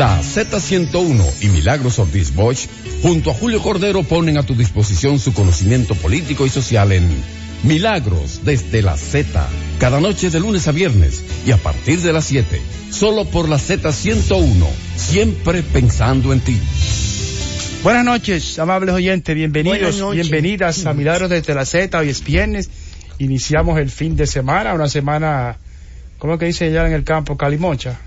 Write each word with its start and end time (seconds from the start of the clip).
La 0.00 0.18
Z101 0.22 1.42
y 1.42 1.48
Milagros 1.48 1.98
Ortiz 1.98 2.34
Bosch, 2.34 2.68
junto 3.02 3.32
a 3.32 3.34
Julio 3.34 3.60
Cordero, 3.60 4.02
ponen 4.02 4.38
a 4.38 4.42
tu 4.42 4.54
disposición 4.54 5.18
su 5.18 5.34
conocimiento 5.34 5.94
político 5.94 6.46
y 6.46 6.48
social 6.48 6.92
en 6.92 7.06
Milagros 7.64 8.40
desde 8.42 8.80
la 8.80 8.96
Z, 8.96 9.46
cada 9.78 10.00
noche 10.00 10.30
de 10.30 10.40
lunes 10.40 10.66
a 10.68 10.72
viernes 10.72 11.22
y 11.44 11.50
a 11.50 11.58
partir 11.58 12.00
de 12.00 12.14
las 12.14 12.24
7, 12.24 12.62
solo 12.90 13.26
por 13.26 13.46
la 13.50 13.58
Z101, 13.58 14.66
siempre 14.96 15.62
pensando 15.62 16.32
en 16.32 16.40
ti. 16.40 16.58
Buenas 17.82 18.06
noches, 18.06 18.58
amables 18.58 18.94
oyentes, 18.94 19.36
bienvenidos, 19.36 20.00
bienvenidas 20.12 20.86
a 20.86 20.94
Milagros 20.94 21.28
desde 21.28 21.54
la 21.54 21.66
Z, 21.66 21.98
hoy 21.98 22.08
es 22.08 22.24
viernes, 22.24 22.70
iniciamos 23.18 23.78
el 23.78 23.90
fin 23.90 24.16
de 24.16 24.26
semana, 24.26 24.72
una 24.72 24.88
semana, 24.88 25.58
¿cómo 26.18 26.38
que 26.38 26.46
dice 26.46 26.72
ya 26.72 26.86
en 26.86 26.94
el 26.94 27.04
campo? 27.04 27.36
Calimocha. 27.36 28.00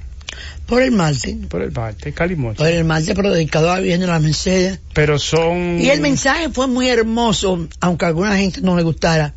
Por 0.74 0.82
el 0.82 0.92
martes. 0.92 1.36
Por 1.50 1.62
el 1.62 1.72
martes, 1.72 2.14
Calimocha. 2.14 2.58
Por 2.58 2.68
el 2.68 2.84
martes, 2.84 3.14
pero 3.16 3.32
dedicado 3.32 3.72
a 3.72 3.76
la 3.76 3.82
Virgen 3.82 4.02
de 4.02 4.08
la 4.08 4.20
Mercedes. 4.20 4.80
Pero 4.94 5.20
son... 5.20 5.80
Y 5.80 5.90
el 5.90 6.02
mensaje 6.02 6.50
fue 6.50 6.68
muy 6.68 6.90
hermoso, 6.90 7.68
aunque 7.80 8.06
a 8.06 8.08
alguna 8.10 8.38
gente 8.38 8.62
no 8.62 8.76
le 8.76 8.84
gustara, 8.84 9.34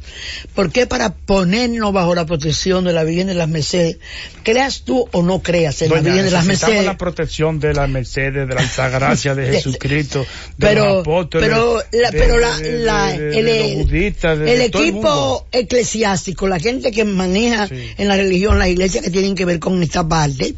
porque 0.55 0.87
para 0.87 1.15
ponernos 1.15 1.93
bajo 1.93 2.15
la 2.15 2.27
protección 2.27 2.85
de 2.85 2.93
la 2.93 3.05
Virgen 3.05 3.27
de 3.27 3.35
las 3.35 3.49
Mercedes, 3.49 3.99
creas 4.43 4.83
tú 4.83 5.09
o 5.13 5.23
no 5.23 5.43
creas 5.43 5.80
en 5.83 5.91
la 5.91 6.01
Virgen 6.01 6.25
de 6.25 6.30
las 6.30 6.45
Mercedes. 6.45 6.85
la 6.85 6.97
protección 6.97 7.61
de 7.61 7.75
la 7.75 7.87
Mercedes, 7.87 8.49
de 8.49 8.55
la 8.55 8.61
Altagracia 8.61 9.35
de 9.35 9.53
Jesucristo, 9.53 10.21
de 10.21 10.27
pero, 10.59 10.87
los 10.87 11.01
apóstoles, 11.01 11.49
pero, 11.49 11.83
la, 11.93 12.11
de, 12.11 12.19
pero 12.19 12.39
la, 12.39 12.59
de, 12.59 12.79
la, 12.79 13.07
de, 13.13 13.39
el, 13.39 13.77
los 13.77 13.87
budistas, 13.87 14.39
el 14.39 14.61
equipo 14.61 15.47
el 15.53 15.61
eclesiástico, 15.63 16.47
la 16.49 16.59
gente 16.59 16.93
que 16.93 17.05
maneja 17.05 17.66
Sí. 17.66 17.75
en 17.97 18.09
la 18.09 18.16
religión, 18.16 18.59
las 18.59 18.69
iglesias 18.69 19.03
que 19.03 19.11
tienen 19.11 19.35
que 19.35 19.45
ver 19.45 19.59
con 19.59 19.83
esta 19.83 20.07
parte, 20.07 20.55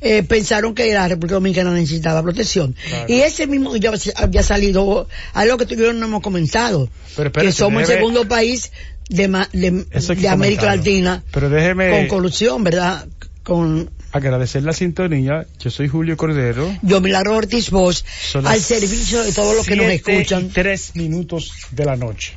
eh, 0.00 0.19
pensaron 0.22 0.74
que 0.74 0.92
la 0.92 1.08
República 1.08 1.34
Dominicana 1.34 1.72
necesitaba 1.72 2.22
protección. 2.22 2.74
Claro. 2.88 3.06
Y 3.08 3.20
ese 3.20 3.46
mismo 3.46 3.76
ya 3.76 3.92
había 4.16 4.42
salido, 4.42 5.08
algo 5.32 5.56
que 5.58 5.66
tuvieron 5.66 5.98
no 6.00 6.06
hemos 6.06 6.22
comentado, 6.22 6.88
Pero 7.16 7.28
espérate, 7.28 7.46
que 7.48 7.52
somos 7.52 7.82
debe- 7.82 7.92
el 7.92 7.98
segundo 7.98 8.28
país 8.28 8.72
de, 9.08 9.28
de, 9.52 9.84
de 10.16 10.28
América. 10.28 10.76
Latina 10.76 11.22
Pero 11.32 11.48
déjeme 11.50 11.90
con 11.90 12.06
corrupción, 12.08 12.62
¿verdad? 12.64 13.06
Con 13.42 13.90
agradecer 14.12 14.62
la 14.64 14.72
sintonía. 14.72 15.46
Yo 15.60 15.70
soy 15.70 15.88
Julio 15.88 16.16
Cordero. 16.16 16.76
yo, 16.82 17.00
Milagro 17.00 17.36
Ortiz 17.36 17.70
las 17.72 18.04
al 18.44 18.60
servicio 18.60 19.22
de 19.22 19.32
todos 19.32 19.56
los 19.56 19.66
que 19.66 19.76
nos 19.76 19.86
escuchan. 19.86 20.46
y 20.46 20.48
tres 20.48 20.92
minutos 20.94 21.52
de 21.70 21.84
la 21.84 21.96
noche. 21.96 22.32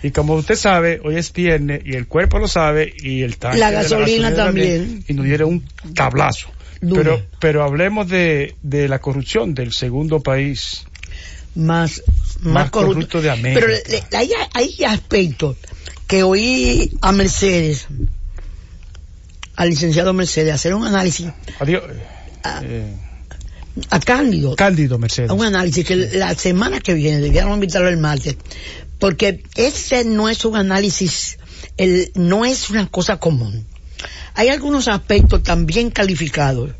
Y 0.00 0.12
como 0.12 0.34
usted 0.36 0.54
sabe, 0.54 1.00
hoy 1.04 1.16
es 1.16 1.32
viernes 1.32 1.82
y 1.84 1.94
el 1.96 2.06
cuerpo 2.06 2.38
lo 2.38 2.46
sabe 2.46 2.94
y 3.00 3.22
el 3.22 3.36
tanque 3.36 3.58
La 3.58 3.70
de 3.70 3.76
gasolina 3.78 4.32
también. 4.32 5.04
Y 5.08 5.14
nos 5.14 5.24
dieron 5.26 5.48
un 5.50 5.94
tablazo. 5.94 6.48
Pero, 6.80 7.22
pero 7.40 7.64
hablemos 7.64 8.08
de, 8.08 8.54
de 8.62 8.88
la 8.88 9.00
corrupción 9.00 9.54
del 9.54 9.72
segundo 9.72 10.20
país. 10.20 10.84
más, 11.54 12.02
más, 12.40 12.54
Más 12.54 12.70
corrupto 12.70 13.20
de 13.20 13.30
América. 13.30 13.60
Pero 13.66 13.72
le- 13.88 14.16
hay, 14.16 14.30
hay 14.54 14.84
aspectos 14.84 15.56
que 16.06 16.22
oí 16.22 16.92
a 17.02 17.12
Mercedes, 17.12 17.86
al 19.56 19.70
licenciado 19.70 20.12
Mercedes, 20.12 20.54
hacer 20.54 20.74
un 20.74 20.86
análisis, 20.86 21.26
Adiós. 21.58 21.82
Ah. 22.44 22.60
Eh, 22.64 22.94
a 23.90 24.00
Cándido, 24.00 24.54
Cándido 24.56 24.98
Mercedes. 24.98 25.30
un 25.30 25.42
análisis 25.44 25.84
que 25.84 25.96
la 25.96 26.34
semana 26.34 26.80
que 26.80 26.94
viene, 26.94 27.18
debiéramos 27.20 27.56
invitarlo 27.56 27.88
el 27.88 27.96
martes, 27.96 28.36
porque 28.98 29.42
ese 29.56 30.04
no 30.04 30.28
es 30.28 30.44
un 30.44 30.56
análisis, 30.56 31.38
el, 31.76 32.10
no 32.14 32.44
es 32.44 32.70
una 32.70 32.86
cosa 32.88 33.18
común. 33.18 33.66
Hay 34.34 34.48
algunos 34.48 34.88
aspectos 34.88 35.42
también 35.42 35.90
calificados, 35.90 36.70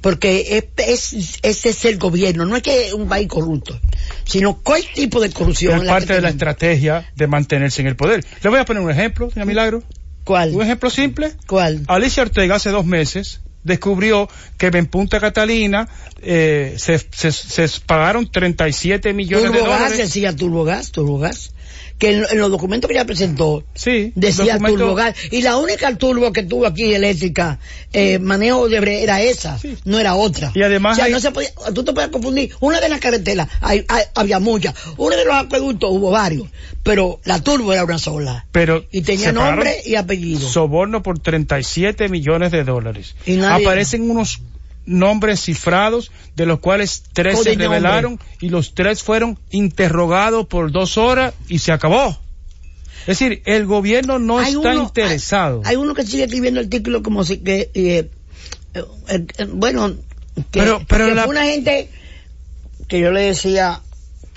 porque 0.00 0.64
es, 0.76 1.12
es- 1.12 1.38
ese 1.42 1.70
es 1.70 1.84
el 1.84 1.98
gobierno, 1.98 2.44
no 2.46 2.56
es 2.56 2.62
que 2.62 2.88
es 2.88 2.92
un 2.94 3.08
país 3.08 3.28
corrupto, 3.28 3.78
sino 4.24 4.58
cuál 4.62 4.82
tipo 4.94 5.20
de 5.20 5.30
corrupción. 5.30 5.82
Es 5.82 5.88
parte 5.88 6.12
de 6.14 6.20
la 6.20 6.28
estrategia 6.30 7.10
de 7.16 7.26
mantenerse 7.26 7.80
en 7.80 7.88
el 7.88 7.96
poder. 7.96 8.24
Le 8.42 8.50
voy 8.50 8.58
a 8.58 8.64
poner 8.64 8.82
un 8.82 8.90
ejemplo, 8.90 9.30
señor 9.30 9.46
Milagro. 9.46 9.78
Un 9.78 9.84
¿Cuál? 10.24 10.60
ejemplo 10.60 10.88
simple. 10.90 11.32
¿Cuál? 11.46 11.82
Alicia 11.86 12.22
Ortega 12.22 12.54
hace 12.54 12.70
dos 12.70 12.86
meses 12.86 13.40
descubrió 13.62 14.28
que 14.58 14.66
en 14.66 14.86
Punta 14.86 15.20
Catalina 15.20 15.88
eh, 16.22 16.74
se, 16.78 16.98
se- 16.98 17.32
se 17.32 17.68
pagaron 17.86 18.30
37 18.30 19.12
millones 19.14 19.52
de 19.52 19.58
Turbogas, 19.58 19.78
dólares. 19.80 19.98
decía 19.98 20.34
Turbogas, 20.36 20.92
Turbogas. 20.92 21.52
Que 22.04 22.16
en, 22.16 22.24
en 22.30 22.38
los 22.38 22.50
documentos 22.50 22.88
que 22.88 22.94
ella 22.94 23.04
presentó, 23.04 23.64
Sí, 23.74 24.12
decía 24.14 24.54
documento- 24.54 24.78
Turbogas. 24.78 25.14
Y 25.30 25.42
la 25.42 25.56
única 25.56 25.94
turbo 25.96 26.32
que 26.32 26.42
tuvo 26.42 26.66
aquí 26.66 26.92
eléctrica, 26.94 27.58
eh, 27.92 28.18
manejo 28.18 28.68
de 28.68 28.80
bre- 28.80 29.02
era 29.02 29.22
esa, 29.22 29.58
Sí. 29.58 29.76
no 29.84 29.98
era 29.98 30.14
otra. 30.14 30.52
Y 30.54 30.62
además 30.62 30.92
o 30.92 30.96
sea, 30.96 31.04
hay- 31.06 31.12
no 31.12 31.20
se 31.20 31.30
podía, 31.30 31.50
tú 31.74 31.84
te 31.84 31.92
puedes 31.92 32.10
confundir. 32.10 32.50
Una 32.60 32.80
de 32.80 32.88
las 32.88 33.00
carreteras, 33.00 33.48
hay- 33.60 33.84
hay- 33.88 34.04
había 34.14 34.38
muchas. 34.40 34.74
Una 34.96 35.16
de 35.16 35.24
los 35.24 35.34
acueductos 35.34 35.90
hubo 35.92 36.10
varios. 36.10 36.48
Pero 36.82 37.20
la 37.24 37.40
turbo 37.40 37.72
era 37.72 37.84
una 37.84 37.98
sola. 37.98 38.46
Pero 38.52 38.84
Y 38.90 39.00
tenía 39.02 39.32
nombre 39.32 39.76
y 39.86 39.94
apellido. 39.94 40.46
Soborno 40.48 41.02
por 41.02 41.18
37 41.18 42.08
millones 42.08 42.52
de 42.52 42.64
dólares. 42.64 43.14
Y 43.24 43.36
nadie- 43.36 43.64
Aparecen 43.64 44.10
unos 44.10 44.40
nombres 44.86 45.40
cifrados, 45.40 46.10
de 46.36 46.46
los 46.46 46.58
cuales 46.60 47.04
tres 47.12 47.42
se 47.42 47.54
revelaron 47.54 48.20
y 48.40 48.48
los 48.50 48.74
tres 48.74 49.02
fueron 49.02 49.38
interrogados 49.50 50.46
por 50.46 50.70
dos 50.72 50.98
horas 50.98 51.34
y 51.48 51.58
se 51.60 51.72
acabó. 51.72 52.18
Es 53.06 53.18
decir, 53.18 53.42
el 53.44 53.66
gobierno 53.66 54.18
no 54.18 54.38
Hay 54.38 54.54
está 54.54 54.70
uno- 54.72 54.82
interesado. 54.84 55.60
Hay, 55.64 55.70
hay 55.72 55.76
uno 55.76 55.94
que 55.94 56.04
sigue 56.06 56.24
escribiendo 56.24 56.60
artículos 56.60 57.02
como 57.02 57.22
si 57.24 57.38
que, 57.38 57.70
eh, 57.74 58.08
eh, 58.74 59.26
eh, 59.38 59.46
bueno, 59.52 59.94
que, 60.50 60.60
Pero- 60.60 60.82
pero 60.88 61.06
que 61.06 61.14
la- 61.14 61.24
fue 61.24 61.34
una 61.34 61.44
gente 61.44 61.90
que 62.88 63.00
yo 63.00 63.10
le 63.12 63.20
decía 63.22 63.80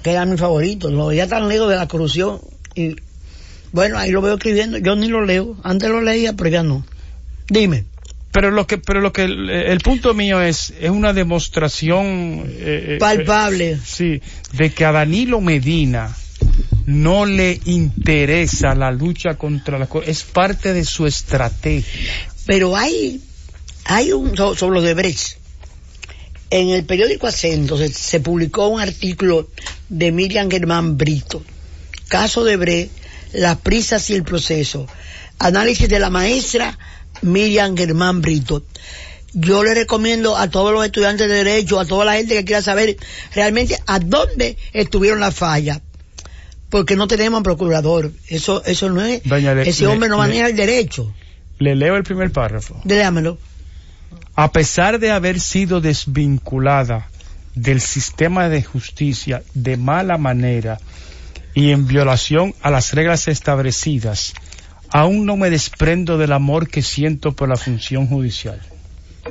que 0.03 0.11
era 0.11 0.25
mi 0.25 0.37
favorito, 0.37 0.89
lo 0.91 1.07
veía 1.07 1.27
tan 1.27 1.47
lejos 1.47 1.69
de 1.69 1.75
la 1.77 1.87
corrupción 1.87 2.39
y 2.75 2.95
bueno, 3.71 3.97
ahí 3.97 4.11
lo 4.11 4.21
veo 4.21 4.35
escribiendo, 4.35 4.77
yo 4.77 4.95
ni 4.95 5.07
lo 5.07 5.25
leo, 5.25 5.57
antes 5.63 5.89
lo 5.89 6.01
leía, 6.01 6.33
pero 6.33 6.49
ya 6.49 6.63
no. 6.63 6.85
Dime. 7.49 7.85
Pero 8.31 8.51
lo 8.51 8.67
que, 8.67 8.77
pero 8.77 9.01
lo 9.01 9.11
que 9.13 9.23
el, 9.23 9.49
el 9.49 9.79
punto 9.79 10.13
mío 10.13 10.41
es, 10.41 10.73
es 10.79 10.89
una 10.89 11.13
demostración 11.13 12.43
eh, 12.47 12.95
eh, 12.95 12.97
Palpable. 12.99 13.71
eh, 13.71 13.79
sí, 13.83 14.21
de 14.53 14.71
que 14.71 14.85
a 14.85 14.91
Danilo 14.91 15.41
Medina 15.41 16.15
no 16.85 17.25
le 17.25 17.59
interesa 17.65 18.75
la 18.75 18.91
lucha 18.91 19.35
contra 19.35 19.79
la 19.79 19.87
es 20.05 20.23
parte 20.23 20.73
de 20.73 20.85
su 20.85 21.07
estrategia. 21.07 22.13
Pero 22.45 22.75
hay, 22.77 23.21
hay 23.85 24.11
un, 24.11 24.35
so- 24.37 24.55
sobre 24.55 24.75
los 24.75 24.83
de 24.83 24.93
Brecht. 24.93 25.37
En 26.49 26.69
el 26.69 26.85
periódico 26.85 27.27
Acento 27.27 27.77
se, 27.77 27.89
se 27.89 28.19
publicó 28.21 28.67
un 28.67 28.79
artículo 28.79 29.49
de 29.89 30.11
Miriam 30.11 30.49
Germán 30.49 30.97
Brito. 30.97 31.43
Caso 32.07 32.43
de 32.45 32.55
Brecht, 32.55 32.91
las 33.33 33.57
prisas 33.57 34.09
y 34.09 34.13
el 34.13 34.23
proceso. 34.23 34.87
Análisis 35.39 35.89
de 35.89 35.99
la 35.99 36.09
maestra 36.09 36.77
Miriam 37.21 37.75
Germán 37.77 38.21
Brito. 38.21 38.63
Yo 39.33 39.63
le 39.63 39.73
recomiendo 39.75 40.35
a 40.37 40.49
todos 40.49 40.73
los 40.73 40.83
estudiantes 40.85 41.27
de 41.29 41.35
Derecho, 41.43 41.79
a 41.79 41.85
toda 41.85 42.05
la 42.05 42.13
gente 42.13 42.33
que 42.35 42.45
quiera 42.45 42.61
saber 42.61 42.97
realmente 43.35 43.77
a 43.85 43.99
dónde 43.99 44.57
estuvieron 44.73 45.19
las 45.19 45.35
fallas. 45.35 45.81
Porque 46.69 46.95
no 46.95 47.07
tenemos 47.07 47.43
procurador. 47.43 48.11
Eso, 48.27 48.63
eso 48.65 48.89
no 48.89 49.01
es. 49.01 49.25
Le- 49.25 49.69
ese 49.69 49.83
le- 49.83 49.87
hombre 49.87 50.09
no 50.09 50.15
le- 50.15 50.21
maneja 50.27 50.47
el 50.47 50.55
derecho. 50.55 51.13
Le 51.59 51.75
leo 51.75 51.95
el 51.95 52.03
primer 52.03 52.31
párrafo. 52.31 52.79
Déjamelo. 52.83 53.37
A 54.35 54.51
pesar 54.51 54.99
de 54.99 55.11
haber 55.11 55.39
sido 55.39 55.81
desvinculada 55.81 57.09
del 57.55 57.81
sistema 57.81 58.49
de 58.49 58.63
justicia 58.63 59.43
de 59.53 59.77
mala 59.77 60.17
manera 60.17 60.79
y 61.55 61.71
en 61.71 61.87
violación 61.87 62.53
a 62.61 62.69
las 62.69 62.93
reglas 62.93 63.27
establecidas, 63.27 64.33
aún 64.91 65.25
no 65.25 65.37
me 65.37 65.49
desprendo 65.49 66.17
del 66.17 66.33
amor 66.33 66.69
que 66.69 66.81
siento 66.81 67.33
por 67.33 67.49
la 67.49 67.55
función 67.57 68.07
judicial. 68.07 68.59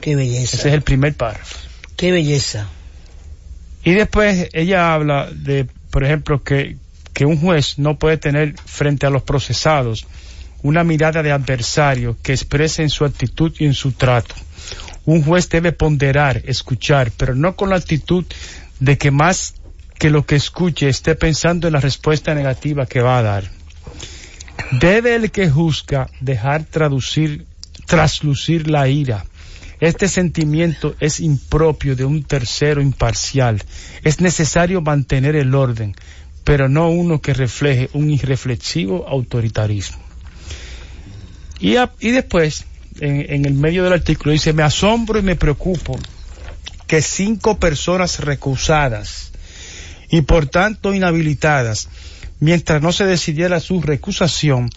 Qué 0.01 0.17
belleza. 0.17 0.57
Ese 0.57 0.69
es 0.69 0.75
el 0.75 0.83
primer 0.83 1.15
párrafo. 1.15 1.57
Qué 1.97 2.13
belleza. 2.13 2.69
Y 3.85 3.93
después 3.93 4.49
ella 4.53 4.93
habla 4.93 5.31
de, 5.33 5.67
por 5.91 6.05
ejemplo, 6.05 6.43
que, 6.43 6.77
que 7.13 7.25
un 7.25 7.39
juez 7.39 7.79
no 7.79 7.99
puede 7.99 8.17
tener 8.17 8.55
frente 8.65 9.07
a 9.07 9.11
los 9.11 9.23
procesados 9.23 10.07
una 10.63 10.85
mirada 10.85 11.23
de 11.23 11.33
adversario 11.33 12.17
que 12.23 12.33
exprese 12.33 12.83
en 12.83 12.91
su 12.91 13.05
actitud 13.05 13.53
y 13.59 13.67
en 13.67 13.75
su 13.75 13.93
trato. 13.93 14.35
Un 15.05 15.23
juez 15.23 15.49
debe 15.49 15.73
ponderar, 15.73 16.43
escuchar, 16.47 17.13
pero 17.17 17.35
no 17.35 17.55
con 17.55 17.71
la 17.71 17.77
actitud 17.77 18.25
de 18.81 18.99
que 18.99 19.11
más 19.13 19.55
que 19.99 20.11
lo 20.11 20.27
que 20.27 20.37
escuche 20.37 20.89
esté 20.89 21.15
pensando 21.15 21.69
en 21.69 21.75
la 21.75 21.81
respuesta 21.81 22.35
negativa 22.35 22.87
que 22.87 23.01
va 23.01 23.19
a 23.19 23.23
dar. 23.23 23.56
Debe 24.73 25.15
el 25.15 25.31
que 25.31 25.49
juzga 25.49 26.09
dejar 26.21 26.65
traducir, 26.65 27.47
traslucir 27.87 28.69
la 28.69 28.89
ira. 28.89 29.25
Este 29.81 30.09
sentimiento 30.09 30.97
es 31.01 31.21
impropio 31.21 31.95
de 31.95 32.05
un 32.05 32.25
tercero 32.25 32.81
imparcial. 32.81 33.63
Es 34.03 34.21
necesario 34.21 34.81
mantener 34.81 35.37
el 35.37 35.55
orden, 35.55 35.95
pero 36.45 36.69
no 36.69 36.91
uno 36.91 37.21
que 37.21 37.35
refleje 37.35 37.91
un 37.93 38.11
irreflexivo 38.11 39.07
autoritarismo. 39.07 40.03
Y, 41.59 41.75
después, 42.11 42.65
en, 43.01 43.33
en 43.33 43.45
el 43.45 43.55
medio 43.55 43.85
del 43.85 43.93
artículo, 43.93 44.33
dice, 44.33 44.53
me 44.53 44.63
asombro 44.63 45.19
y 45.19 45.23
me 45.23 45.37
preocupo 45.37 45.99
que 46.87 47.03
cinco 47.03 47.59
personas 47.59 48.21
recusadas 48.21 49.33
y 50.11 50.23
por 50.23 50.47
tanto 50.47 50.95
inhabilitadas, 50.95 51.89
mientras 52.41 52.83
no 52.83 52.93
se 52.93 53.05
decidiera 53.05 53.61
su 53.61 53.81
recusación, 53.81 54.71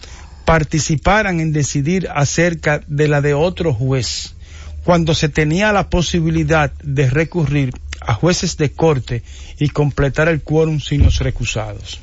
participaran 0.44 1.40
en 1.40 1.52
decidir 1.52 2.08
acerca 2.12 2.82
de 2.86 3.08
la 3.08 3.20
de 3.20 3.34
otro 3.34 3.72
juez, 3.72 4.34
cuando 4.84 5.14
se 5.14 5.28
tenía 5.28 5.72
la 5.72 5.90
posibilidad 5.90 6.72
de 6.82 7.08
recurrir 7.08 7.72
a 8.00 8.14
jueces 8.14 8.56
de 8.56 8.72
corte 8.72 9.22
y 9.58 9.68
completar 9.68 10.28
el 10.28 10.42
quórum 10.42 10.80
sin 10.80 11.04
los 11.04 11.18
recusados. 11.18 12.00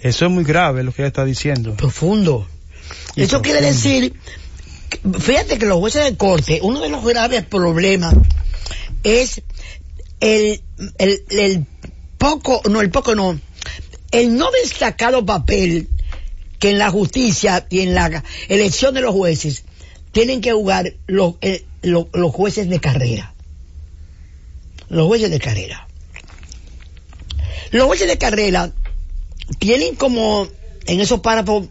Eso 0.00 0.26
es 0.26 0.32
muy 0.32 0.44
grave 0.44 0.82
lo 0.82 0.92
que 0.92 1.02
ella 1.02 1.08
está 1.08 1.24
diciendo. 1.24 1.74
Profundo. 1.74 2.48
Eso 3.16 3.42
quiere 3.42 3.60
decir, 3.60 4.14
fíjate 5.18 5.58
que 5.58 5.66
los 5.66 5.78
jueces 5.78 6.04
de 6.04 6.16
corte, 6.16 6.60
uno 6.62 6.80
de 6.80 6.88
los 6.88 7.04
graves 7.04 7.44
problemas 7.44 8.14
es 9.02 9.42
el, 10.20 10.62
el, 10.98 11.24
el 11.30 11.66
poco, 12.18 12.62
no, 12.68 12.80
el 12.80 12.90
poco 12.90 13.14
no, 13.14 13.38
el 14.12 14.36
no 14.36 14.50
destacado 14.50 15.26
papel 15.26 15.88
que 16.58 16.70
en 16.70 16.78
la 16.78 16.90
justicia 16.90 17.66
y 17.70 17.80
en 17.80 17.94
la 17.94 18.22
elección 18.48 18.94
de 18.94 19.00
los 19.00 19.12
jueces 19.12 19.64
tienen 20.12 20.40
que 20.40 20.52
jugar 20.52 20.94
los, 21.06 21.34
eh, 21.40 21.64
jueces 22.30 22.68
de 22.68 22.78
carrera. 22.78 23.34
Los 24.88 25.06
jueces 25.06 25.30
de 25.30 25.40
carrera. 25.40 25.88
Los 27.70 27.86
jueces 27.86 28.06
de 28.06 28.18
carrera 28.18 28.70
tienen 29.58 29.96
como, 29.96 30.46
en 30.86 31.00
esos 31.00 31.20
párrafos 31.20 31.68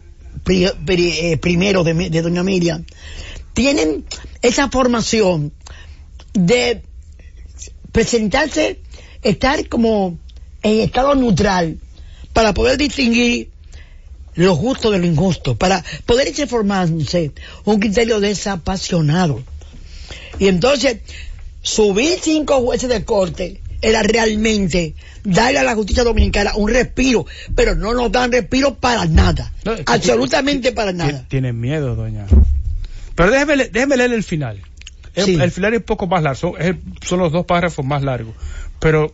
eh, 0.48 1.38
primeros 1.40 1.84
de, 1.84 1.94
de 1.94 2.22
doña 2.22 2.42
Miriam, 2.42 2.84
tienen 3.54 4.04
esa 4.42 4.68
formación 4.68 5.52
de 6.32 6.82
presentarse, 7.92 8.80
estar 9.22 9.68
como 9.68 10.18
en 10.64 10.80
estado 10.80 11.14
neutral 11.14 11.78
para 12.32 12.54
poder 12.54 12.78
distinguir 12.78 13.50
lo 14.34 14.56
justo 14.56 14.90
de 14.90 14.98
lo 14.98 15.06
injusto, 15.06 15.56
para 15.56 15.84
poder 16.06 16.32
formándose 16.48 17.32
un 17.64 17.80
criterio 17.80 18.20
desapasionado. 18.20 19.42
Y 20.38 20.48
entonces, 20.48 20.98
subir 21.60 22.18
cinco 22.20 22.60
jueces 22.60 22.88
de 22.88 23.04
corte 23.04 23.60
era 23.82 24.02
realmente 24.02 24.94
darle 25.24 25.58
a 25.58 25.64
la 25.64 25.74
justicia 25.74 26.04
dominicana 26.04 26.52
un 26.56 26.70
respiro, 26.70 27.26
pero 27.54 27.74
no 27.74 27.94
nos 27.94 28.10
dan 28.12 28.32
respiro 28.32 28.74
para 28.74 29.06
nada, 29.06 29.52
no, 29.64 29.74
absolutamente 29.86 30.72
para 30.72 30.92
nada. 30.92 31.26
Tienen 31.28 31.60
miedo, 31.60 31.94
doña. 31.96 32.26
Pero 33.14 33.30
déjeme, 33.30 33.56
déjeme 33.68 33.96
leer 33.96 34.12
el 34.12 34.22
final. 34.22 34.62
El, 35.14 35.24
sí. 35.26 35.34
el, 35.34 35.50
final 35.50 35.74
es 35.74 35.80
un 35.80 35.84
poco 35.84 36.06
más 36.06 36.22
largo, 36.22 36.38
son, 36.38 36.54
son 37.04 37.18
los 37.18 37.32
dos 37.32 37.44
párrafos 37.44 37.84
más 37.84 38.02
largos, 38.02 38.34
pero, 38.78 39.12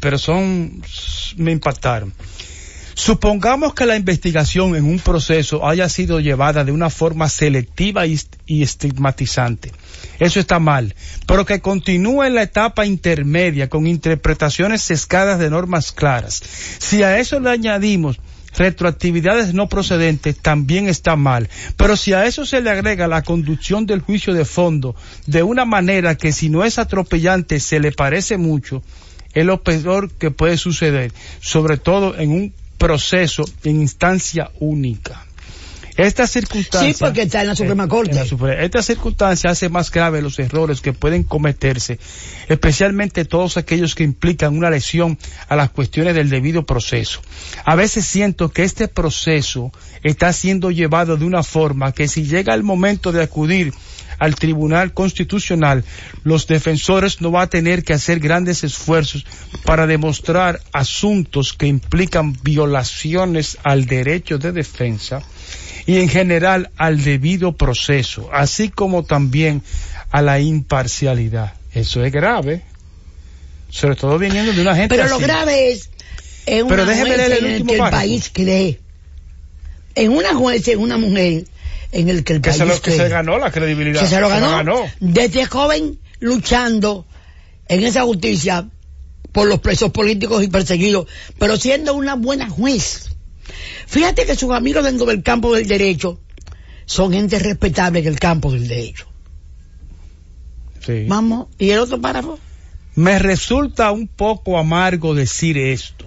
pero 0.00 0.18
son, 0.18 0.82
me 1.36 1.52
impactaron. 1.52 2.12
Supongamos 2.98 3.74
que 3.74 3.86
la 3.86 3.94
investigación 3.94 4.74
en 4.74 4.84
un 4.84 4.98
proceso 4.98 5.64
haya 5.64 5.88
sido 5.88 6.18
llevada 6.18 6.64
de 6.64 6.72
una 6.72 6.90
forma 6.90 7.28
selectiva 7.28 8.06
y, 8.06 8.18
estigmatizante. 8.48 9.70
Eso 10.18 10.40
está 10.40 10.58
mal. 10.58 10.96
Pero 11.24 11.46
que 11.46 11.60
continúe 11.60 12.24
en 12.24 12.34
la 12.34 12.42
etapa 12.42 12.86
intermedia 12.86 13.68
con 13.68 13.86
interpretaciones 13.86 14.82
sesgadas 14.82 15.38
de 15.38 15.48
normas 15.48 15.92
claras. 15.92 16.42
Si 16.78 17.04
a 17.04 17.20
eso 17.20 17.38
le 17.38 17.50
añadimos 17.50 18.18
retroactividades 18.56 19.54
no 19.54 19.68
procedentes 19.68 20.36
también 20.36 20.88
está 20.88 21.14
mal. 21.14 21.48
Pero 21.76 21.96
si 21.96 22.14
a 22.14 22.26
eso 22.26 22.44
se 22.44 22.60
le 22.60 22.70
agrega 22.70 23.06
la 23.06 23.22
conducción 23.22 23.86
del 23.86 24.00
juicio 24.00 24.34
de 24.34 24.44
fondo 24.44 24.96
de 25.26 25.44
una 25.44 25.64
manera 25.64 26.16
que 26.16 26.32
si 26.32 26.48
no 26.48 26.64
es 26.64 26.80
atropellante 26.80 27.60
se 27.60 27.78
le 27.78 27.92
parece 27.92 28.38
mucho, 28.38 28.82
es 29.38 29.46
lo 29.46 29.62
peor 29.62 30.10
que 30.10 30.30
puede 30.30 30.56
suceder, 30.56 31.12
sobre 31.40 31.76
todo 31.76 32.18
en 32.18 32.30
un 32.30 32.52
proceso 32.78 33.44
en 33.64 33.82
instancia 33.82 34.50
única. 34.60 35.27
Esta 35.98 36.28
circunstancia. 36.28 36.92
Sí, 36.92 36.96
porque 36.96 37.22
está 37.22 37.40
en 37.40 37.48
la 37.48 37.56
Suprema 37.56 37.88
Corte. 37.88 38.14
La 38.14 38.24
Suprema, 38.24 38.62
esta 38.62 38.84
circunstancia 38.84 39.50
hace 39.50 39.68
más 39.68 39.90
grave 39.90 40.22
los 40.22 40.38
errores 40.38 40.80
que 40.80 40.92
pueden 40.92 41.24
cometerse, 41.24 41.98
especialmente 42.48 43.24
todos 43.24 43.56
aquellos 43.56 43.96
que 43.96 44.04
implican 44.04 44.56
una 44.56 44.70
lesión 44.70 45.18
a 45.48 45.56
las 45.56 45.70
cuestiones 45.70 46.14
del 46.14 46.30
debido 46.30 46.64
proceso. 46.64 47.20
A 47.64 47.74
veces 47.74 48.06
siento 48.06 48.50
que 48.50 48.62
este 48.62 48.86
proceso 48.86 49.72
está 50.04 50.32
siendo 50.32 50.70
llevado 50.70 51.16
de 51.16 51.24
una 51.24 51.42
forma 51.42 51.90
que 51.90 52.06
si 52.06 52.22
llega 52.22 52.54
el 52.54 52.62
momento 52.62 53.10
de 53.10 53.24
acudir 53.24 53.74
al 54.20 54.36
Tribunal 54.36 54.94
Constitucional, 54.94 55.84
los 56.22 56.46
defensores 56.46 57.20
no 57.20 57.32
van 57.32 57.42
a 57.42 57.50
tener 57.50 57.82
que 57.82 57.94
hacer 57.94 58.20
grandes 58.20 58.62
esfuerzos 58.62 59.26
para 59.64 59.88
demostrar 59.88 60.60
asuntos 60.72 61.54
que 61.54 61.66
implican 61.66 62.36
violaciones 62.44 63.58
al 63.64 63.86
derecho 63.86 64.38
de 64.38 64.52
defensa 64.52 65.24
y 65.88 66.00
en 66.00 66.10
general 66.10 66.70
al 66.76 67.02
debido 67.02 67.56
proceso, 67.56 68.28
así 68.30 68.68
como 68.68 69.04
también 69.04 69.62
a 70.10 70.20
la 70.20 70.38
imparcialidad. 70.38 71.54
Eso 71.72 72.04
es 72.04 72.12
grave, 72.12 72.62
sobre 73.70 73.96
todo 73.96 74.18
viniendo 74.18 74.52
de 74.52 74.60
una 74.60 74.76
gente 74.76 74.94
Pero 74.94 75.04
así. 75.04 75.14
lo 75.14 75.18
grave 75.18 75.72
es 75.72 75.88
en 76.44 76.66
una 76.66 76.76
Pero 76.76 76.84
déjeme 76.84 77.16
leer 77.16 77.32
el 77.32 77.38
en 77.38 77.52
el 77.52 77.66
que 77.66 77.72
el 77.72 77.90
país 77.90 78.30
cree. 78.30 78.80
En 79.94 80.12
una 80.12 80.34
jueza, 80.34 80.72
en 80.72 80.80
una 80.80 80.98
mujer 80.98 81.44
en 81.92 82.08
el 82.10 82.22
que 82.22 82.34
el 82.34 82.42
que 82.42 82.50
país 82.50 82.58
se, 82.58 82.66
lo, 82.66 82.74
que 82.74 82.80
cree. 82.82 82.96
se 82.98 83.08
ganó 83.08 83.38
la 83.38 83.50
credibilidad. 83.50 84.02
que 84.02 84.08
se 84.08 84.20
lo 84.20 84.28
ganó, 84.28 84.50
ganó. 84.50 84.84
desde 85.00 85.46
joven 85.46 85.98
luchando 86.20 87.06
en 87.66 87.82
esa 87.82 88.02
justicia 88.02 88.68
por 89.32 89.48
los 89.48 89.60
presos 89.60 89.90
políticos 89.90 90.44
y 90.44 90.48
perseguidos, 90.48 91.06
pero 91.38 91.56
siendo 91.56 91.94
una 91.94 92.14
buena 92.14 92.50
juez. 92.50 93.08
Fíjate 93.86 94.26
que 94.26 94.36
sus 94.36 94.52
amigos 94.52 94.84
dentro 94.84 95.06
del 95.06 95.22
campo 95.22 95.54
del 95.54 95.66
derecho 95.66 96.20
son 96.84 97.12
gente 97.12 97.38
respetable 97.38 98.00
en 98.00 98.06
el 98.06 98.18
campo 98.18 98.52
del 98.52 98.66
derecho. 98.68 99.06
Sí. 100.84 101.04
Vamos, 101.06 101.48
¿y 101.58 101.70
el 101.70 101.80
otro 101.80 102.00
párrafo? 102.00 102.38
Me 102.94 103.18
resulta 103.18 103.92
un 103.92 104.08
poco 104.08 104.58
amargo 104.58 105.14
decir 105.14 105.58
esto. 105.58 106.06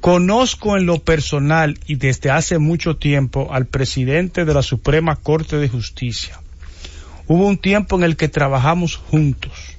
Conozco 0.00 0.76
en 0.76 0.86
lo 0.86 1.00
personal 1.00 1.78
y 1.86 1.96
desde 1.96 2.30
hace 2.30 2.58
mucho 2.58 2.96
tiempo 2.96 3.52
al 3.52 3.66
presidente 3.66 4.44
de 4.44 4.54
la 4.54 4.62
Suprema 4.62 5.16
Corte 5.16 5.56
de 5.56 5.68
Justicia. 5.68 6.40
Hubo 7.26 7.46
un 7.46 7.58
tiempo 7.58 7.96
en 7.96 8.04
el 8.04 8.16
que 8.16 8.28
trabajamos 8.28 8.96
juntos. 8.96 9.69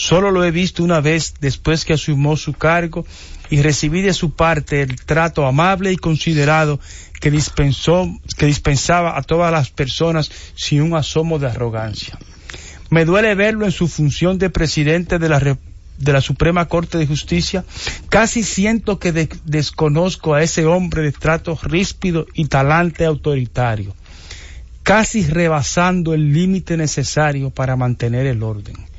Solo 0.00 0.30
lo 0.30 0.42
he 0.42 0.50
visto 0.50 0.82
una 0.82 1.02
vez 1.02 1.34
después 1.42 1.84
que 1.84 1.92
asumió 1.92 2.34
su 2.34 2.54
cargo 2.54 3.04
y 3.50 3.60
recibí 3.60 4.00
de 4.00 4.14
su 4.14 4.30
parte 4.30 4.80
el 4.80 4.96
trato 4.96 5.46
amable 5.46 5.92
y 5.92 5.98
considerado 5.98 6.80
que 7.20 7.30
dispensó, 7.30 8.08
que 8.38 8.46
dispensaba 8.46 9.18
a 9.18 9.22
todas 9.22 9.52
las 9.52 9.68
personas 9.68 10.30
sin 10.56 10.80
un 10.80 10.94
asomo 10.94 11.38
de 11.38 11.48
arrogancia. 11.48 12.18
Me 12.88 13.04
duele 13.04 13.34
verlo 13.34 13.66
en 13.66 13.72
su 13.72 13.88
función 13.88 14.38
de 14.38 14.48
presidente 14.48 15.18
de 15.18 15.28
la, 15.28 15.38
de 15.38 16.12
la 16.14 16.22
Suprema 16.22 16.64
Corte 16.64 16.96
de 16.96 17.06
Justicia. 17.06 17.66
Casi 18.08 18.42
siento 18.42 18.98
que 18.98 19.12
de 19.12 19.28
desconozco 19.44 20.32
a 20.32 20.42
ese 20.42 20.64
hombre 20.64 21.02
de 21.02 21.12
trato 21.12 21.58
ríspido 21.62 22.26
y 22.32 22.46
talante 22.46 23.04
autoritario, 23.04 23.94
casi 24.82 25.26
rebasando 25.26 26.14
el 26.14 26.32
límite 26.32 26.78
necesario 26.78 27.50
para 27.50 27.76
mantener 27.76 28.26
el 28.26 28.42
orden. 28.42 28.89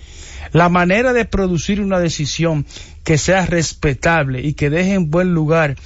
La 0.52 0.70
manera 0.70 1.14
de 1.14 1.26
producir 1.26 1.82
una 1.82 2.00
decisión 2.00 2.66
que 3.04 3.18
sea 3.18 3.46
respetable 3.46 4.42
y 4.42 4.54
que 4.54 4.70
deje 4.70 4.94
en 4.94 5.10
buen 5.10 5.34
lugar 5.34 5.78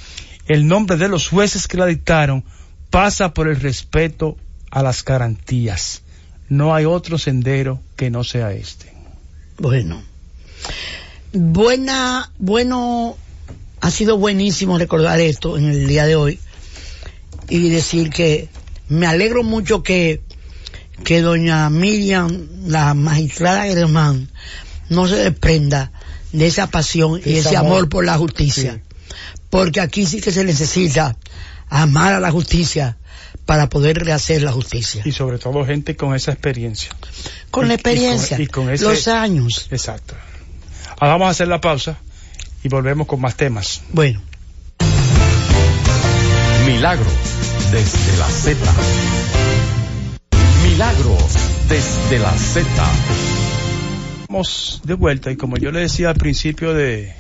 el 0.47 0.67
nombre 0.67 0.97
de 0.97 1.07
los 1.07 1.29
jueces 1.29 1.67
que 1.67 1.77
la 1.77 1.85
dictaron 1.85 2.43
pasa 2.89 3.33
por 3.33 3.47
el 3.47 3.59
respeto 3.59 4.37
a 4.71 4.83
las 4.83 5.03
garantías. 5.03 6.01
No 6.49 6.75
hay 6.75 6.85
otro 6.85 7.17
sendero 7.17 7.79
que 7.95 8.09
no 8.09 8.23
sea 8.23 8.51
este. 8.51 8.93
Bueno, 9.57 10.03
buena, 11.33 12.31
bueno, 12.37 13.17
ha 13.81 13.91
sido 13.91 14.17
buenísimo 14.17 14.77
recordar 14.77 15.19
esto 15.19 15.57
en 15.57 15.65
el 15.65 15.87
día 15.87 16.05
de 16.05 16.15
hoy 16.15 16.39
y 17.49 17.69
decir 17.69 18.09
que 18.09 18.49
me 18.87 19.07
alegro 19.07 19.43
mucho 19.43 19.83
que, 19.83 20.21
que 21.03 21.21
doña 21.21 21.69
Miriam, 21.69 22.47
la 22.67 22.93
magistrada 22.93 23.63
Germán, 23.63 24.29
no 24.89 25.07
se 25.07 25.15
desprenda 25.15 25.91
de 26.31 26.47
esa 26.47 26.67
pasión 26.67 27.21
y 27.23 27.35
ese 27.35 27.57
amor, 27.57 27.71
amor 27.71 27.89
por 27.89 28.05
la 28.05 28.17
justicia. 28.17 28.73
Sí. 28.73 29.15
Porque 29.49 29.81
aquí 29.81 30.05
sí 30.05 30.21
que 30.21 30.31
se 30.31 30.43
necesita 30.43 31.17
amar 31.69 32.13
a 32.13 32.19
la 32.19 32.31
justicia 32.31 32.97
para 33.45 33.69
poder 33.69 34.03
rehacer 34.03 34.41
la 34.41 34.51
justicia. 34.51 35.01
Y 35.05 35.11
sobre 35.11 35.37
todo 35.37 35.65
gente 35.65 35.95
con 35.95 36.15
esa 36.15 36.31
experiencia. 36.31 36.89
Con 37.51 37.65
y, 37.65 37.67
la 37.69 37.73
experiencia, 37.75 38.39
y 38.39 38.47
con, 38.47 38.63
y 38.63 38.65
con 38.65 38.73
ese, 38.73 38.83
los 38.85 39.07
años. 39.07 39.67
Exacto. 39.71 40.15
Ahora 40.99 41.13
vamos 41.13 41.27
a 41.27 41.31
hacer 41.31 41.47
la 41.47 41.61
pausa 41.61 41.97
y 42.63 42.69
volvemos 42.69 43.07
con 43.07 43.21
más 43.21 43.35
temas. 43.35 43.81
Bueno. 43.91 44.21
Milagros 46.65 47.13
desde 47.71 48.17
la 48.17 48.29
Z. 48.29 48.57
Milagros 50.75 51.33
desde 51.69 52.19
la 52.19 52.31
Z. 52.33 52.67
estamos 54.23 54.81
de 54.83 54.93
vuelta 54.95 55.31
y 55.31 55.37
como 55.37 55.55
yo 55.55 55.71
le 55.71 55.79
decía 55.79 56.09
al 56.09 56.15
principio 56.15 56.73
de, 56.73 57.13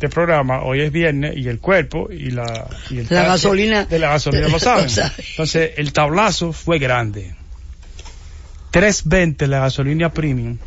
de 0.00 0.08
programa, 0.08 0.64
hoy 0.64 0.80
es 0.80 0.90
viernes 0.90 1.36
y 1.36 1.46
el 1.46 1.60
cuerpo 1.60 2.08
y 2.10 2.32
la, 2.32 2.66
y 2.90 2.98
el 2.98 3.04
La 3.04 3.08
tanque 3.10 3.28
gasolina- 3.28 3.84
de 3.84 3.98
la 4.00 4.08
gasolina 4.08 4.48
lo 4.48 4.58
saben. 4.58 4.90
Sabe. 4.90 5.12
Entonces 5.30 5.70
el 5.76 5.92
tablazo 5.92 6.52
fue 6.52 6.80
grande. 6.80 7.36
3.20 8.72 9.46
la 9.46 9.60
gasolina 9.60 10.10
premium, 10.12 10.58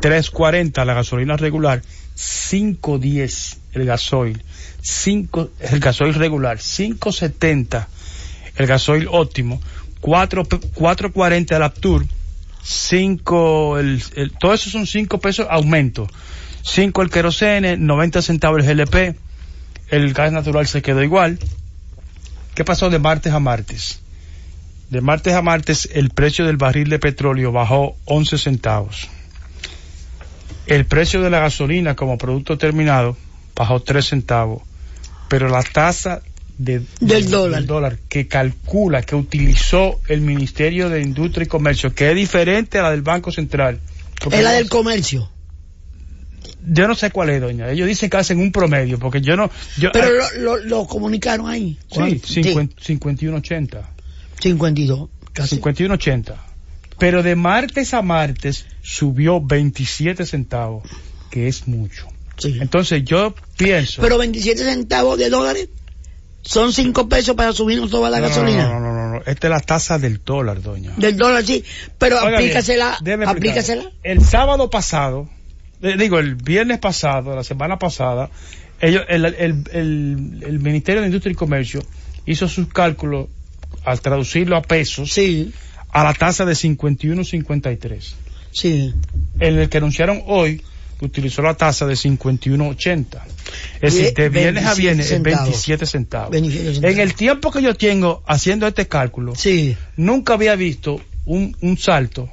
3.40 0.00 0.84
la 0.84 0.94
gasolina 0.94 1.36
regular, 1.36 1.82
5.10 2.16 3.56
el 3.72 3.84
gasoil, 3.84 4.44
5 4.80 5.50
el 5.58 5.80
gasoil 5.80 6.14
regular, 6.14 6.58
5.70 6.58 7.86
el 8.58 8.66
gasoil 8.68 9.08
óptimo, 9.10 9.60
4 10.04 10.44
pe- 10.44 10.60
4.40 10.60 11.56
el 11.56 11.62
Aptur, 11.62 12.04
5 12.62 13.78
el, 13.78 14.02
el 14.16 14.32
todo 14.32 14.52
eso 14.52 14.68
son 14.68 14.86
5 14.86 15.18
pesos 15.18 15.46
aumento. 15.48 16.06
5 16.62 17.00
el 17.00 17.08
querosene, 17.10 17.78
90 17.78 18.20
centavos 18.20 18.62
el 18.66 18.76
GLP, 18.76 19.16
el 19.88 20.12
gas 20.12 20.30
natural 20.30 20.66
se 20.66 20.82
quedó 20.82 21.02
igual. 21.02 21.38
¿Qué 22.54 22.66
pasó 22.66 22.90
de 22.90 22.98
martes 22.98 23.32
a 23.32 23.40
martes? 23.40 24.02
De 24.90 25.00
martes 25.00 25.32
a 25.32 25.40
martes 25.40 25.88
el 25.90 26.10
precio 26.10 26.44
del 26.44 26.58
barril 26.58 26.90
de 26.90 26.98
petróleo 26.98 27.50
bajó 27.50 27.96
11 28.04 28.36
centavos. 28.36 29.08
El 30.66 30.84
precio 30.84 31.22
de 31.22 31.30
la 31.30 31.40
gasolina 31.40 31.96
como 31.96 32.18
producto 32.18 32.58
terminado 32.58 33.16
bajó 33.56 33.80
3 33.80 34.04
centavos. 34.06 34.62
Pero 35.28 35.48
la 35.48 35.62
tasa 35.62 36.20
de- 36.58 36.82
Del 37.00 37.30
dólar. 37.30 37.64
dólar 37.66 37.98
que 38.08 38.26
calcula, 38.28 39.02
que 39.02 39.16
utilizó 39.16 40.00
el 40.08 40.20
Ministerio 40.20 40.88
de 40.88 41.00
Industria 41.02 41.44
y 41.44 41.48
Comercio, 41.48 41.94
que 41.94 42.10
es 42.10 42.16
diferente 42.16 42.78
a 42.78 42.82
la 42.84 42.90
del 42.90 43.02
Banco 43.02 43.30
Central. 43.32 43.80
Es 44.30 44.42
la 44.42 44.52
del 44.52 44.68
comercio. 44.68 45.30
Yo 46.66 46.88
no 46.88 46.94
sé 46.94 47.10
cuál 47.10 47.28
es, 47.30 47.40
doña. 47.42 47.70
Ellos 47.70 47.86
dicen 47.86 48.08
que 48.08 48.16
hacen 48.16 48.38
un 48.38 48.50
promedio, 48.50 48.98
porque 48.98 49.20
yo 49.20 49.36
no... 49.36 49.50
Yo, 49.76 49.90
Pero 49.92 50.08
lo, 50.38 50.56
lo, 50.56 50.64
lo 50.64 50.86
comunicaron 50.86 51.48
ahí. 51.48 51.76
sí, 51.90 51.94
¿Cuánto? 51.94 52.26
50 52.28 52.76
51.80. 52.82 53.82
52. 54.40 55.08
Casi. 55.34 55.60
51.80. 55.60 56.34
Pero 56.98 57.22
de 57.22 57.34
martes 57.36 57.92
a 57.92 58.00
martes 58.02 58.64
subió 58.82 59.40
27 59.42 60.24
centavos, 60.24 60.84
que 61.30 61.48
es 61.48 61.66
mucho. 61.68 62.06
Sí. 62.38 62.56
Entonces 62.60 63.04
yo 63.04 63.34
pienso... 63.58 64.00
Pero 64.00 64.16
27 64.16 64.62
centavos 64.64 65.18
de 65.18 65.28
dólares 65.28 65.68
son 66.44 66.72
5 66.72 67.08
pesos 67.08 67.34
para 67.36 67.52
subirnos 67.52 67.90
toda 67.90 68.10
la 68.10 68.20
No, 68.20 68.28
gasolina. 68.28 68.68
No, 68.68 68.80
no, 68.80 68.92
no, 68.92 69.08
no, 69.14 69.18
Esta 69.26 69.46
es 69.46 69.50
la 69.50 69.60
tasa 69.60 69.98
del 69.98 70.22
dólar, 70.24 70.60
doña. 70.62 70.92
Del 70.96 71.16
dólar, 71.16 71.44
sí. 71.44 71.64
Pero 71.98 72.20
Oiga 72.22 72.36
aplícasela. 72.36 72.98
Aplícasela. 73.26 73.90
El 74.02 74.22
sábado 74.24 74.68
pasado, 74.70 75.28
eh, 75.82 75.96
digo, 75.98 76.18
el 76.18 76.34
viernes 76.34 76.78
pasado, 76.78 77.34
la 77.34 77.44
semana 77.44 77.78
pasada, 77.78 78.28
ellos, 78.80 79.02
el, 79.08 79.24
el, 79.24 79.64
el, 79.72 80.42
el 80.46 80.58
Ministerio 80.60 81.00
de 81.00 81.06
Industria 81.06 81.32
y 81.32 81.36
Comercio 81.36 81.80
hizo 82.26 82.46
sus 82.48 82.68
cálculos 82.68 83.28
al 83.84 84.00
traducirlo 84.00 84.56
a 84.56 84.62
pesos 84.62 85.10
Sí, 85.12 85.52
a 85.92 86.04
la 86.04 86.12
tasa 86.14 86.44
de 86.44 86.52
51.53. 86.54 88.14
sí. 88.52 88.94
En 89.40 89.58
el 89.58 89.68
que 89.68 89.78
anunciaron 89.78 90.22
hoy, 90.26 90.62
utilizó 91.00 91.42
la 91.42 91.54
tasa 91.54 91.86
de 91.86 91.94
51.80. 91.94 93.06
Es 93.80 93.94
decir, 93.94 94.14
de 94.14 94.28
viernes 94.28 94.64
a 94.64 94.74
27 94.74 94.80
viernes 94.80 95.06
es 95.06 95.12
centavos. 95.12 95.44
27 95.48 95.86
centavos. 95.86 96.30
27 96.30 96.72
centavos. 96.74 96.94
En 96.94 97.00
el 97.00 97.14
tiempo 97.14 97.50
que 97.50 97.62
yo 97.62 97.74
tengo 97.74 98.22
haciendo 98.26 98.66
este 98.66 98.86
cálculo, 98.88 99.34
Sí. 99.36 99.76
nunca 99.96 100.34
había 100.34 100.54
visto 100.56 101.00
un, 101.26 101.56
un 101.60 101.78
salto 101.78 102.28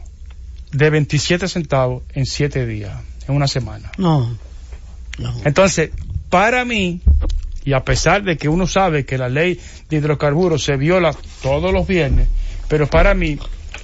de 0.72 0.90
27 0.90 1.48
centavos 1.48 2.04
en 2.14 2.26
7 2.26 2.66
días, 2.66 2.94
en 3.28 3.36
una 3.36 3.48
semana. 3.48 3.92
No. 3.98 4.38
No. 5.20 5.34
Entonces, 5.44 5.92
para 6.30 6.64
mí, 6.66 7.02
y 7.66 7.74
a 7.74 7.84
pesar 7.84 8.24
de 8.24 8.38
que 8.38 8.48
uno 8.50 8.66
sabe 8.68 9.06
que 9.06 9.18
la 9.18 9.30
ley 9.30 9.60
de 9.90 9.98
hidrocarburos 9.98 10.64
se 10.64 10.78
viola 10.78 11.14
todos 11.44 11.74
los 11.74 11.86
viernes, 11.86 12.28
pero 12.70 12.88
para 12.88 13.14
mí, 13.14 13.38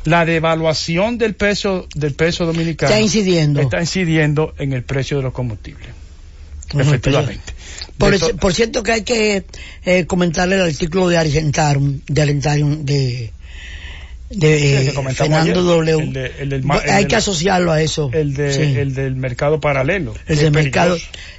la 0.07 0.25
devaluación 0.25 1.17
del 1.17 1.35
peso, 1.35 1.87
del 1.95 2.13
peso 2.13 2.45
dominicano 2.45 2.89
Está 2.91 3.01
incidiendo. 3.01 3.59
está 3.61 3.79
incidiendo 3.81 4.53
en 4.57 4.73
el 4.73 4.83
precio 4.83 5.17
de 5.17 5.23
los 5.23 5.33
combustibles. 5.33 5.89
Efectivamente. 6.77 7.53
Por, 7.97 8.37
por 8.37 8.53
cierto 8.53 8.83
que 8.83 8.91
hay 8.91 9.01
que 9.03 9.45
eh, 9.85 10.05
comentarle 10.05 10.55
el 10.55 10.61
artículo 10.63 11.07
de 11.09 11.17
Argentarum, 11.17 11.99
de 12.07 12.21
Argentarum, 12.21 12.85
de, 12.85 13.31
de 14.29 14.59
Sí, 14.59 14.89
eh, 14.97 15.13
Fernando 15.13 15.51
ayer, 15.51 15.55
W. 15.55 15.99
el 16.03 16.13
de- 16.13 16.31
el 16.39 16.49
del 16.49 16.63
ma- 16.63 16.77
el 16.79 16.89
hay 16.89 17.05
que 17.05 17.15
asociarlo 17.15 17.71
a 17.71 17.81
eso. 17.81 18.09
el, 18.13 18.33
de, 18.33 18.53
Sí. 18.53 18.77
el 18.79 18.93
del 18.93 19.15
mercado 19.15 19.59
paralelo. 19.61 20.13
El 20.27 20.37
del 20.37 20.51
mercado, 20.51 20.97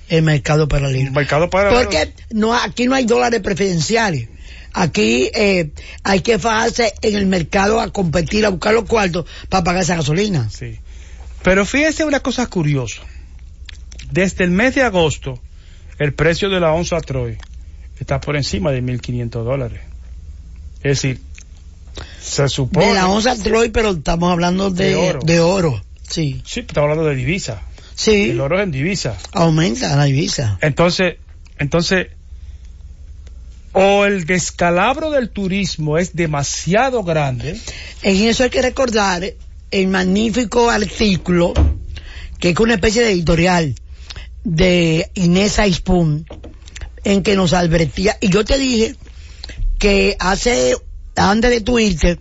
el 0.08 0.22
mercado 0.22 0.66
paralelo. 0.68 1.10
Mercado 1.12 1.50
paralelo. 1.50 1.82
Porque 1.82 2.12
no, 2.30 2.54
aquí 2.54 2.86
no 2.86 2.94
hay 2.94 3.04
dólares 3.04 3.40
preferenciales. 3.42 4.28
Aquí 4.72 5.30
eh, 5.34 5.70
hay 6.02 6.20
que 6.20 6.38
fajarse 6.38 6.92
en 7.02 7.16
el 7.16 7.26
mercado 7.26 7.80
a 7.80 7.90
competir, 7.92 8.44
a 8.46 8.50
buscar 8.50 8.74
los 8.74 8.84
cuartos 8.84 9.26
para 9.48 9.64
pagar 9.64 9.82
esa 9.82 9.96
gasolina. 9.96 10.48
Sí. 10.50 10.78
Pero 11.42 11.64
fíjese 11.66 12.04
una 12.04 12.20
cosa 12.20 12.46
curiosa. 12.46 13.00
Desde 14.10 14.44
el 14.44 14.50
mes 14.50 14.74
de 14.74 14.82
agosto, 14.82 15.40
el 15.98 16.14
precio 16.14 16.48
de 16.50 16.60
la 16.60 16.72
onza 16.72 17.00
Troy 17.00 17.36
está 17.98 18.20
por 18.20 18.36
encima 18.36 18.70
de 18.72 18.82
1.500 18.82 19.30
dólares. 19.44 19.80
Es 20.82 21.02
decir, 21.02 21.20
se 22.20 22.48
supone... 22.48 22.86
De 22.86 22.94
la 22.94 23.08
onza 23.08 23.34
Troy, 23.36 23.70
pero 23.70 23.90
estamos 23.90 24.30
hablando 24.30 24.70
de, 24.70 24.86
De 24.90 24.94
oro. 24.96 25.20
de 25.24 25.40
oro. 25.40 25.82
Sí, 26.08 26.40
Sí, 26.46 26.60
estamos 26.60 26.90
hablando 26.90 27.04
de 27.08 27.16
divisa. 27.16 27.60
sí, 27.94 28.30
El 28.30 28.40
oro 28.40 28.58
es 28.58 28.64
en 28.64 28.70
divisa. 28.70 29.16
aumenta 29.32 29.94
la 29.96 30.04
divisa. 30.04 30.58
Entonces, 30.62 31.16
entonces, 31.58 32.08
o 33.80 34.04
el 34.06 34.24
descalabro 34.24 35.12
del 35.12 35.30
turismo 35.30 35.98
es 35.98 36.16
demasiado 36.16 37.04
grande, 37.04 37.56
En 38.02 38.24
eso 38.24 38.42
hay 38.42 38.50
que 38.50 38.60
recordar 38.60 39.22
el 39.70 39.86
magnífico 39.86 40.68
artículo, 40.68 41.54
que 42.40 42.50
es 42.50 42.58
una 42.58 42.74
especie 42.74 43.02
de 43.02 43.12
editorial 43.12 43.76
de 44.42 45.08
Inés 45.14 45.60
Aispun, 45.60 46.26
en 47.04 47.22
que 47.22 47.36
nos 47.36 47.52
advertía, 47.52 48.18
y 48.20 48.30
yo 48.30 48.44
te 48.44 48.58
dije 48.58 48.96
que 49.78 50.16
hace, 50.18 50.74
antes 51.14 51.48
de 51.48 51.60
Twitter, 51.60 52.18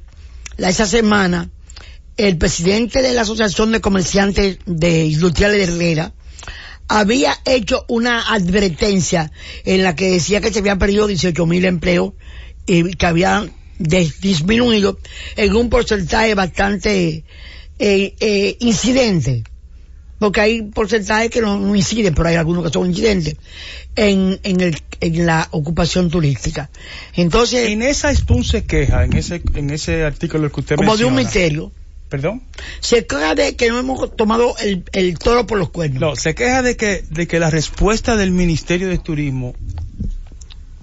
la, 0.57 0.69
esa 0.69 0.85
semana, 0.85 1.49
el 2.17 2.37
presidente 2.37 3.01
de 3.01 3.13
la 3.13 3.23
Asociación 3.23 3.71
de 3.71 3.81
Comerciantes 3.81 4.59
de 4.67 5.05
Industriales 5.05 5.57
de 5.57 5.73
Herrera 5.73 6.13
había 6.87 7.37
hecho 7.45 7.85
una 7.87 8.33
advertencia 8.33 9.31
en 9.65 9.83
la 9.83 9.95
que 9.95 10.09
decía 10.11 10.41
que 10.41 10.51
se 10.53 10.59
habían 10.59 10.79
perdido 10.79 11.07
18 11.07 11.45
mil 11.45 11.65
empleos 11.65 12.13
y 12.65 12.93
que 12.93 13.05
habían 13.05 13.51
des- 13.79 14.19
disminuido 14.21 14.97
en 15.35 15.55
un 15.55 15.69
porcentaje 15.69 16.33
bastante 16.35 17.23
eh, 17.79 18.15
eh, 18.19 18.57
incidente 18.59 19.43
porque 20.19 20.41
hay 20.41 20.61
porcentajes 20.63 21.29
que 21.29 21.41
no, 21.41 21.59
no 21.59 21.75
inciden, 21.75 22.15
pero 22.15 22.29
hay 22.29 22.35
algunos 22.37 22.63
que 22.63 22.71
son 22.71 22.87
incidentes 22.89 23.35
en, 23.95 24.39
en, 24.41 24.61
el, 24.61 24.75
en 24.99 25.25
la 25.27 25.47
ocupación 25.51 26.09
turística. 26.09 26.71
Entonces, 27.13 27.69
Inés 27.69 28.03
Aispun 28.03 28.43
se 28.43 28.65
queja 28.65 29.03
en 29.05 29.13
ese, 29.13 29.43
en 29.53 29.69
ese 29.69 30.03
artículo 30.05 30.51
que 30.51 30.59
usted 30.61 30.75
como 30.75 30.97
de 30.97 31.05
un 31.05 31.13
misterio, 31.13 31.71
¿Perdón? 32.09 32.43
se 32.79 33.05
queja 33.05 33.35
de 33.35 33.55
que 33.55 33.69
no 33.69 33.79
hemos 33.79 34.15
tomado 34.15 34.55
el, 34.59 34.83
el 34.93 35.19
toro 35.19 35.45
por 35.45 35.57
los 35.57 35.69
cuernos. 35.69 35.99
No, 35.99 36.15
se 36.15 36.35
queja 36.35 36.61
de 36.61 36.77
que, 36.77 37.03
de 37.09 37.27
que 37.27 37.39
la 37.39 37.49
respuesta 37.49 38.15
del 38.15 38.31
Ministerio 38.31 38.87
de 38.87 38.97
Turismo 38.97 39.55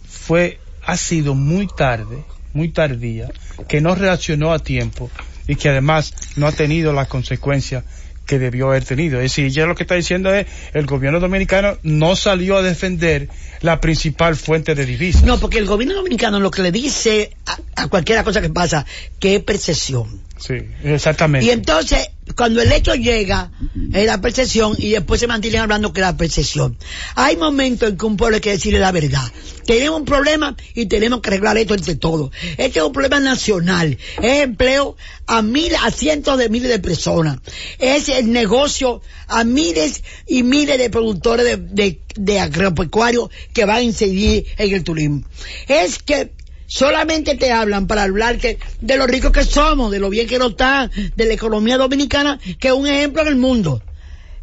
fue, 0.08 0.58
ha 0.82 0.96
sido 0.96 1.34
muy 1.34 1.66
tarde, 1.66 2.24
muy 2.52 2.68
tardía, 2.68 3.30
que 3.68 3.80
no 3.80 3.94
reaccionó 3.94 4.52
a 4.52 4.58
tiempo 4.58 5.10
y 5.46 5.56
que 5.56 5.68
además 5.68 6.14
no 6.36 6.46
ha 6.46 6.52
tenido 6.52 6.92
las 6.92 7.08
consecuencias 7.08 7.84
que 8.26 8.38
debió 8.38 8.68
haber 8.68 8.84
tenido. 8.84 9.18
Es 9.18 9.32
decir, 9.32 9.50
ya 9.50 9.66
lo 9.66 9.74
que 9.74 9.82
está 9.82 9.94
diciendo 9.94 10.34
es, 10.34 10.46
el 10.72 10.86
gobierno 10.86 11.20
dominicano 11.20 11.76
no 11.82 12.16
salió 12.16 12.56
a 12.56 12.62
defender 12.62 13.28
la 13.60 13.80
principal 13.80 14.36
fuente 14.36 14.74
de 14.74 14.86
divisas. 14.86 15.24
No, 15.24 15.38
porque 15.38 15.58
el 15.58 15.66
gobierno 15.66 15.94
dominicano 15.94 16.40
lo 16.40 16.50
que 16.50 16.62
le 16.62 16.72
dice 16.72 17.36
a, 17.44 17.82
a 17.82 17.88
cualquier 17.88 18.24
cosa 18.24 18.40
que 18.40 18.48
pasa, 18.48 18.86
que 19.18 19.36
es 19.36 19.42
percepción. 19.42 20.22
Sí, 20.36 20.54
exactamente. 20.82 21.46
Y 21.46 21.50
entonces, 21.50 22.08
cuando 22.36 22.60
el 22.60 22.72
hecho 22.72 22.94
llega, 22.94 23.52
es 23.92 24.06
la 24.06 24.20
percepción 24.20 24.74
y 24.76 24.90
después 24.90 25.20
se 25.20 25.26
mantienen 25.26 25.60
hablando 25.60 25.92
que 25.92 26.00
la 26.00 26.16
percepción. 26.16 26.76
Hay 27.14 27.36
momentos 27.36 27.88
en 27.88 27.96
que 27.96 28.06
un 28.06 28.16
pueblo 28.16 28.36
hay 28.36 28.40
que 28.40 28.50
decirle 28.50 28.80
la 28.80 28.90
verdad. 28.90 29.24
Tenemos 29.64 30.00
un 30.00 30.04
problema 30.04 30.56
y 30.74 30.86
tenemos 30.86 31.20
que 31.20 31.30
arreglar 31.30 31.56
esto 31.56 31.74
entre 31.74 31.94
todos. 31.94 32.32
Este 32.58 32.80
es 32.80 32.84
un 32.84 32.92
problema 32.92 33.20
nacional. 33.20 33.96
Es 34.20 34.42
empleo 34.42 34.96
a 35.26 35.40
miles, 35.42 35.78
a 35.82 35.90
cientos 35.90 36.36
de 36.36 36.48
miles 36.48 36.70
de 36.70 36.80
personas. 36.80 37.38
Es 37.78 38.08
el 38.08 38.32
negocio 38.32 39.00
a 39.28 39.44
miles 39.44 40.02
y 40.26 40.42
miles 40.42 40.78
de 40.78 40.90
productores 40.90 41.46
de, 41.46 41.56
de, 41.56 42.00
de 42.16 42.40
agropecuarios 42.40 43.30
que 43.52 43.64
van 43.64 43.76
a 43.76 43.82
incidir 43.82 44.46
en 44.58 44.74
el 44.74 44.84
turismo. 44.84 45.22
Es 45.68 46.00
que 46.00 46.32
solamente 46.66 47.36
te 47.36 47.52
hablan 47.52 47.86
para 47.86 48.02
hablar 48.04 48.38
que, 48.38 48.58
de 48.80 48.96
lo 48.96 49.06
ricos 49.06 49.32
que 49.32 49.44
somos, 49.44 49.90
de 49.90 49.98
lo 49.98 50.10
bien 50.10 50.26
que 50.26 50.38
nos 50.38 50.52
está, 50.52 50.90
de 51.16 51.24
la 51.26 51.34
economía 51.34 51.76
dominicana, 51.76 52.38
que 52.58 52.68
es 52.68 52.74
un 52.74 52.86
ejemplo 52.86 53.22
en 53.22 53.28
el 53.28 53.36
mundo. 53.36 53.82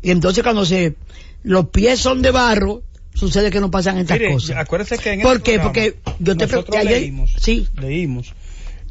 Y 0.01 0.11
entonces 0.11 0.43
cuando 0.43 0.65
se, 0.65 0.95
los 1.43 1.69
pies 1.69 1.99
son 1.99 2.21
de 2.21 2.31
barro, 2.31 2.81
sucede 3.13 3.51
que 3.51 3.59
no 3.59 3.69
pasan 3.71 3.97
estas 3.97 4.19
Mire, 4.19 4.33
cosas. 4.33 4.57
acuérdese 4.57 4.97
que 4.97 5.11
en 5.11 5.21
¿Por 5.21 5.41
qué? 5.41 5.59
Porque 5.59 5.97
yo 6.19 6.37
te 6.37 6.45
nosotros 6.47 6.75
ayer- 6.77 7.01
leímos, 7.01 7.33
sí. 7.39 7.67
leímos 7.79 8.33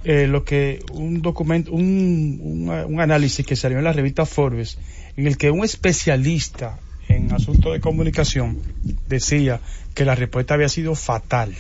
eh, 0.05 0.27
lo 0.27 0.45
que 0.45 0.83
un 0.93 1.21
documento, 1.23 1.73
un, 1.73 2.39
un, 2.43 2.69
un 2.71 3.01
análisis 3.01 3.45
que 3.45 3.57
salió 3.57 3.79
en 3.79 3.85
la 3.85 3.93
revista 3.93 4.25
Forbes, 4.27 4.79
en 5.17 5.27
el 5.27 5.37
que 5.37 5.51
un 5.51 5.65
especialista 5.65 6.79
en 7.09 7.33
asuntos 7.33 7.73
de 7.73 7.81
comunicación 7.81 8.59
decía 9.09 9.61
que 9.95 10.05
la 10.05 10.15
respuesta 10.15 10.55
había 10.55 10.69
sido 10.69 10.95
fatal, 10.95 11.53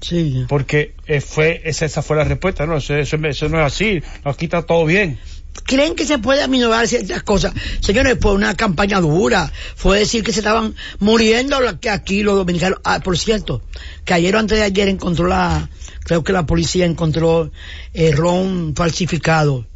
Sí. 0.00 0.44
porque 0.48 0.94
eh, 1.06 1.20
fue 1.20 1.62
esa, 1.64 1.86
esa 1.86 2.02
fue 2.02 2.16
la 2.16 2.24
respuesta, 2.24 2.66
no, 2.66 2.76
eso, 2.76 2.94
eso, 2.94 3.16
eso 3.16 3.48
no 3.48 3.58
es 3.60 3.66
así, 3.66 4.02
nos 4.24 4.36
quita 4.36 4.62
todo 4.62 4.84
bien. 4.84 5.18
creen 5.64 5.94
que 5.94 6.04
se 6.04 6.18
puede 6.18 6.42
aminorar 6.42 6.86
ciertas 6.86 7.22
cosas. 7.22 7.54
Señores, 7.80 8.18
fue 8.20 8.32
una 8.32 8.54
campaña 8.54 9.00
dura. 9.00 9.50
Fue 9.74 9.98
decir 9.98 10.22
que 10.22 10.32
se 10.32 10.40
estaban 10.40 10.74
muriendo 11.00 11.58
aquí 11.90 12.22
los 12.22 12.36
dominicanos. 12.36 12.78
Ah, 12.84 13.00
por 13.00 13.18
cierto, 13.18 13.62
que 14.04 14.14
ayer 14.14 14.36
o 14.36 14.38
antes 14.38 14.58
de 14.58 14.64
ayer 14.64 14.88
encontró 14.88 15.26
la, 15.26 15.68
creo 16.04 16.22
que 16.22 16.32
la 16.32 16.46
policía 16.46 16.86
encontró 16.86 17.50
eh, 17.94 18.12
ron 18.12 18.74
falsificado, 18.76 19.66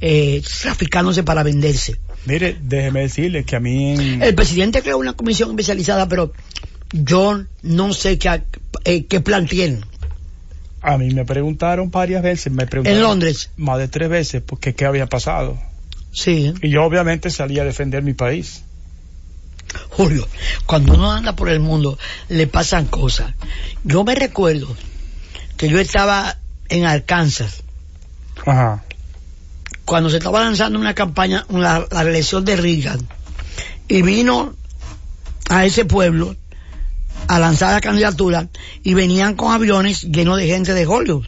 eh, 0.00 0.42
traficándose 0.62 1.22
para 1.22 1.42
venderse. 1.42 1.98
Mire, 2.26 2.58
déjeme 2.60 3.00
decirle 3.00 3.44
que 3.44 3.56
a 3.56 3.60
mí 3.60 3.94
en, 3.94 4.22
El 4.22 4.34
presidente 4.34 4.82
creó 4.82 4.98
una 4.98 5.14
comisión 5.14 5.50
especializada, 5.50 6.06
pero 6.06 6.32
yo 6.92 7.44
no 7.62 7.92
sé 7.92 8.18
qué, 8.18 8.42
eh, 8.84 9.06
qué 9.06 9.20
plan 9.20 9.46
tiene. 9.46 9.80
a 10.82 10.96
mí 10.98 11.12
me 11.14 11.24
preguntaron 11.24 11.90
varias 11.90 12.22
veces, 12.22 12.52
me 12.52 12.66
preguntaron 12.66 12.98
En 12.98 13.02
Londres. 13.02 13.50
más 13.56 13.78
de 13.78 13.88
tres 13.88 14.08
veces 14.08 14.42
porque 14.44 14.74
qué 14.74 14.86
había 14.86 15.06
pasado. 15.06 15.58
Sí. 16.12 16.52
Y 16.62 16.70
yo 16.70 16.82
obviamente 16.84 17.30
salí 17.30 17.58
a 17.58 17.64
defender 17.64 18.02
mi 18.02 18.14
país. 18.14 18.62
Julio, 19.90 20.26
cuando 20.66 20.94
uno 20.94 21.12
anda 21.12 21.36
por 21.36 21.48
el 21.48 21.60
mundo, 21.60 21.96
le 22.28 22.46
pasan 22.48 22.86
cosas. 22.86 23.34
Yo 23.84 24.02
me 24.02 24.16
recuerdo 24.16 24.74
que 25.56 25.68
yo 25.68 25.78
estaba 25.78 26.38
en 26.68 26.86
Arkansas, 26.86 27.62
Ajá. 28.46 28.82
cuando 29.84 30.10
se 30.10 30.16
estaba 30.16 30.40
lanzando 30.40 30.78
una 30.78 30.94
campaña, 30.94 31.44
la, 31.50 31.86
la 31.90 32.02
elección 32.02 32.44
de 32.44 32.56
Reagan, 32.56 33.06
y 33.86 34.02
vino 34.02 34.54
a 35.48 35.64
ese 35.64 35.84
pueblo 35.84 36.34
a 37.30 37.38
lanzar 37.38 37.72
la 37.72 37.80
candidatura, 37.80 38.48
y 38.82 38.94
venían 38.94 39.36
con 39.36 39.52
aviones 39.52 40.02
llenos 40.02 40.36
de 40.36 40.46
gente 40.48 40.74
de 40.74 40.84
Hollywood. 40.84 41.26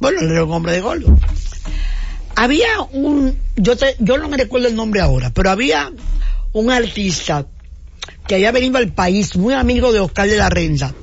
Bueno, 0.00 0.20
él 0.20 0.30
era 0.30 0.44
un 0.44 0.52
hombre 0.52 0.72
de 0.72 0.80
Hollywood. 0.80 1.18
Había 2.34 2.80
un, 2.92 3.36
yo, 3.56 3.76
te, 3.76 3.94
yo 3.98 4.16
no 4.16 4.28
me 4.30 4.38
recuerdo 4.38 4.66
el 4.68 4.74
nombre 4.74 5.00
ahora, 5.02 5.30
pero 5.34 5.50
había 5.50 5.92
un 6.52 6.70
artista 6.70 7.46
que 8.26 8.36
había 8.36 8.50
venido 8.50 8.78
al 8.78 8.88
país, 8.94 9.36
muy 9.36 9.52
amigo 9.52 9.92
de 9.92 10.00
Oscar 10.00 10.26
de 10.26 10.36
la 10.38 10.48
Renza. 10.48 10.94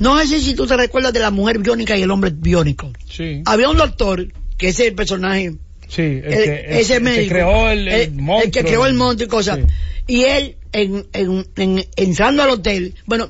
No 0.00 0.18
sé 0.24 0.40
si 0.40 0.54
tú 0.54 0.66
te 0.66 0.76
recuerdas 0.76 1.12
de 1.12 1.20
la 1.20 1.30
mujer 1.30 1.58
biónica 1.58 1.96
y 1.96 2.02
el 2.02 2.10
hombre 2.10 2.32
biónico. 2.34 2.90
Sí. 3.08 3.42
Había 3.44 3.68
un 3.68 3.76
doctor, 3.76 4.26
que 4.56 4.68
ese 4.70 4.84
es 4.84 4.88
el 4.88 4.94
personaje, 4.94 5.52
Sí, 5.88 6.00
el, 6.00 6.24
el- 6.24 6.44
que, 6.44 6.60
el- 6.70 6.76
ese 6.78 6.94
el 6.94 6.98
que 7.00 7.04
médico, 7.04 7.34
creó 7.34 7.68
el, 7.70 7.88
el, 7.88 8.18
el- 8.44 8.50
que 8.50 8.64
creó 8.64 8.86
el 8.86 8.94
monstruo 8.94 9.26
y 9.26 9.28
cosas. 9.28 9.58
Sí. 9.58 9.64
Y 10.06 10.24
él, 10.24 10.56
en, 10.72 11.06
en, 11.12 11.46
en- 11.56 11.86
entrando 11.96 12.42
al 12.42 12.50
hotel, 12.50 12.94
bueno, 13.06 13.28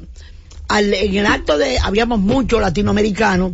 al- 0.68 0.94
en 0.94 1.14
el 1.16 1.26
acto 1.26 1.58
de, 1.58 1.78
habíamos 1.78 2.18
muchos 2.20 2.60
latinoamericanos 2.60 3.52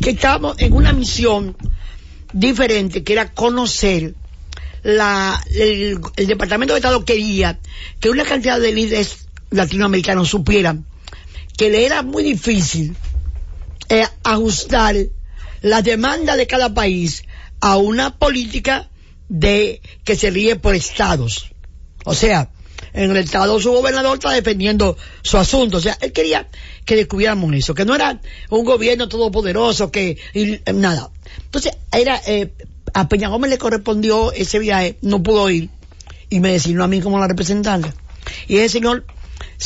que 0.00 0.10
estábamos 0.10 0.56
en 0.58 0.72
una 0.72 0.92
misión 0.92 1.56
diferente, 2.32 3.02
que 3.02 3.12
era 3.14 3.32
conocer 3.32 4.14
la, 4.82 5.42
el, 5.54 5.98
el 6.16 6.26
Departamento 6.26 6.74
de 6.74 6.78
Estado 6.78 7.04
quería 7.04 7.58
que 8.00 8.10
una 8.10 8.24
cantidad 8.24 8.60
de 8.60 8.72
líderes 8.72 9.26
latinoamericanos 9.50 10.28
supieran 10.28 10.84
que 11.56 11.70
le 11.70 11.84
era 11.84 12.02
muy 12.02 12.22
difícil 12.22 12.94
eh, 13.88 14.04
ajustar 14.22 14.94
la 15.62 15.82
demanda 15.82 16.36
de 16.36 16.46
cada 16.46 16.72
país 16.72 17.24
a 17.60 17.76
una 17.78 18.16
política 18.16 18.88
de 19.28 19.82
que 20.04 20.14
se 20.14 20.30
ríe 20.30 20.54
por 20.56 20.76
estados. 20.76 21.50
O 22.04 22.14
sea, 22.14 22.50
en 22.92 23.10
el 23.10 23.16
estado 23.16 23.60
su 23.60 23.72
gobernador 23.72 24.14
está 24.14 24.30
defendiendo 24.32 24.96
su 25.22 25.38
asunto. 25.38 25.78
O 25.78 25.80
sea, 25.80 25.96
él 26.00 26.12
quería 26.12 26.48
que 26.84 26.96
descubriéramos 26.96 27.52
eso, 27.54 27.74
que 27.74 27.84
no 27.84 27.94
era 27.94 28.20
un 28.50 28.64
gobierno 28.64 29.08
todopoderoso, 29.08 29.90
que 29.90 30.18
y, 30.34 30.60
nada. 30.72 31.10
Entonces, 31.44 31.72
era 31.92 32.20
eh, 32.26 32.52
a 32.94 33.08
Peña 33.08 33.28
Gómez 33.28 33.50
le 33.50 33.58
correspondió 33.58 34.32
ese 34.32 34.58
viaje, 34.58 34.98
no 35.02 35.22
pudo 35.22 35.50
ir 35.50 35.70
y 36.30 36.40
me 36.40 36.52
designó 36.52 36.84
a 36.84 36.88
mí 36.88 37.00
como 37.00 37.18
la 37.18 37.28
representante. 37.28 37.92
Y 38.46 38.56
ese 38.56 38.68
señor 38.70 39.04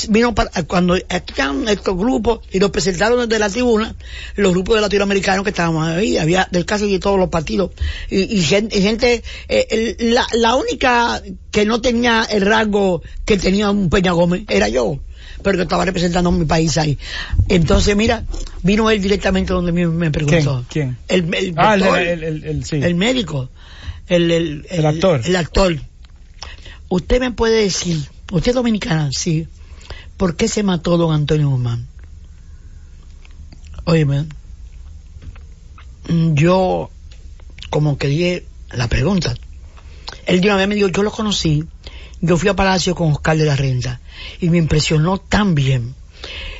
vino 0.08 0.34
para, 0.34 0.50
cuando 0.64 0.96
estaban 0.96 1.68
estos 1.68 1.96
grupos 1.96 2.40
y 2.50 2.58
los 2.58 2.70
presentaron 2.70 3.28
desde 3.28 3.38
la 3.38 3.50
tribuna, 3.50 3.94
los 4.36 4.52
grupos 4.52 4.76
de 4.76 4.80
latinoamericanos 4.80 5.44
que 5.44 5.50
estábamos 5.50 5.86
ahí, 5.86 6.16
había 6.16 6.48
del 6.50 6.64
caso 6.64 6.86
de 6.86 6.98
todos 6.98 7.18
los 7.18 7.28
partidos, 7.28 7.70
y, 8.10 8.22
y 8.38 8.42
gente, 8.42 8.78
y 8.78 8.82
gente 8.82 9.22
eh, 9.48 9.96
el- 9.98 10.14
la, 10.14 10.26
la 10.34 10.54
única 10.56 11.22
que 11.50 11.64
no 11.66 11.80
tenía 11.80 12.24
el 12.30 12.42
rango 12.42 13.02
que 13.24 13.36
tenía 13.36 13.70
un 13.70 13.90
Peña 13.90 14.12
Gómez 14.12 14.44
era 14.48 14.68
yo, 14.68 14.98
pero 15.42 15.56
que 15.58 15.64
estaba 15.64 15.84
representando 15.84 16.30
a 16.30 16.32
mi 16.32 16.44
país 16.46 16.78
ahí. 16.78 16.96
Entonces, 17.48 17.94
mira, 17.96 18.24
vino 18.62 18.88
él 18.90 19.02
directamente 19.02 19.52
donde 19.52 19.72
me, 19.72 19.86
me 19.88 20.10
preguntó. 20.10 20.64
¿Quién? 20.70 20.96
El, 21.08 21.34
el 21.34 21.54
Ah, 21.56 21.74
el, 21.74 21.80
doctor, 21.80 21.98
el, 22.00 22.22
el, 22.24 22.44
el- 22.44 22.64
sí. 22.64 22.76
el 22.76 22.94
médico, 22.94 23.50
el, 24.08 24.30
el, 24.30 24.66
El 24.70 24.86
actor. 24.86 25.20
El 25.24 25.36
actor. 25.36 25.76
Usted 26.88 27.20
me 27.20 27.30
puede 27.32 27.62
decir, 27.62 27.98
usted 28.30 28.50
es 28.50 28.54
dominicana, 28.54 29.10
sí. 29.12 29.46
¿Por 30.22 30.36
qué 30.36 30.46
se 30.46 30.62
mató 30.62 30.96
don 30.98 31.12
Antonio 31.12 31.50
Guzmán? 31.50 31.88
Óyeme, 33.82 34.26
mm, 36.08 36.34
yo 36.34 36.90
como 37.70 37.98
que 37.98 38.06
dije 38.06 38.46
la 38.70 38.86
pregunta. 38.86 39.34
Él 40.26 40.40
de 40.40 40.46
una 40.46 40.58
vez 40.58 40.68
me 40.68 40.76
dijo, 40.76 40.86
yo 40.86 41.02
lo 41.02 41.10
conocí, 41.10 41.64
yo 42.20 42.36
fui 42.36 42.48
a 42.48 42.54
Palacio 42.54 42.94
con 42.94 43.10
Oscar 43.10 43.36
de 43.36 43.46
la 43.46 43.56
Renta 43.56 44.00
y 44.40 44.48
me 44.48 44.58
impresionó 44.58 45.18
tan 45.18 45.56
bien. 45.56 45.92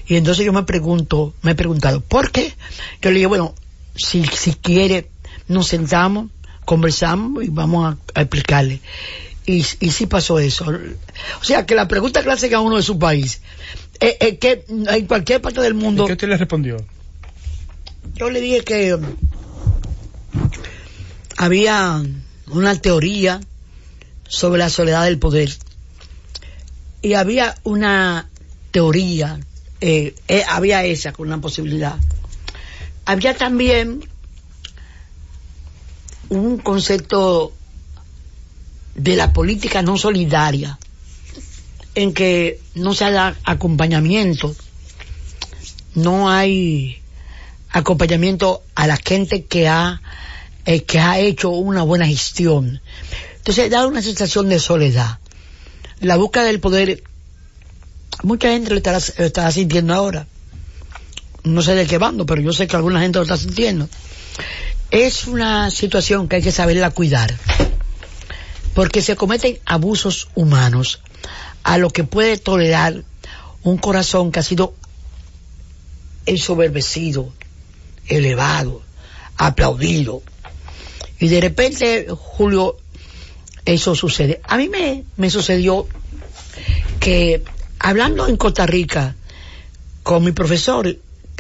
Y 0.09 0.17
entonces 0.17 0.45
yo 0.45 0.53
me 0.53 0.65
pregunto, 0.65 1.33
me 1.43 1.53
he 1.53 1.55
preguntado, 1.55 2.01
¿por 2.01 2.33
qué? 2.33 2.53
Yo 3.01 3.11
le 3.11 3.19
dije, 3.19 3.29
bueno, 3.29 3.55
si, 3.95 4.25
si 4.25 4.55
quiere, 4.55 5.09
nos 5.47 5.69
sentamos, 5.69 6.33
conversamos 6.65 7.45
y 7.45 7.49
vamos 7.49 7.95
a, 7.95 8.19
a 8.19 8.23
explicarle. 8.23 8.81
Y, 9.45 9.65
y 9.81 9.91
sí 9.91 10.07
pasó 10.07 10.39
eso. 10.39 10.67
O 11.41 11.45
sea, 11.45 11.67
que 11.67 11.75
la 11.75 11.89
pregunta 11.89 12.21
hacen 12.31 12.55
a 12.55 12.61
uno 12.61 12.77
de 12.77 12.83
su 12.83 12.99
país 12.99 13.41
es, 13.99 14.17
es 14.21 14.39
que 14.39 14.65
en 14.69 15.07
cualquier 15.07 15.41
parte 15.41 15.61
del 15.61 15.73
¿Y 15.73 15.77
mundo, 15.77 16.07
qué 16.07 16.13
usted 16.13 16.29
le 16.29 16.37
respondió? 16.37 16.77
yo 18.15 18.31
le 18.31 18.41
dije 18.41 18.63
que 18.63 18.95
um, 18.95 19.05
había 21.37 22.03
una 22.49 22.81
teoría 22.81 23.41
sobre 24.29 24.59
la 24.59 24.71
soledad 24.71 25.05
del 25.05 25.19
poder. 25.19 25.51
Y 27.01 27.15
había 27.15 27.57
una 27.65 28.29
teoría, 28.71 29.41
eh, 29.81 30.15
eh, 30.29 30.45
había 30.49 30.85
esa 30.85 31.13
con 31.13 31.27
una 31.27 31.41
posibilidad. 31.41 31.97
Había 33.05 33.37
también 33.37 34.09
un 36.29 36.59
concepto 36.59 37.53
de 38.95 39.17
la 39.17 39.33
política 39.33 39.83
no 39.83 39.97
solidaria, 39.97 40.79
en 41.95 42.13
que 42.13 42.61
no 42.75 42.95
se 42.95 43.11
da 43.11 43.37
acompañamiento, 43.45 44.55
no 45.95 46.31
hay 46.31 47.03
acompañamiento 47.71 48.63
a 48.75 48.87
la 48.87 48.97
gente 48.97 49.45
que 49.45 49.69
ha 49.69 50.01
eh, 50.65 50.85
que 50.85 51.01
ha 51.01 51.19
hecho 51.19 51.51
una 51.51 51.83
buena 51.83 52.07
gestión. 52.07 52.81
Entonces 53.39 53.71
da 53.71 53.87
una 53.87 54.01
sensación 54.01 54.49
de 54.49 54.61
soledad. 54.61 55.19
La 56.01 56.17
búsqueda 56.17 56.45
del 56.45 56.61
poder, 56.61 57.03
mucha 58.23 58.51
gente 58.51 58.71
lo 58.71 58.77
estará, 58.77 59.01
lo 59.19 59.25
estará 59.25 59.51
sintiendo 59.51 59.93
ahora. 59.93 60.27
No 61.43 61.63
sé 61.63 61.75
de 61.75 61.87
qué 61.87 61.99
bando, 61.99 62.27
pero 62.27 62.41
yo 62.41 62.53
sé 62.53 62.69
que 62.69 62.77
alguna 62.77 63.01
gente 63.01 63.19
lo 63.19 63.25
está 63.25 63.37
sintiendo. 63.37 63.89
Es 64.93 65.27
una 65.27 65.71
situación 65.73 66.29
que 66.29 66.37
hay 66.37 66.43
que 66.43 66.53
saberla 66.53 66.91
cuidar, 66.91 67.35
porque 68.75 69.03
se 69.03 69.17
cometen 69.17 69.59
abusos 69.65 70.29
humanos 70.35 71.01
a 71.63 71.79
lo 71.79 71.91
que 71.91 72.05
puede 72.05 72.37
tolerar 72.39 73.05
un 73.63 73.79
corazón 73.79 74.33
que 74.33 74.41
ha 74.41 74.43
sido 74.43 74.75
ensoberbecido, 76.27 77.33
elevado, 78.07 78.83
aplaudido. 79.37 80.23
Y 81.19 81.29
de 81.29 81.41
repente, 81.41 82.07
Julio, 82.11 82.77
eso 83.65 83.95
sucede. 83.95 84.41
A 84.45 84.57
mí 84.57 84.69
me, 85.17 85.31
sucedió 85.31 85.87
que 87.01 87.43
hablando 87.79 88.29
en 88.29 88.37
Costa 88.37 88.67
Rica 88.67 89.17
con 90.03 90.25
mi 90.25 90.33
profesor 90.33 90.97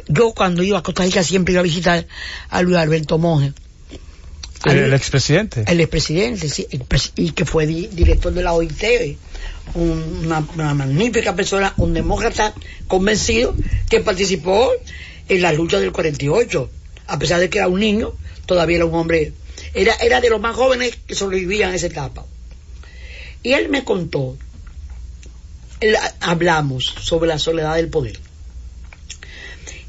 yo 0.09 0.33
cuando 0.33 0.63
iba 0.63 0.79
a 0.79 0.83
Costa 0.83 1.05
Rica 1.05 1.23
siempre 1.23 1.53
iba 1.53 1.61
a 1.61 1.65
visitar 1.65 2.07
a 2.49 2.63
Luis 2.63 2.77
Alberto 2.77 3.19
Monge. 3.19 3.53
El, 4.65 4.79
el 4.79 4.95
expresidente. 4.95 5.65
El 5.67 5.81
expresidente, 5.81 6.49
sí, 6.49 6.67
y 7.17 7.31
que 7.31 7.45
fue 7.45 7.67
di- 7.67 7.89
director 7.89 8.33
de 8.33 8.43
la 8.43 8.53
OIT, 8.53 9.19
un- 9.75 10.21
una, 10.25 10.47
una 10.55 10.75
magnífica 10.75 11.35
persona, 11.35 11.75
un 11.79 11.95
demócrata 11.95 12.55
convencido 12.87 13.57
que 13.89 14.01
participó 14.01 14.71
en 15.29 15.43
la 15.43 15.53
lucha 15.53 15.81
del 15.81 15.93
48, 15.93 16.71
a 17.09 17.19
pesar 17.19 17.41
de 17.41 17.51
que 17.51 17.59
era 17.59 17.69
un 17.69 17.81
niño, 17.81 18.13
todavía 18.47 18.77
era 18.77 18.87
un 18.87 18.95
hombre, 18.95 19.33
era, 19.75 19.95
era 19.97 20.21
de 20.21 20.31
los 20.31 20.41
más 20.41 20.55
jóvenes 20.55 20.97
que 21.07 21.15
sobrevivían 21.15 21.73
a 21.73 21.75
esa 21.77 21.87
etapa. 21.87 22.25
Y 23.43 23.55
él 23.55 23.69
me 23.69 23.83
contó, 23.85 24.37
él- 25.81 25.97
hablamos 26.21 26.85
sobre 27.01 27.29
la 27.29 27.39
soledad 27.39 27.75
del 27.77 27.89
poder. 27.89 28.19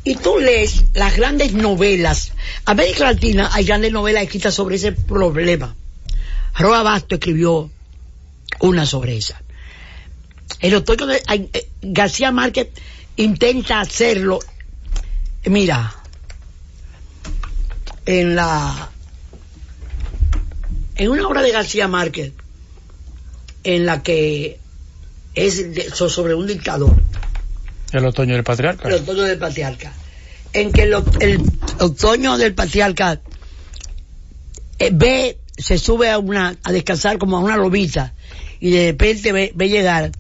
Y 0.04 0.16
tú 0.16 0.38
lees 0.40 0.84
las 0.94 1.16
grandes 1.16 1.54
novelas. 1.54 2.34
América 2.66 3.06
Latina 3.06 3.50
hay 3.54 3.66
grandes 3.66 3.92
novelas 3.92 4.24
escritas 4.24 4.54
sobre 4.54 4.76
ese 4.76 4.92
problema. 4.92 5.76
Roa 6.56 6.84
Basto 6.84 7.16
escribió 7.16 7.72
una 8.60 8.86
sobre 8.86 9.18
esa. 9.18 9.42
El 10.60 10.76
otoño 10.76 11.06
de 11.08 11.22
eh, 11.28 11.68
García 11.82 12.32
Márquez 12.32 12.70
intenta 13.16 13.80
hacerlo. 13.80 14.40
Mira, 15.46 15.96
en 18.06 18.36
la 18.36 18.90
en 20.96 21.10
una 21.10 21.28
obra 21.28 21.42
de 21.42 21.52
García 21.52 21.88
Márquez 21.88 22.34
en 23.64 23.86
la 23.86 24.04
que 24.04 24.60
es 25.36 25.66
sobre 25.94 26.36
un 26.36 26.46
dictador 26.46 27.02
El 27.94 28.06
otoño 28.06 28.34
del 28.34 28.44
patriarca. 28.44 28.88
el 28.88 28.96
otoño 28.96 29.22
del 29.22 29.38
patriarca, 29.38 29.94
en 30.52 30.72
que 30.72 30.84
el, 30.84 30.94
otoño 31.80 32.38
del 32.38 32.54
patriarca 32.54 33.22
eh, 34.80 34.90
ve, 34.92 35.38
se 35.58 35.78
sube 35.78 36.10
a 36.10 36.18
una, 36.18 36.58
a 36.64 36.72
descansar 36.72 37.20
como 37.20 37.38
a 37.38 37.40
una 37.40 37.56
lobita 37.56 38.14
y 38.60 38.72
de 38.72 38.88
repente 38.88 39.32
ve, 39.32 39.52
ve 39.56 39.70
llegar 39.70 40.12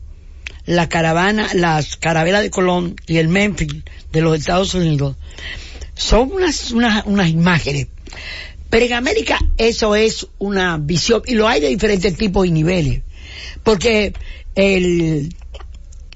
la 0.65 0.87
caravana, 0.87 1.49
las 1.53 1.97
carabelas 1.97 2.41
de 2.43 2.49
Colón 2.49 2.95
y 3.07 3.17
el 3.17 3.27
Memphis 3.27 3.83
de 4.11 4.21
los 4.21 4.37
Estados 4.37 4.73
Unidos. 4.75 5.15
Son 5.95 6.31
unas, 6.31 6.71
unas, 6.71 7.05
unas 7.05 7.29
imágenes. 7.29 7.87
Pero 8.69 8.85
en 8.85 8.93
América 8.93 9.39
eso 9.57 9.95
es 9.95 10.27
una 10.39 10.77
visión, 10.77 11.21
y 11.25 11.35
lo 11.35 11.47
hay 11.47 11.59
de 11.59 11.69
diferentes 11.69 12.15
tipos 12.17 12.47
y 12.47 12.51
niveles. 12.51 13.01
Porque 13.63 14.13
el, 14.55 15.35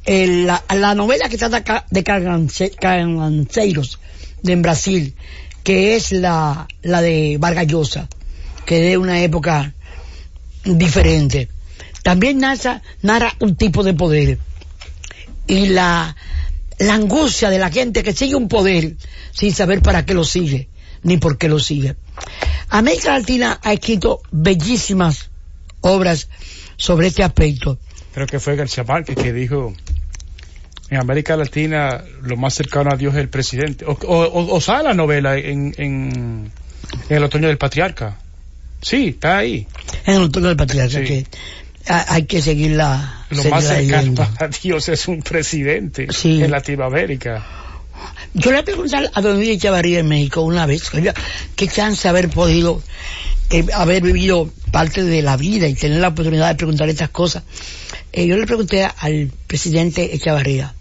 el- 0.08 0.48
la, 0.48 0.64
la 0.74 0.96
novela 0.96 1.30
que 1.30 1.38
trata 1.38 1.86
de 1.92 2.04
cargance- 2.04 2.74
carganceiros 2.76 4.00
de 4.42 4.54
en 4.54 4.62
Brasil, 4.64 5.14
que 5.64 5.96
es 5.96 6.12
la, 6.12 6.68
la 6.82 7.02
de 7.02 7.38
Vargas 7.40 7.68
Llosa, 7.68 8.08
que 8.66 8.80
de 8.80 8.98
una 8.98 9.22
época 9.22 9.74
diferente. 10.64 11.50
También 12.04 12.40
narra, 12.40 12.82
narra 13.02 13.34
un 13.40 13.56
tipo 13.56 13.84
de 13.84 13.94
poder. 13.94 14.40
Y 15.46 15.68
la, 15.68 16.16
la 16.80 16.94
angustia 16.94 17.50
de 17.50 17.60
la 17.60 17.70
gente 17.70 18.04
que 18.04 18.14
sigue 18.14 18.36
un 18.36 18.48
poder 18.48 18.96
sin 19.32 19.54
saber 19.54 19.82
para 19.82 20.06
qué 20.06 20.14
lo 20.14 20.24
sigue, 20.24 20.70
ni 21.04 21.18
por 21.18 21.38
qué 21.38 21.50
lo 21.50 21.60
sigue. 21.60 21.96
América 22.70 23.18
Latina 23.18 23.60
ha 23.64 23.74
escrito 23.74 24.22
bellísimas 24.32 25.30
obras 25.82 26.28
sobre 26.78 27.08
este 27.08 27.24
aspecto. 27.24 27.78
Creo 28.14 28.28
que 28.28 28.40
fue 28.40 28.56
García 28.56 28.84
Márquez 28.84 29.16
que 29.16 29.32
dijo, 29.32 29.74
en 30.90 30.98
América 30.98 31.36
Latina 31.36 32.04
lo 32.22 32.38
más 32.38 32.54
cercano 32.54 32.92
a 32.92 32.96
Dios 32.98 33.14
es 33.16 33.22
el 33.22 33.30
presidente. 33.30 33.86
O, 33.86 33.92
o, 33.92 34.24
o- 34.26 34.56
o 34.56 34.62
sale 34.62 34.84
la 34.86 34.94
novela 34.94 35.38
en, 35.38 35.74
en, 35.78 36.52
en 37.10 37.16
el 37.18 37.24
otoño 37.24 37.48
del 37.48 37.58
patriarca. 37.58 38.18
Sí, 38.82 39.08
está 39.10 39.38
ahí. 39.40 39.68
En 40.06 40.16
el 40.16 40.22
otoño 40.24 40.48
del 40.48 40.58
patriarca 40.58 41.00
Sí. 41.00 41.04
que 41.06 41.26
ha- 41.88 42.14
hay 42.14 42.24
que 42.24 42.42
seguirla, 42.42 43.26
Lo 43.30 43.38
seguirla 43.38 43.56
más 43.56 43.66
cercano 43.66 44.28
a 44.40 44.48
Dios 44.48 44.88
es 44.90 45.08
un 45.08 45.22
presidente 45.22 46.08
Sí. 46.12 46.42
en 46.44 46.52
Latinoamérica. 46.52 47.46
Yo 48.34 48.52
le 48.52 48.62
pregunté 48.64 48.96
a 49.12 49.22
don 49.22 49.38
Luis 49.38 49.50
Echevarría 49.50 50.00
en 50.00 50.08
México 50.08 50.42
una 50.42 50.66
vez, 50.68 50.84
qué 51.56 51.68
chance 51.68 52.08
haber 52.08 52.30
podido 52.30 52.82
eh, 53.50 53.66
haber 53.74 54.04
vivido 54.04 54.50
parte 54.72 55.04
de 55.04 55.22
la 55.22 55.38
vida 55.38 55.68
y 55.68 55.74
tener 55.74 56.00
la 56.02 56.10
oportunidad 56.10 56.50
de 56.50 56.56
preguntar 56.56 56.90
estas 56.90 57.10
cosas. 57.10 57.44
Eh, 58.14 58.28
yo 58.28 58.38
le 58.38 58.46
pregunté 58.46 58.84
al 58.86 59.32
presidente 59.48 60.14
Echevarría 60.16 60.74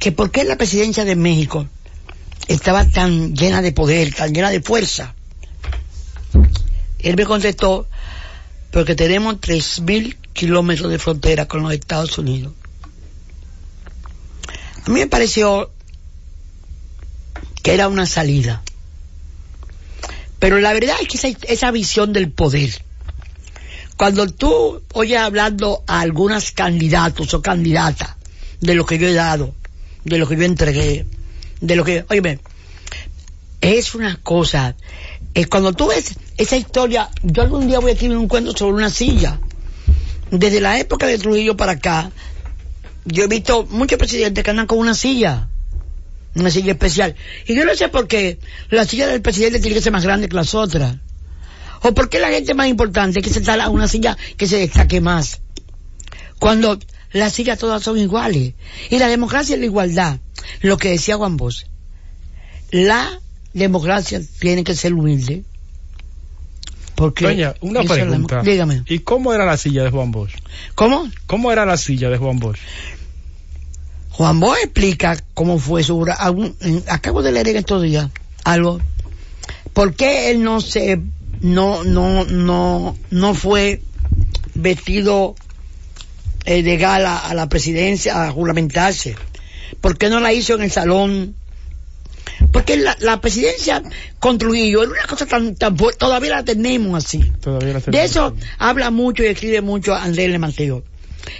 que 0.00 0.10
por 0.10 0.32
qué 0.32 0.44
la 0.44 0.56
presidencia 0.56 1.04
de 1.04 1.14
México 1.14 1.68
estaba 2.48 2.88
tan 2.88 3.36
llena 3.36 3.62
de 3.62 3.70
poder, 3.70 4.12
tan 4.14 4.32
llena 4.32 4.50
de 4.50 4.62
fuerza. 4.62 5.14
Él 6.98 7.16
me 7.16 7.26
contestó, 7.26 7.86
porque 8.72 8.96
tenemos 8.96 9.36
3.000 9.36 10.16
kilómetros 10.32 10.90
de 10.90 10.98
frontera 10.98 11.46
con 11.46 11.62
los 11.62 11.72
Estados 11.72 12.16
Unidos. 12.16 12.54
A 14.86 14.90
mí 14.90 15.00
me 15.00 15.06
pareció 15.06 15.70
que 17.62 17.74
era 17.74 17.86
una 17.86 18.06
salida. 18.06 18.62
Pero 20.38 20.58
la 20.60 20.72
verdad 20.72 20.96
es 21.02 21.08
que 21.08 21.36
esa, 21.46 21.70
visión 21.70 22.14
del 22.14 22.32
poder, 22.32 22.70
cuando 23.98 24.26
tú 24.26 24.82
oyes 24.94 25.18
hablando 25.18 25.84
a 25.86 26.00
algunas 26.00 26.52
candidatos 26.52 27.34
o 27.34 27.42
candidatas 27.42 28.16
de 28.60 28.74
lo 28.74 28.86
que 28.86 28.96
yo 28.96 29.06
he 29.06 29.12
dado, 29.12 29.54
de 30.04 30.18
lo 30.18 30.26
que 30.26 30.36
yo 30.36 30.44
entregué, 30.44 31.06
de 31.60 31.76
lo 31.76 31.84
que, 31.84 32.04
oye, 32.08 32.38
es 33.60 33.94
una 33.94 34.16
cosa, 34.16 34.74
es 35.34 35.46
cuando 35.46 35.72
tú 35.72 35.88
ves 35.88 36.14
esa 36.36 36.56
historia, 36.56 37.10
yo 37.22 37.42
algún 37.42 37.66
día 37.66 37.78
voy 37.78 37.90
a 37.90 37.94
escribir 37.94 38.16
un 38.16 38.28
cuento 38.28 38.56
sobre 38.56 38.74
una 38.74 38.90
silla. 38.90 39.38
Desde 40.30 40.60
la 40.60 40.78
época 40.78 41.06
de 41.06 41.18
Trujillo 41.18 41.56
para 41.56 41.72
acá, 41.72 42.10
yo 43.04 43.24
he 43.24 43.28
visto 43.28 43.66
muchos 43.70 43.98
presidentes 43.98 44.44
que 44.44 44.50
andan 44.50 44.66
con 44.66 44.78
una 44.78 44.94
silla, 44.94 45.48
una 46.34 46.50
silla 46.50 46.72
especial. 46.72 47.14
Y 47.46 47.54
yo 47.54 47.64
no 47.64 47.74
sé 47.74 47.88
por 47.88 48.06
qué 48.06 48.38
la 48.70 48.84
silla 48.84 49.08
del 49.08 49.22
presidente 49.22 49.60
tiene 49.60 49.74
que 49.74 49.82
ser 49.82 49.92
más 49.92 50.04
grande 50.04 50.28
que 50.28 50.36
las 50.36 50.54
otras. 50.54 50.96
O 51.82 51.92
por 51.94 52.08
qué 52.08 52.20
la 52.20 52.28
gente 52.28 52.54
más 52.54 52.68
importante 52.68 53.22
que 53.22 53.30
se 53.30 53.38
instala 53.38 53.68
una 53.68 53.88
silla 53.88 54.16
que 54.36 54.46
se 54.46 54.58
destaque 54.58 55.00
más. 55.00 55.40
Cuando 56.38 56.78
las 57.12 57.32
sillas 57.32 57.58
todas 57.58 57.82
son 57.82 57.98
iguales. 57.98 58.54
Y 58.88 58.98
la 58.98 59.08
democracia 59.08 59.54
es 59.54 59.60
la 59.60 59.66
igualdad. 59.66 60.18
Lo 60.60 60.76
que 60.78 60.90
decía 60.90 61.16
Juan 61.16 61.36
Bosch. 61.36 61.64
La 62.70 63.20
democracia 63.52 64.20
tiene 64.38 64.64
que 64.64 64.74
ser 64.74 64.94
humilde. 64.94 65.42
Porque 66.94 67.24
Doña, 67.24 67.54
una 67.62 67.82
la 67.82 67.88
pregunta. 67.88 68.42
Dígame. 68.42 68.82
¿Y 68.86 69.00
cómo 69.00 69.32
era 69.32 69.46
la 69.46 69.56
silla 69.56 69.82
de 69.82 69.90
Juan 69.90 70.12
Bosch? 70.12 70.34
¿Cómo? 70.74 71.10
¿Cómo 71.26 71.50
era 71.50 71.64
la 71.64 71.76
silla 71.76 72.10
de 72.10 72.18
Juan 72.18 72.38
Bosch? 72.38 72.58
Juan 74.10 74.38
Bosch 74.38 74.58
explica 74.64 75.16
cómo 75.34 75.58
fue 75.58 75.82
su. 75.82 76.04
Algún- 76.18 76.54
Acabo 76.88 77.22
de 77.22 77.32
leer 77.32 77.48
en 77.48 77.56
estos 77.56 77.82
días 77.82 78.10
algo. 78.44 78.80
¿Por 79.72 79.94
qué 79.94 80.30
él 80.30 80.42
no 80.42 80.60
se, 80.60 81.00
no, 81.40 81.84
no, 81.84 82.24
no, 82.24 82.96
no 83.10 83.34
fue 83.34 83.82
vestido 84.54 85.36
eh, 86.44 86.62
de 86.62 86.76
gala 86.76 87.18
a 87.18 87.34
la 87.34 87.48
presidencia 87.48 88.24
a 88.24 88.30
juramentarse? 88.30 89.16
¿Por 89.80 89.98
qué 89.98 90.08
no 90.08 90.20
la 90.20 90.32
hizo 90.32 90.54
en 90.54 90.62
el 90.62 90.70
salón? 90.70 91.34
Porque 92.52 92.76
la, 92.76 92.96
la 93.00 93.20
presidencia 93.20 93.82
con 94.18 94.38
Trujillo 94.38 94.82
era 94.82 94.92
una 94.92 95.06
cosa 95.06 95.26
tan, 95.26 95.54
tan 95.54 95.76
todavía 95.76 96.30
la 96.30 96.44
tenemos 96.44 97.04
así. 97.04 97.20
Todavía 97.40 97.74
la 97.74 97.80
De 97.80 98.04
eso 98.04 98.34
habla 98.58 98.90
mucho 98.90 99.22
y 99.22 99.26
escribe 99.26 99.60
mucho 99.60 99.94
Andrés 99.94 100.38
Mateo. 100.38 100.84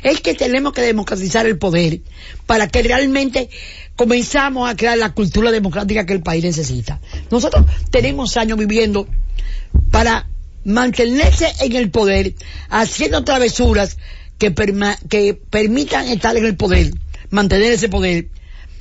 Es 0.02 0.20
que 0.20 0.34
tenemos 0.34 0.72
que 0.72 0.82
democratizar 0.82 1.46
el 1.46 1.58
poder 1.58 2.00
para 2.46 2.68
que 2.68 2.82
realmente 2.82 3.48
comenzamos 3.96 4.68
a 4.68 4.76
crear 4.76 4.98
la 4.98 5.12
cultura 5.12 5.50
democrática 5.50 6.06
que 6.06 6.12
el 6.12 6.22
país 6.22 6.44
necesita. 6.44 7.00
Nosotros 7.30 7.64
tenemos 7.90 8.36
años 8.36 8.58
viviendo 8.58 9.08
para 9.90 10.26
mantenerse 10.64 11.52
en 11.60 11.74
el 11.74 11.90
poder, 11.90 12.34
haciendo 12.68 13.24
travesuras 13.24 13.96
que, 14.40 14.53
perma- 14.53 14.98
que 15.09 15.35
permitan 15.35 16.09
estar 16.09 16.37
en 16.37 16.44
el 16.46 16.57
poder, 16.57 16.90
mantener 17.31 17.70
ese 17.72 17.88
poder 17.88 18.26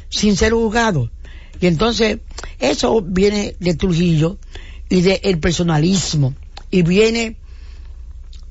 sin 0.10 0.36
ser 0.36 0.54
juzgado. 0.54 1.12
Y 1.62 1.68
entonces, 1.68 2.18
eso 2.60 3.02
viene 3.02 3.56
de 3.60 3.76
Trujillo 3.76 4.38
y 4.90 5.02
del 5.02 5.40
personalismo. 5.40 6.34
Y 6.72 6.82
viene 6.84 7.36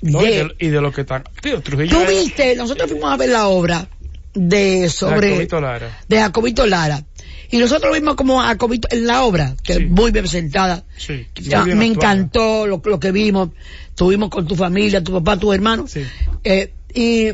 No, 0.02 0.20
y, 0.22 0.26
de... 0.26 0.44
de, 0.44 0.54
y 0.60 0.68
de 0.68 0.80
lo 0.80 0.92
que 0.92 1.00
están. 1.00 1.24
Tío, 1.42 1.60
Trujillo. 1.62 1.96
Tú 1.98 2.06
viste, 2.08 2.54
nosotros 2.56 2.90
fuimos 2.90 3.10
a 3.12 3.16
ver 3.16 3.30
la 3.30 3.48
obra 3.48 3.88
de 4.34 4.88
sobre 4.90 5.30
Jacobito 5.30 5.60
Lara. 5.60 5.98
de 6.08 6.16
Jacobito 6.18 6.66
Lara. 6.66 7.02
Y 7.50 7.56
nosotros 7.56 7.94
vimos 7.94 8.14
como 8.14 8.42
Jacobito 8.42 8.88
en 8.90 9.06
la 9.06 9.22
obra, 9.24 9.56
que 9.62 9.74
Sí. 9.74 9.82
es 9.84 9.90
muy 9.90 10.10
bien 10.10 10.24
presentada. 10.24 10.84
Sí. 10.98 11.26
Ya, 11.36 11.60
muy 11.60 11.66
bien 11.68 11.78
me 11.78 11.86
actuada. 11.86 12.12
encantó 12.12 12.66
lo, 12.66 12.82
lo 12.84 13.00
que 13.00 13.10
vimos. 13.10 13.48
Estuvimos 13.88 14.28
con 14.28 14.46
tu 14.46 14.54
familia, 14.54 15.02
tu 15.02 15.12
papá, 15.12 15.38
tu 15.38 15.50
hermano. 15.54 15.86
Sí. 15.88 16.02
Eh, 16.44 16.74
y 16.94 17.28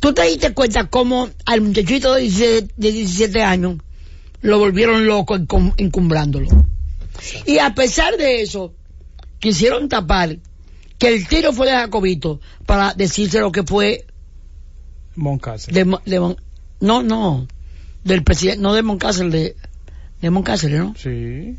tú 0.00 0.12
te 0.12 0.22
diste 0.24 0.52
cuenta 0.54 0.88
cómo 0.88 1.28
al 1.46 1.60
muchachito 1.60 2.14
de 2.14 2.22
17, 2.22 2.74
de 2.76 2.92
17 2.92 3.42
años 3.42 3.76
lo 4.40 4.58
volvieron 4.58 5.06
loco 5.06 5.36
encum- 5.36 5.74
encumbrándolo. 5.76 6.48
Y 7.46 7.58
a 7.58 7.74
pesar 7.74 8.16
de 8.16 8.42
eso, 8.42 8.74
quisieron 9.40 9.88
tapar 9.88 10.36
que 10.98 11.08
el 11.08 11.26
tiro 11.28 11.52
fue 11.52 11.66
de 11.66 11.72
Jacobito 11.72 12.40
para 12.66 12.94
decirse 12.94 13.40
lo 13.40 13.50
que 13.52 13.62
fue 13.64 14.06
Moncácer. 15.16 15.74
de, 15.74 15.84
Mo- 15.84 16.02
de 16.04 16.20
Mon- 16.20 16.36
no, 16.80 17.02
no, 17.02 17.48
del 18.04 18.22
presidente, 18.22 18.60
no 18.62 18.72
de 18.74 18.82
Moncácer, 18.82 19.30
de, 19.30 19.56
de 20.20 20.30
Moncácer, 20.30 20.70
¿no? 20.72 20.94
Sí. 20.96 21.56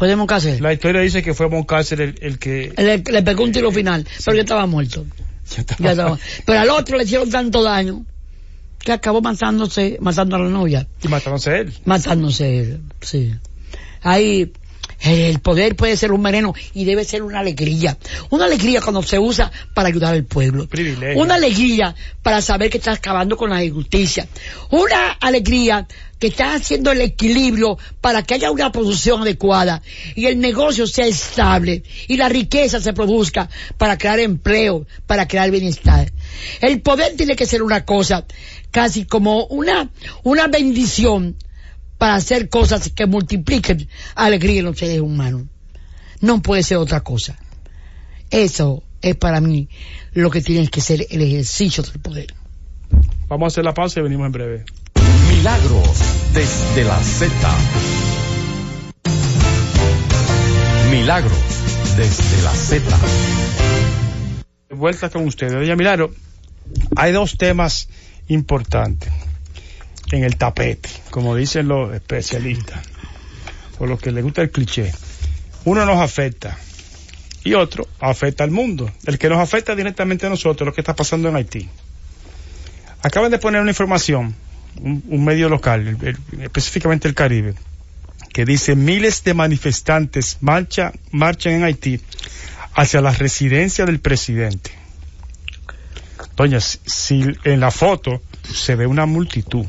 Fue 0.00 0.08
de 0.08 0.16
Moncácer. 0.16 0.62
La 0.62 0.72
historia 0.72 1.02
dice 1.02 1.22
que 1.22 1.34
fue 1.34 1.50
Moncácer 1.50 2.00
el, 2.00 2.14
el 2.22 2.38
que... 2.38 2.72
Le, 2.78 2.98
le 3.12 3.22
pegó 3.22 3.44
un 3.44 3.52
tiro 3.52 3.70
final, 3.70 4.06
pero 4.24 4.34
ya 4.34 4.40
estaba 4.44 4.64
muerto. 4.64 5.04
Ya 5.54 5.60
estaba- 5.60 5.78
Ya 5.84 5.90
estaba. 5.90 6.18
Pero 6.46 6.58
al 6.58 6.70
otro 6.70 6.96
le 6.96 7.04
hicieron 7.04 7.28
tanto 7.28 7.62
daño 7.62 8.06
que 8.78 8.92
acabó 8.92 9.20
matándose, 9.20 9.98
matando 10.00 10.36
a 10.36 10.38
la 10.38 10.48
novia, 10.48 10.88
Y 11.02 11.08
matándose 11.08 11.50
a 11.50 11.56
él. 11.58 11.74
matándose 11.84 12.60
él, 12.60 12.80
sí. 13.02 13.34
Ahí 14.00 14.50
el 15.02 15.40
poder 15.40 15.76
puede 15.76 15.96
ser 15.96 16.12
un 16.12 16.22
veneno 16.22 16.54
y 16.74 16.84
debe 16.84 17.04
ser 17.04 17.22
una 17.22 17.40
alegría. 17.40 17.96
Una 18.30 18.44
alegría 18.44 18.80
cuando 18.80 19.02
se 19.02 19.18
usa 19.18 19.50
para 19.74 19.88
ayudar 19.88 20.14
al 20.14 20.24
pueblo. 20.24 20.68
Privilegio. 20.68 21.20
Una 21.20 21.34
alegría 21.34 21.94
para 22.22 22.42
saber 22.42 22.70
que 22.70 22.78
estás 22.78 22.98
acabando 22.98 23.36
con 23.36 23.50
la 23.50 23.64
injusticia. 23.64 24.28
Una 24.70 25.12
alegría 25.12 25.86
que 26.18 26.26
estás 26.26 26.60
haciendo 26.60 26.92
el 26.92 27.00
equilibrio 27.00 27.78
para 28.02 28.22
que 28.22 28.34
haya 28.34 28.50
una 28.50 28.70
producción 28.70 29.22
adecuada 29.22 29.80
y 30.14 30.26
el 30.26 30.38
negocio 30.38 30.86
sea 30.86 31.06
estable 31.06 31.82
y 32.08 32.18
la 32.18 32.28
riqueza 32.28 32.78
se 32.78 32.92
produzca 32.92 33.48
para 33.78 33.96
crear 33.96 34.20
empleo, 34.20 34.86
para 35.06 35.26
crear 35.26 35.50
bienestar. 35.50 36.12
El 36.60 36.82
poder 36.82 37.16
tiene 37.16 37.36
que 37.36 37.46
ser 37.46 37.62
una 37.62 37.86
cosa 37.86 38.26
casi 38.70 39.06
como 39.06 39.46
una, 39.46 39.90
una 40.22 40.46
bendición 40.46 41.36
para 42.00 42.14
hacer 42.14 42.48
cosas 42.48 42.88
que 42.88 43.04
multipliquen 43.04 43.86
alegría 44.14 44.60
en 44.60 44.64
los 44.64 44.78
seres 44.78 45.02
humanos. 45.02 45.42
No 46.22 46.40
puede 46.40 46.62
ser 46.62 46.78
otra 46.78 47.02
cosa. 47.02 47.38
Eso 48.30 48.82
es 49.02 49.16
para 49.16 49.42
mí 49.42 49.68
lo 50.14 50.30
que 50.30 50.40
tiene 50.40 50.66
que 50.68 50.80
ser 50.80 51.06
el 51.10 51.20
ejercicio 51.20 51.82
del 51.82 52.00
poder. 52.00 52.34
Vamos 53.28 53.44
a 53.44 53.48
hacer 53.48 53.64
la 53.64 53.74
pausa 53.74 54.00
y 54.00 54.02
venimos 54.02 54.24
en 54.24 54.32
breve. 54.32 54.64
Milagros 55.28 55.98
desde 56.32 56.84
la 56.84 56.98
Z. 57.02 57.34
Milagros 60.90 61.38
desde 61.98 62.42
la 62.42 62.54
Z. 62.54 62.98
De 64.70 64.74
vuelta 64.74 65.10
con 65.10 65.26
ustedes. 65.26 65.52
Doña 65.52 65.76
Milagro, 65.76 66.14
hay 66.96 67.12
dos 67.12 67.36
temas 67.36 67.90
importantes 68.28 69.12
en 70.16 70.24
el 70.24 70.36
tapete, 70.36 70.88
como 71.10 71.34
dicen 71.34 71.68
los 71.68 71.94
especialistas, 71.94 72.86
o 73.78 73.86
los 73.86 74.00
que 74.00 74.10
les 74.10 74.22
gusta 74.22 74.42
el 74.42 74.50
cliché. 74.50 74.92
Uno 75.64 75.84
nos 75.84 75.98
afecta 75.98 76.58
y 77.44 77.54
otro 77.54 77.86
afecta 78.00 78.44
al 78.44 78.50
mundo. 78.50 78.90
El 79.06 79.18
que 79.18 79.28
nos 79.28 79.38
afecta 79.38 79.74
directamente 79.74 80.26
a 80.26 80.28
nosotros 80.28 80.62
es 80.62 80.66
lo 80.66 80.74
que 80.74 80.80
está 80.80 80.94
pasando 80.94 81.28
en 81.28 81.36
Haití. 81.36 81.68
Acaban 83.02 83.30
de 83.30 83.38
poner 83.38 83.60
una 83.60 83.70
información, 83.70 84.34
un, 84.82 85.24
medio 85.24 85.48
local, 85.48 85.96
específicamente 86.42 87.08
el 87.08 87.14
Caribe, 87.14 87.54
que 88.32 88.44
dice 88.44 88.76
miles 88.76 89.24
de 89.24 89.34
manifestantes 89.34 90.38
marcha, 90.40 90.92
marchan 91.10 91.54
en 91.54 91.64
Haití 91.64 92.00
hacia 92.74 93.00
la 93.00 93.12
residencia 93.12 93.86
del 93.86 94.00
presidente. 94.00 94.70
Doña, 96.36 96.60
si 96.60 97.24
en 97.44 97.60
la 97.60 97.70
foto 97.70 98.22
se 98.52 98.74
ve 98.76 98.86
una 98.86 99.06
multitud. 99.06 99.66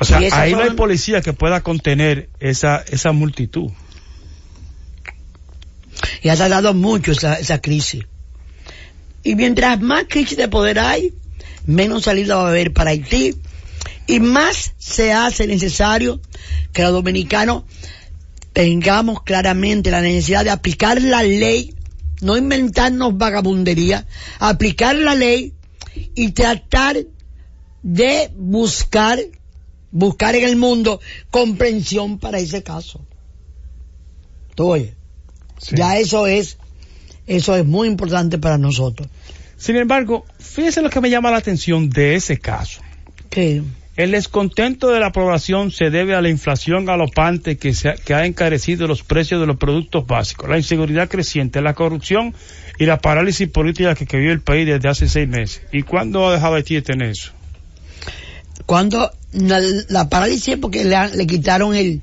O 0.00 0.04
sea, 0.04 0.18
ahí 0.18 0.52
no 0.52 0.60
hay 0.60 0.70
policía 0.70 1.20
que 1.22 1.32
pueda 1.32 1.62
contener 1.62 2.30
esa, 2.40 2.84
esa 2.88 3.12
multitud. 3.12 3.70
Y 6.22 6.28
ha 6.28 6.36
tardado 6.36 6.74
mucho 6.74 7.12
esa, 7.12 7.34
esa 7.38 7.60
crisis. 7.60 8.04
Y 9.22 9.34
mientras 9.34 9.80
más 9.80 10.04
crisis 10.08 10.36
de 10.36 10.48
poder 10.48 10.78
hay, 10.78 11.14
menos 11.66 12.04
salida 12.04 12.36
va 12.36 12.46
a 12.46 12.48
haber 12.48 12.72
para 12.72 12.90
Haití 12.90 13.36
y 14.06 14.20
más 14.20 14.74
se 14.78 15.12
hace 15.12 15.46
necesario 15.46 16.20
que 16.72 16.82
los 16.82 16.92
dominicanos 16.92 17.64
tengamos 18.52 19.22
claramente 19.22 19.90
la 19.90 20.00
necesidad 20.00 20.44
de 20.44 20.50
aplicar 20.50 21.00
la 21.00 21.22
ley, 21.22 21.74
no 22.20 22.36
inventarnos 22.36 23.16
vagabundería, 23.16 24.06
aplicar 24.38 24.96
la 24.96 25.14
ley 25.14 25.54
y 26.14 26.32
tratar 26.32 26.96
de 27.82 28.30
buscar, 28.36 29.18
buscar 29.92 30.34
en 30.34 30.44
el 30.44 30.56
mundo 30.56 31.00
comprensión 31.30 32.18
para 32.18 32.38
ese 32.38 32.62
caso. 32.62 33.06
¿Tú 34.54 34.72
oyes? 34.72 34.94
Sí. 35.58 35.76
Ya 35.76 35.98
eso 35.98 36.26
es, 36.26 36.58
eso 37.26 37.54
es 37.54 37.64
muy 37.64 37.86
importante 37.86 38.38
para 38.38 38.58
nosotros. 38.58 39.08
Sin 39.56 39.76
embargo, 39.76 40.26
fíjese 40.40 40.82
lo 40.82 40.90
que 40.90 41.00
me 41.00 41.08
llama 41.08 41.30
la 41.30 41.36
atención 41.36 41.88
de 41.88 42.16
ese 42.16 42.38
caso. 42.38 42.80
Que 43.30 43.62
El 43.94 44.10
descontento 44.10 44.88
de 44.88 44.98
la 44.98 45.12
población 45.12 45.70
se 45.70 45.90
debe 45.90 46.16
a 46.16 46.20
la 46.20 46.28
inflación 46.28 46.84
galopante 46.84 47.56
que, 47.56 47.72
se 47.72 47.90
ha, 47.90 47.94
que 47.94 48.14
ha 48.14 48.26
encarecido 48.26 48.88
los 48.88 49.02
precios 49.04 49.40
de 49.40 49.46
los 49.46 49.58
productos 49.58 50.06
básicos, 50.06 50.48
la 50.48 50.56
inseguridad 50.56 51.08
creciente, 51.08 51.62
la 51.62 51.74
corrupción 51.74 52.34
y 52.78 52.86
la 52.86 52.98
parálisis 52.98 53.48
política 53.48 53.94
que, 53.94 54.06
que 54.06 54.16
vive 54.16 54.32
el 54.32 54.40
país 54.40 54.66
desde 54.66 54.88
hace 54.88 55.08
seis 55.08 55.28
meses. 55.28 55.62
¿Y 55.70 55.82
cuándo 55.82 56.26
ha 56.26 56.32
dejado 56.32 56.56
Haití 56.56 56.74
de 56.74 56.82
tener 56.82 57.10
eso? 57.10 57.32
cuando 58.66 59.10
la, 59.32 59.60
la 59.88 60.08
parálisis 60.08 60.56
porque 60.60 60.84
le, 60.84 60.94
han- 60.96 61.16
le 61.16 61.26
quitaron 61.26 61.74
el, 61.74 62.00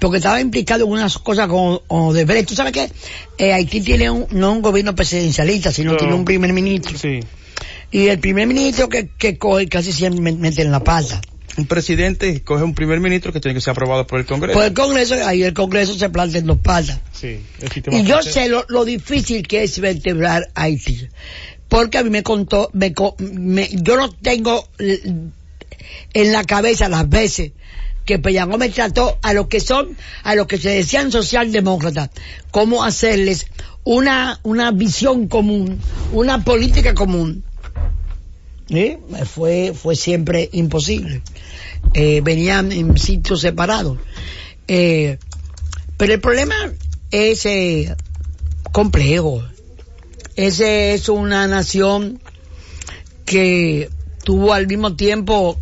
porque 0.00 0.18
estaba 0.18 0.40
implicado 0.40 0.84
en 0.84 0.90
unas 0.92 1.18
cosas 1.18 1.48
con 1.48 1.80
Odebrecht. 1.88 2.48
¿Tú 2.48 2.54
sabes 2.54 2.72
qué? 2.72 2.90
Eh, 3.38 3.52
Haití 3.52 3.80
tiene 3.80 4.10
un, 4.10 4.26
no 4.30 4.52
un 4.52 4.62
gobierno 4.62 4.94
presidencialista, 4.94 5.72
sino 5.72 5.92
No. 5.92 5.98
tiene 5.98 6.14
un 6.14 6.24
primer 6.24 6.52
ministro. 6.52 6.96
Sí. 6.98 7.20
Y 7.92 8.06
el 8.08 8.18
primer 8.20 8.46
ministro 8.46 8.88
que, 8.88 9.08
que 9.18 9.36
coge 9.36 9.68
casi 9.68 9.92
siempre 9.92 10.20
me- 10.20 10.32
mete 10.32 10.62
en 10.62 10.70
la 10.70 10.82
pata. 10.84 11.20
Un 11.58 11.66
presidente 11.66 12.40
coge 12.42 12.62
un 12.62 12.74
primer 12.74 13.00
ministro 13.00 13.32
que 13.32 13.40
tiene 13.40 13.56
que 13.56 13.60
ser 13.60 13.72
aprobado 13.72 14.06
por 14.06 14.20
el 14.20 14.24
Congreso. 14.26 14.56
Por 14.56 14.64
el 14.66 14.72
Congreso, 14.72 15.16
ahí 15.26 15.42
el 15.42 15.52
Congreso 15.52 15.94
se 15.98 16.08
planta 16.08 16.38
en 16.38 16.46
dos 16.46 16.58
patas. 16.58 17.00
sí, 17.12 17.40
Y 17.90 18.04
yo 18.04 18.22
sé 18.22 18.48
lo, 18.48 18.64
lo 18.68 18.84
difícil 18.84 19.46
que 19.46 19.64
es 19.64 19.78
vertebrar 19.80 20.48
Haití. 20.54 21.08
Porque 21.68 21.98
a 21.98 22.04
mí 22.04 22.10
me 22.10 22.22
contó, 22.22 22.70
me, 22.72 22.92
co- 22.94 23.16
me- 23.18 23.68
yo 23.72 23.96
no 23.96 24.10
tengo 24.12 24.66
en 26.12 26.32
la 26.32 26.44
cabeza 26.44 26.88
las 26.88 27.08
veces 27.08 27.52
que 28.04 28.18
Peñagó 28.18 28.58
me 28.58 28.68
trató 28.70 29.18
a 29.22 29.32
los 29.32 29.46
que 29.46 29.60
son, 29.60 29.96
a 30.24 30.34
los 30.34 30.46
que 30.46 30.58
se 30.58 30.70
decían 30.70 31.12
socialdemócratas, 31.12 32.10
cómo 32.50 32.82
hacerles 32.82 33.46
una, 33.84 34.40
una 34.42 34.70
visión 34.72 35.28
común, 35.28 35.78
una 36.12 36.42
política 36.44 36.94
común. 36.94 37.44
¿Eh? 38.68 38.98
Fue, 39.24 39.74
fue 39.74 39.96
siempre 39.96 40.48
imposible. 40.52 41.22
Eh, 41.94 42.20
venían 42.22 42.70
en 42.72 42.96
sitios 42.98 43.40
separados. 43.40 43.98
Eh, 44.68 45.18
pero 45.96 46.14
el 46.14 46.20
problema 46.20 46.54
es 47.10 47.46
eh, 47.46 47.94
complejo. 48.72 49.42
Ese 50.36 50.94
es 50.94 51.08
una 51.08 51.46
nación 51.48 52.20
que 53.24 53.90
tuvo 54.24 54.52
al 54.52 54.66
mismo 54.66 54.94
tiempo 54.94 55.58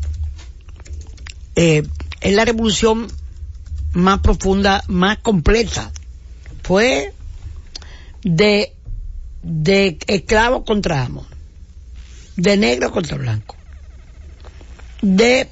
eh, 1.61 1.83
es 2.21 2.35
la 2.35 2.44
revolución 2.44 3.09
más 3.92 4.21
profunda, 4.21 4.85
más 4.87 5.18
completa. 5.18 5.90
Fue 6.62 7.12
de, 8.23 8.75
de 9.42 9.99
esclavo 10.07 10.64
contra 10.64 11.05
amo, 11.05 11.27
de 12.37 12.57
negro 12.57 12.92
contra 12.92 13.16
blanco, 13.16 13.57
de 15.03 15.49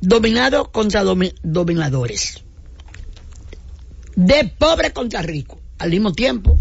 dominado 0.00 0.72
contra 0.72 1.04
domi- 1.04 1.34
dominadores, 1.44 2.42
de 4.16 4.44
pobre 4.58 4.92
contra 4.92 5.22
rico, 5.22 5.60
al 5.78 5.90
mismo 5.90 6.12
tiempo. 6.12 6.58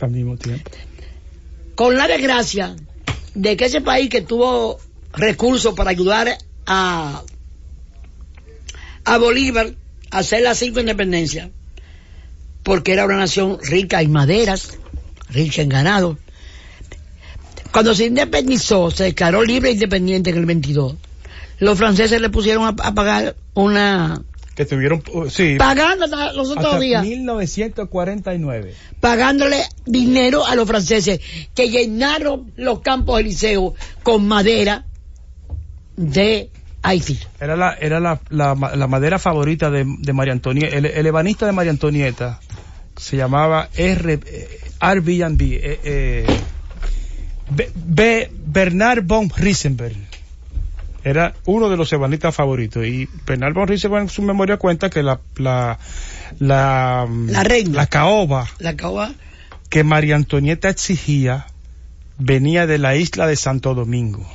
Al 0.00 0.10
mismo 0.10 0.36
tiempo. 0.36 0.70
con 1.74 1.96
la 1.96 2.06
desgracia 2.06 2.76
de 3.34 3.56
que 3.56 3.64
ese 3.66 3.80
país 3.80 4.08
que 4.10 4.20
tuvo 4.20 4.78
recursos 5.16 5.74
para 5.74 5.90
ayudar 5.90 6.38
a, 6.66 7.22
a 9.04 9.18
Bolívar 9.18 9.74
a 10.10 10.18
hacer 10.18 10.42
las 10.42 10.58
cinco 10.58 10.80
independencias, 10.80 11.50
porque 12.62 12.92
era 12.92 13.04
una 13.04 13.16
nación 13.16 13.58
rica 13.62 14.02
en 14.02 14.12
maderas, 14.12 14.78
rica 15.28 15.62
en 15.62 15.68
ganado. 15.68 16.18
Cuando 17.72 17.94
se 17.94 18.06
independizó, 18.06 18.90
se 18.90 19.04
declaró 19.04 19.42
libre 19.42 19.70
e 19.70 19.72
independiente 19.72 20.30
en 20.30 20.38
el 20.38 20.46
22, 20.46 20.94
los 21.58 21.78
franceses 21.78 22.20
le 22.20 22.30
pusieron 22.30 22.64
a, 22.64 22.68
a 22.68 22.94
pagar 22.94 23.36
una, 23.54 24.22
que 24.54 24.64
tuvieron, 24.64 25.02
uh, 25.12 25.28
sí, 25.28 25.56
pagando 25.58 26.06
los 26.06 26.50
otros 26.50 26.64
hasta 26.64 26.80
días, 26.80 27.04
1949. 27.04 28.74
pagándole 29.00 29.62
dinero 29.84 30.46
a 30.46 30.54
los 30.54 30.66
franceses 30.66 31.20
que 31.54 31.68
llenaron 31.68 32.52
los 32.56 32.80
campos 32.80 33.20
elíseos 33.20 33.74
con 34.02 34.26
madera 34.26 34.86
de 35.96 36.50
Haití. 36.82 37.18
Era 37.40 37.56
la, 37.56 37.74
era 37.80 38.00
la, 38.00 38.20
la, 38.30 38.54
ma- 38.54 38.76
la 38.76 38.86
madera 38.86 39.18
favorita 39.18 39.70
de, 39.70 39.84
de 39.98 40.12
María 40.12 40.32
Antonieta. 40.32 40.76
El, 40.76 40.86
el 40.86 41.06
ebanista 41.06 41.46
de 41.46 41.52
María 41.52 41.72
Antonieta 41.72 42.40
se 42.96 43.16
llamaba 43.16 43.68
R, 43.74 44.20
eh, 44.24 44.60
Airbnb, 44.80 45.40
eh, 45.42 45.80
eh, 45.84 46.26
B, 47.50 47.70
B- 47.74 48.30
Bernard 48.46 49.04
von 49.04 49.30
Riesenberg. 49.36 49.96
Era 51.04 51.34
uno 51.44 51.68
de 51.70 51.76
los 51.76 51.92
ebanistas 51.92 52.34
favoritos. 52.34 52.84
Y 52.84 53.08
Bernard 53.26 53.54
von 53.54 53.68
Riesenberg 53.68 54.02
en 54.02 54.08
su 54.08 54.22
memoria 54.22 54.56
cuenta 54.56 54.90
que 54.90 55.02
la, 55.02 55.20
la, 55.36 55.78
la, 56.38 57.06
La 57.28 57.42
reina. 57.44 57.72
la 57.76 57.86
caoba 57.86 58.46
La 58.58 58.74
caoba 58.76 59.12
que 59.70 59.84
María 59.84 60.16
Antonieta 60.16 60.68
exigía 60.68 61.46
venía 62.18 62.66
de 62.66 62.78
la 62.78 62.96
isla 62.96 63.26
de 63.26 63.36
Santo 63.36 63.74
Domingo. 63.74 64.26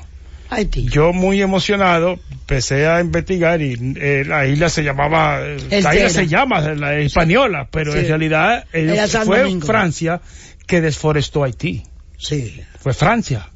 Haití. 0.51 0.85
Yo 0.89 1.13
muy 1.13 1.41
emocionado 1.41 2.19
empecé 2.31 2.85
a 2.87 2.99
investigar 2.99 3.61
y 3.61 3.73
eh, 3.95 4.23
la 4.27 4.45
isla 4.45 4.69
se 4.69 4.83
llamaba, 4.83 5.39
eh, 5.41 5.57
El 5.69 5.83
la 5.83 5.95
isla 5.95 6.09
se 6.09 6.27
llama 6.27 6.59
la 6.61 6.97
española, 6.99 7.67
pero 7.71 7.93
Sí. 7.93 7.99
en 7.99 8.07
realidad 8.07 8.65
San 9.07 9.25
fue 9.25 9.39
Domingo. 9.39 9.65
Francia 9.65 10.21
que 10.67 10.81
desforestó 10.81 11.43
Haití, 11.43 11.83
Sí. 12.17 12.61
fue 12.79 12.93
Francia. 12.93 13.49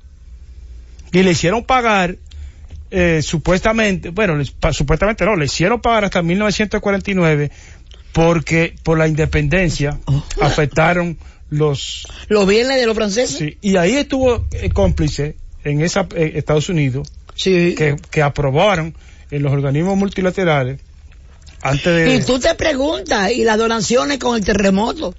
Y 1.12 1.24
le 1.24 1.32
hicieron 1.32 1.64
pagar, 1.66 2.16
eh, 2.92 3.22
supuestamente, 3.22 4.10
bueno, 4.10 4.36
les- 4.36 4.52
pa- 4.52 4.74
supuestamente 4.74 5.26
no, 5.26 5.36
le 5.36 5.46
hicieron 5.46 5.82
pagar 5.82 6.06
hasta 6.06 6.22
1949 6.22 7.52
porque 8.14 8.74
por 8.84 8.98
la 8.98 9.08
independencia 9.08 10.00
Oh. 10.06 10.24
afectaron 10.42 11.18
los 11.50 12.08
Los 12.30 12.48
bienes 12.48 12.80
de 12.80 12.86
los 12.86 12.96
franceses. 12.96 13.38
Sí, 13.38 13.58
y 13.62 13.76
ahí 13.78 13.96
estuvo 13.98 14.48
eh, 14.52 14.70
cómplice 14.70 15.36
en 15.66 15.82
esa 15.82 16.08
eh, 16.16 16.34
Estados 16.36 16.70
Unidos 16.70 17.12
Sí. 17.36 17.76
que, 17.78 17.98
que 18.12 18.22
aprobaron 18.22 18.96
en 19.30 19.44
los 19.44 19.52
organismos 19.52 19.98
multilaterales 19.98 20.80
antes 21.62 21.84
de 21.86 22.16
Y 22.16 22.24
tú 22.24 22.40
te 22.40 22.56
preguntas, 22.56 23.32
¿y 23.32 23.44
las 23.44 23.58
donaciones 23.58 24.20
con 24.20 24.38
el 24.38 24.46
terremoto? 24.46 25.14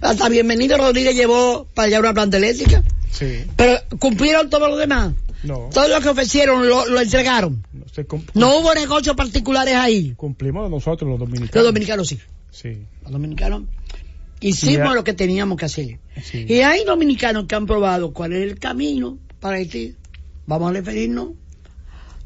Hasta 0.00 0.28
Bienvenido 0.28 0.76
Rodríguez 0.76 1.14
llevó 1.16 1.66
para 1.74 1.86
allá 1.86 2.00
una 2.00 2.12
planta 2.12 2.36
eléctrica. 2.36 2.82
sí, 3.10 3.44
Pero 3.56 3.78
cumplieron 3.98 4.50
todo 4.50 4.68
lo 4.68 4.76
demás. 4.76 5.14
no, 5.44 5.70
Todo 5.72 5.88
lo 5.88 6.00
que 6.00 6.08
ofrecieron 6.10 6.68
lo, 6.68 6.86
lo 6.86 7.00
entregaron. 7.00 7.64
no 7.72 7.84
se 7.88 8.04
cum- 8.04 8.22
No 8.34 8.58
hubo 8.58 8.74
negocios 8.74 9.16
particulares 9.16 9.74
ahí. 9.74 10.12
cumplimos 10.16 10.68
nosotros 10.70 11.08
los 11.10 11.18
dominicanos. 11.18 11.54
Los 11.54 11.64
dominicanos 11.64 12.08
sí. 12.08 12.18
Sí, 12.50 12.78
Los 13.02 13.12
dominicanos 13.12 13.62
hicimos 14.40 14.88
Ya. 14.88 14.94
lo 14.94 15.04
que 15.04 15.14
teníamos 15.14 15.56
que 15.58 15.64
hacer. 15.64 15.98
sí. 16.22 16.44
Y 16.48 16.60
hay 16.60 16.84
dominicanos 16.84 17.46
que 17.46 17.54
han 17.54 17.66
probado 17.66 18.12
cuál 18.12 18.32
es 18.34 18.42
el 18.42 18.58
camino 18.58 19.18
para 19.42 19.56
Haití. 19.56 19.96
Vamos 20.46 20.70
a 20.70 20.72
referirnos 20.72 21.30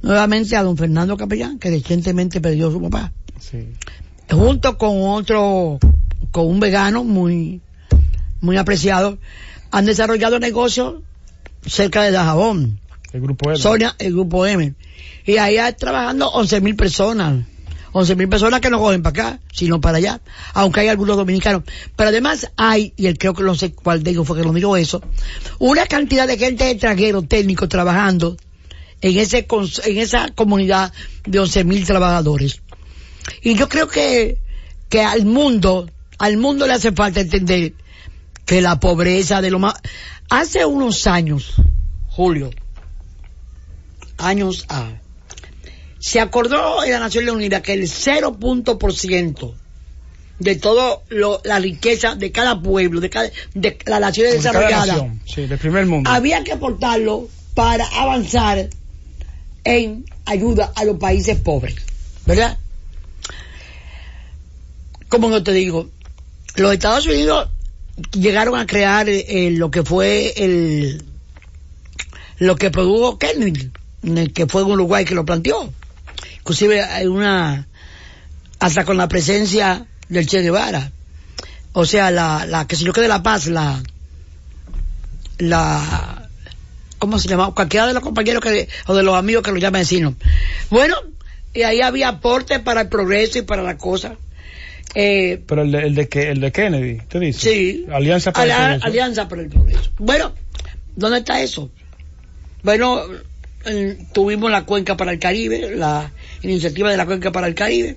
nuevamente 0.02 0.54
a 0.54 0.62
don 0.62 0.76
Fernando 0.76 1.16
Capellán, 1.16 1.58
que 1.58 1.70
recientemente 1.70 2.40
perdió 2.40 2.68
a 2.68 2.70
su 2.70 2.80
papá. 2.80 3.12
sí. 3.40 3.72
junto 4.30 4.76
con 4.76 5.00
otro, 5.00 5.78
con 6.30 6.46
un 6.46 6.60
vegano 6.60 7.02
muy, 7.04 7.62
muy 8.40 8.58
apreciado, 8.58 9.18
han 9.70 9.86
desarrollado 9.86 10.38
negocios 10.38 11.02
cerca 11.66 12.02
de 12.02 12.12
Dajabón, 12.12 12.78
El 13.12 13.22
grupo 13.22 13.50
E. 13.50 13.56
Sonia, 13.56 13.96
el 13.98 14.12
grupo 14.12 14.46
M. 14.46 14.74
Y 15.24 15.38
ahí 15.38 15.56
hay 15.56 15.72
trabajando 15.72 16.28
11 16.28 16.60
mil 16.60 16.76
personas. 16.76 17.46
11 17.98 18.14
mil 18.14 18.28
personas 18.28 18.60
que 18.60 18.68
no 18.68 18.78
cogen 18.78 19.02
para 19.02 19.28
acá, 19.28 19.40
sino 19.50 19.80
para 19.80 19.96
allá, 19.96 20.20
aunque 20.52 20.80
hay 20.80 20.88
algunos 20.88 21.16
dominicanos. 21.16 21.62
Pero 21.96 22.10
además 22.10 22.52
hay, 22.54 22.92
y 22.94 23.06
él 23.06 23.16
creo 23.16 23.32
que 23.32 23.42
no 23.42 23.54
sé 23.54 23.72
cuál 23.72 24.02
de 24.02 24.10
ellos 24.10 24.26
fue 24.26 24.36
que 24.36 24.44
lo 24.44 24.52
dijo 24.52 24.76
eso, 24.76 25.00
una 25.58 25.86
cantidad 25.86 26.26
de 26.28 26.36
gente 26.36 26.70
extranjero 26.70 27.22
técnico 27.22 27.68
trabajando 27.68 28.36
en 29.00 29.18
ese 29.18 29.46
en 29.84 29.96
esa 29.96 30.28
comunidad 30.32 30.92
de 31.24 31.38
11 31.38 31.64
mil 31.64 31.86
trabajadores. 31.86 32.60
Y 33.40 33.54
yo 33.54 33.66
creo 33.66 33.88
que, 33.88 34.42
que 34.90 35.00
al 35.00 35.24
mundo, 35.24 35.90
al 36.18 36.36
mundo 36.36 36.66
le 36.66 36.74
hace 36.74 36.92
falta 36.92 37.20
entender 37.20 37.72
que 38.44 38.60
la 38.60 38.78
pobreza 38.78 39.40
de 39.40 39.50
lo 39.50 39.58
más... 39.58 39.72
Hace 40.28 40.66
unos 40.66 41.06
años, 41.06 41.54
Julio, 42.08 42.50
años 44.18 44.66
A, 44.68 45.00
se 46.06 46.20
acordó 46.20 46.84
en 46.84 46.92
la 46.92 47.00
Naciones 47.00 47.34
Unidas 47.34 47.62
que 47.62 47.72
el 47.72 47.88
0 47.88 48.36
punto 48.38 48.78
por 48.78 48.94
ciento 48.94 49.56
de 50.38 50.54
todo 50.54 51.02
lo, 51.08 51.40
la 51.42 51.58
riqueza 51.58 52.14
de 52.14 52.30
cada 52.30 52.62
pueblo, 52.62 53.00
de 53.00 53.10
cada, 53.10 53.28
de 53.54 53.76
la 53.86 53.98
nación 53.98 54.28
De 54.28 54.34
desarrollada, 54.34 54.86
nación, 54.86 55.20
sí, 55.26 55.48
del 55.48 55.58
primer 55.58 55.84
mundo. 55.86 56.08
había 56.08 56.44
que 56.44 56.52
aportarlo 56.52 57.28
para 57.54 57.84
avanzar 57.88 58.68
en 59.64 60.04
ayuda 60.26 60.72
a 60.76 60.84
los 60.84 60.96
países 60.98 61.40
pobres, 61.40 61.74
¿verdad? 62.24 62.56
Como 65.08 65.28
no 65.28 65.42
te 65.42 65.54
digo, 65.54 65.88
los 66.54 66.72
Estados 66.72 67.04
Unidos 67.06 67.48
llegaron 68.12 68.56
a 68.56 68.64
crear 68.64 69.08
eh, 69.08 69.50
lo 69.50 69.72
que 69.72 69.82
fue 69.82 70.34
el 70.36 71.04
lo 72.38 72.54
que 72.54 72.70
produjo 72.70 73.18
Kennedy, 73.18 73.72
que 74.32 74.46
fue 74.46 74.62
en 74.62 74.70
Uruguay 74.70 75.04
que 75.04 75.16
lo 75.16 75.24
planteó. 75.24 75.72
Inclusive 76.46 76.80
hay 76.80 77.06
una 77.08 77.66
hasta 78.60 78.84
con 78.84 78.96
la 78.96 79.08
presencia 79.08 79.84
del 80.08 80.28
Che 80.28 80.42
Guevara. 80.42 80.92
O 81.72 81.84
sea, 81.84 82.12
la, 82.12 82.46
la 82.46 82.68
que 82.68 82.76
se 82.76 82.84
yo 82.84 82.92
que 82.92 83.00
de 83.00 83.08
la 83.08 83.20
paz, 83.20 83.48
la 83.48 83.82
la 85.38 86.28
¿cómo 87.00 87.18
se 87.18 87.26
llama? 87.26 87.52
Cualquiera 87.52 87.88
de 87.88 87.94
los 87.94 88.02
compañeros 88.04 88.40
que, 88.44 88.68
o 88.86 88.94
de 88.94 89.02
los 89.02 89.16
amigos 89.16 89.42
que 89.42 89.50
lo 89.50 89.56
llaman 89.56 89.80
vecinos. 89.80 90.14
Bueno, 90.70 90.94
y 91.52 91.62
ahí 91.62 91.80
había 91.80 92.06
aporte 92.10 92.60
para 92.60 92.82
el 92.82 92.88
progreso 92.88 93.38
y 93.38 93.42
para 93.42 93.64
la 93.64 93.76
cosa. 93.76 94.14
Eh, 94.94 95.42
Pero 95.48 95.62
el 95.62 95.72
de, 95.72 95.78
el 95.80 95.94
de, 95.96 96.08
que- 96.08 96.30
el 96.30 96.40
de 96.40 96.52
Kennedy, 96.52 96.98
¿te 97.08 97.18
dice? 97.18 97.40
sí. 97.40 97.86
Alianza 97.92 98.30
para 98.32 98.44
el 98.44 98.52
Progreso. 98.56 98.86
Alianza 98.86 99.28
para 99.28 99.42
el 99.42 99.48
Progreso. 99.48 99.90
Bueno, 99.98 100.32
¿dónde 100.94 101.18
está 101.18 101.40
eso? 101.42 101.70
Bueno, 102.62 103.02
eh, 103.66 103.98
tuvimos 104.12 104.48
la 104.50 104.64
cuenca 104.64 104.96
para 104.96 105.10
el 105.12 105.18
Caribe, 105.18 105.74
la 105.74 106.12
iniciativa 106.50 106.90
de 106.90 106.96
la 106.96 107.06
cuenca 107.06 107.32
para 107.32 107.46
el 107.46 107.54
Caribe, 107.54 107.96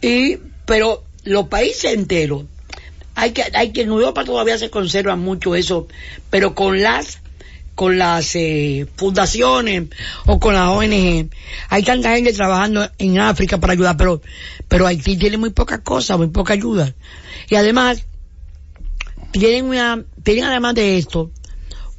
y, 0.00 0.38
pero 0.64 1.04
los 1.24 1.48
países 1.48 1.94
enteros, 1.94 2.44
hay 3.14 3.32
que, 3.32 3.44
hay 3.52 3.72
que 3.72 3.82
en 3.82 3.88
Europa 3.88 4.24
todavía 4.24 4.58
se 4.58 4.70
conserva 4.70 5.16
mucho 5.16 5.54
eso, 5.54 5.88
pero 6.30 6.54
con 6.54 6.80
las 6.80 7.20
con 7.74 7.96
las 7.96 8.34
eh, 8.34 8.88
fundaciones 8.96 9.84
o 10.26 10.40
con 10.40 10.54
las 10.54 10.68
ONG. 10.68 11.30
Hay 11.68 11.82
tanta 11.84 12.12
gente 12.12 12.32
trabajando 12.32 12.90
en 12.98 13.20
África 13.20 13.58
para 13.58 13.74
ayudar, 13.74 13.96
pero, 13.96 14.20
pero 14.66 14.84
Haití 14.84 15.16
tiene 15.16 15.36
muy 15.36 15.50
poca 15.50 15.80
cosa, 15.80 16.16
muy 16.16 16.26
poca 16.26 16.54
ayuda. 16.54 16.92
Y 17.48 17.54
además, 17.54 18.04
tienen 19.30 19.66
una, 19.66 20.04
tienen 20.24 20.42
además 20.42 20.74
de 20.74 20.98
esto, 20.98 21.30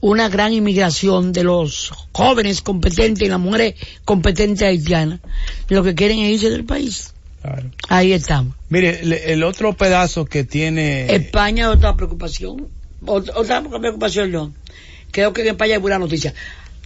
una 0.02 0.30
gran 0.30 0.54
inmigración 0.54 1.34
de 1.34 1.44
los 1.44 1.92
jóvenes 2.12 2.62
competentes 2.62 3.26
y 3.26 3.30
las 3.30 3.40
mujeres 3.40 3.76
competentes 4.06 4.62
haitianas. 4.68 5.20
Lo 5.68 5.84
que 5.84 5.96
quieren 5.96 6.20
es 6.20 6.32
irse 6.36 6.50
del 6.50 6.64
país. 6.66 7.14
Claro. 7.42 7.70
Ahí 7.88 8.12
estamos. 8.14 8.56
Mire, 8.70 9.02
el 9.34 9.44
otro 9.44 9.74
pedazo 9.74 10.26
que 10.26 10.44
tiene... 10.44 11.14
España 11.14 11.70
otra 11.70 11.96
preocupación. 11.96 12.68
Ot- 13.06 13.32
Otra 13.36 13.62
preocupación 13.64 14.32
no. 14.32 14.54
Creo 15.12 15.32
que 15.34 15.42
en 15.42 15.48
España 15.50 15.76
hay 15.76 15.80
buena 15.80 16.00
noticia. 16.00 16.34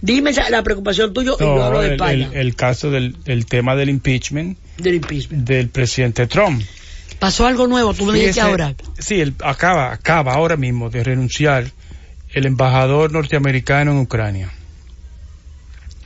Dime 0.00 0.32
la 0.50 0.62
preocupación 0.62 1.12
tuya 1.12 1.32
y 1.38 1.42
yo 1.42 1.54
No, 1.56 1.62
hablo 1.64 1.80
de 1.80 1.86
el, 1.88 1.92
España. 1.94 2.30
el- 2.32 2.38
el 2.38 2.56
caso 2.56 2.90
del 2.90 3.16
el 3.26 3.46
tema 3.46 3.74
del 3.74 3.88
impeachment 3.90 4.58
del 4.78 4.94
impeachment. 4.96 5.46
del 5.48 5.68
presidente 5.70 6.26
Trump. 6.26 6.62
Pasó 7.18 7.46
algo 7.46 7.66
nuevo, 7.66 7.94
tú 7.94 8.04
me 8.06 8.18
dijiste 8.18 8.40
ahora. 8.40 8.74
Sí, 8.98 9.20
él 9.20 9.34
acaba, 9.42 9.92
acaba 9.92 10.34
ahora 10.34 10.56
mismo 10.56 10.90
de 10.90 11.02
renunciar 11.04 11.70
el 12.34 12.46
embajador 12.46 13.12
norteamericano 13.12 13.92
en 13.92 13.98
Ucrania. 13.98 14.50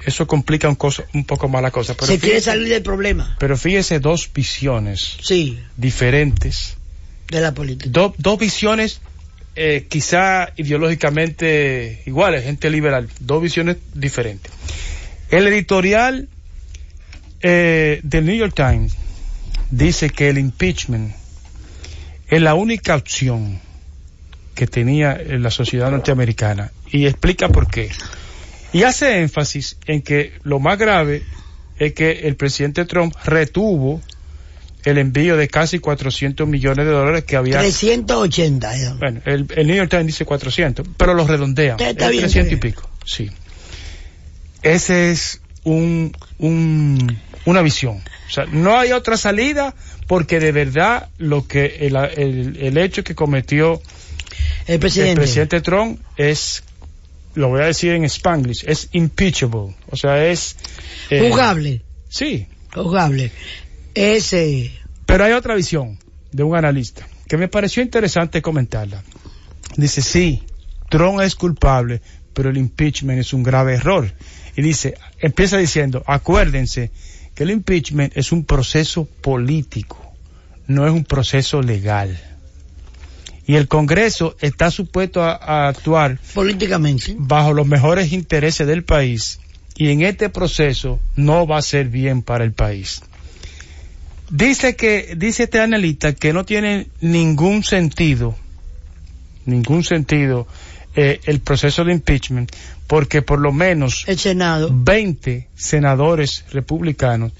Eso 0.04 0.26
complica 0.26 0.68
un, 0.68 0.74
cosa, 0.76 1.04
un 1.12 1.24
poco 1.24 1.48
más 1.48 1.60
la 1.62 1.70
cosa. 1.70 1.94
Pero 1.94 2.06
Se 2.06 2.18
quiere 2.18 2.40
salir 2.40 2.68
del 2.68 2.82
problema. 2.82 3.36
pero 3.38 3.56
fíjese 3.56 3.98
dos 4.00 4.30
visiones 4.32 5.16
Sí, 5.20 5.58
diferentes. 5.76 6.76
de 7.28 7.40
la 7.40 7.52
política. 7.52 7.90
Do- 7.90 8.14
dos 8.16 8.38
visiones 8.38 9.00
eh, 9.56 9.86
quizá 9.88 10.52
ideológicamente 10.56 12.02
iguales, 12.06 12.44
gente 12.44 12.70
liberal. 12.70 13.08
Dos 13.20 13.42
visiones 13.42 13.76
diferentes. 13.92 14.52
El 15.30 15.46
editorial 15.48 16.28
eh, 17.42 18.00
del 18.02 18.24
New 18.26 18.36
York 18.36 18.54
Times 18.54 18.94
dice 19.70 20.10
que 20.10 20.28
el 20.28 20.38
impeachment 20.38 21.14
es 22.28 22.40
la 22.40 22.54
única 22.54 22.94
opción 22.96 23.60
que 24.58 24.66
tenía 24.66 25.16
la 25.24 25.52
sociedad 25.52 25.88
norteamericana 25.88 26.72
y 26.90 27.06
explica 27.06 27.48
por 27.48 27.68
qué. 27.68 27.90
Y 28.72 28.82
hace 28.82 29.20
énfasis 29.20 29.76
en 29.86 30.02
que 30.02 30.32
lo 30.42 30.58
más 30.58 30.76
grave 30.78 31.22
es 31.78 31.92
que 31.92 32.26
el 32.26 32.34
presidente 32.34 32.84
Trump 32.84 33.14
retuvo 33.24 34.02
el 34.82 34.98
envío 34.98 35.36
de 35.36 35.46
casi 35.46 35.78
400 35.78 36.48
millones 36.48 36.86
de 36.86 36.90
dólares 36.90 37.22
que 37.22 37.36
había. 37.36 37.58
380. 37.60 38.76
eh. 38.76 38.94
Bueno, 38.98 39.20
el, 39.26 39.46
el 39.54 39.66
New 39.68 39.76
York 39.76 39.90
Times 39.90 40.06
dice 40.06 40.24
400, 40.24 40.84
pero 40.96 41.14
los 41.14 41.28
redondean. 41.28 41.78
Está- 41.78 41.90
está 41.90 42.04
Es 42.06 42.10
bien, 42.10 42.22
300 42.24 42.50
y 42.50 42.54
está 42.56 42.66
bien. 42.66 42.74
pico, 42.74 42.90
sí. 43.04 43.30
Ese 44.62 45.12
es 45.12 45.40
un, 45.62 46.16
un- 46.38 47.16
una 47.44 47.62
visión. 47.62 47.98
O 48.26 48.30
sea, 48.30 48.44
no 48.46 48.76
hay 48.76 48.90
otra 48.90 49.16
salida 49.16 49.72
porque 50.08 50.40
de 50.40 50.50
verdad 50.50 51.10
lo 51.18 51.46
que 51.46 51.76
el, 51.86 51.94
el- 51.94 52.56
el 52.60 52.76
hecho 52.78 53.04
que 53.04 53.14
cometió 53.14 53.80
El 54.68 54.78
presidente. 54.78 55.12
el 55.12 55.16
presidente 55.18 55.60
Trump 55.60 56.00
es, 56.16 56.62
lo 57.34 57.48
voy 57.48 57.62
a 57.62 57.66
decir 57.66 57.92
en 57.92 58.04
Spanglish, 58.04 58.64
es 58.66 58.88
impeachable. 58.92 59.74
O 59.90 59.96
sea, 59.96 60.24
es... 60.26 60.56
eh, 61.10 61.28
Juzgable. 61.28 61.82
Sí, 62.08 62.46
Juzgable. 62.74 63.32
Ese. 63.94 64.70
Pero 65.06 65.24
hay 65.24 65.32
otra 65.32 65.54
visión 65.54 65.98
de 66.30 66.42
un 66.42 66.54
analista 66.54 67.08
que 67.26 67.36
me 67.36 67.48
pareció 67.48 67.82
interesante 67.82 68.42
comentarla. 68.42 69.02
Dice, 69.76 70.02
sí, 70.02 70.42
Trump 70.88 71.20
es 71.20 71.34
culpable, 71.34 72.00
pero 72.34 72.50
el 72.50 72.56
impeachment 72.58 73.20
es 73.20 73.32
un 73.32 73.42
grave 73.42 73.74
error. 73.74 74.12
Y 74.56 74.62
dice, 74.62 74.94
empieza 75.18 75.56
diciendo, 75.56 76.02
acuérdense 76.06 76.90
que 77.34 77.44
el 77.44 77.50
impeachment 77.50 78.16
es 78.16 78.32
un 78.32 78.44
proceso 78.44 79.06
político, 79.06 80.12
no 80.66 80.86
es 80.86 80.92
un 80.92 81.04
proceso 81.04 81.62
legal. 81.62 82.18
Y 83.48 83.56
el 83.56 83.66
Congreso 83.66 84.36
está 84.40 84.70
supuesto 84.70 85.22
a, 85.24 85.32
a 85.34 85.68
actuar 85.68 86.20
Políticamente. 86.34 87.16
bajo 87.18 87.52
los 87.54 87.66
mejores 87.66 88.12
intereses 88.12 88.66
del 88.66 88.84
país 88.84 89.40
y 89.74 89.88
en 89.90 90.02
este 90.02 90.28
proceso 90.28 91.00
no 91.16 91.46
va 91.46 91.58
a 91.58 91.62
ser 91.62 91.88
bien 91.88 92.22
para 92.22 92.44
el 92.44 92.52
país. 92.52 93.00
Dice 94.30 94.76
que, 94.76 95.14
dice 95.16 95.44
este 95.44 95.60
analista 95.60 96.12
que 96.12 96.34
no 96.34 96.44
tiene 96.44 96.88
ningún 97.00 97.64
sentido, 97.64 98.36
ningún 99.46 99.82
sentido 99.82 100.46
eh, 100.94 101.20
el 101.24 101.40
proceso 101.40 101.84
de 101.84 101.92
impeachment, 101.92 102.52
porque 102.86 103.22
por 103.22 103.38
lo 103.38 103.52
menos 103.52 104.04
El 104.06 104.18
Senado. 104.18 104.68
20 104.70 105.48
senadores 105.54 106.44
republicanos 106.52 107.32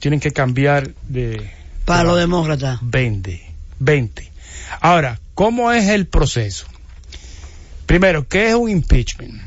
tienen 0.00 0.18
que 0.18 0.32
cambiar 0.32 0.90
de, 1.08 1.48
Para 1.84 2.02
los 2.02 2.18
demócratas. 2.18 2.80
20. 2.82 3.40
20. 3.78 4.32
Ahora, 4.80 5.20
¿cómo 5.34 5.72
es 5.72 5.88
el 5.88 6.06
proceso? 6.06 6.66
Primero, 7.86 8.26
¿qué 8.26 8.48
es 8.48 8.54
un 8.54 8.70
impeachment? 8.70 9.40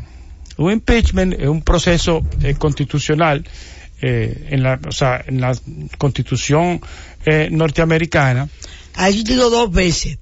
Un 0.57 0.71
impeachment 0.71 1.33
es 1.33 1.47
un 1.47 1.61
proceso 1.61 2.25
eh, 2.43 2.55
constitucional 2.55 3.47
eh, 4.01 4.47
en 4.49 4.63
la, 4.63 4.79
o 4.87 4.91
sea, 4.91 5.23
en 5.25 5.41
la 5.41 5.55
constitución 5.97 6.81
eh, 7.25 7.49
norteamericana. 7.51 8.49
Ha 8.95 9.09
existido 9.09 9.49
dos 9.49 9.71
veces. 9.71 10.17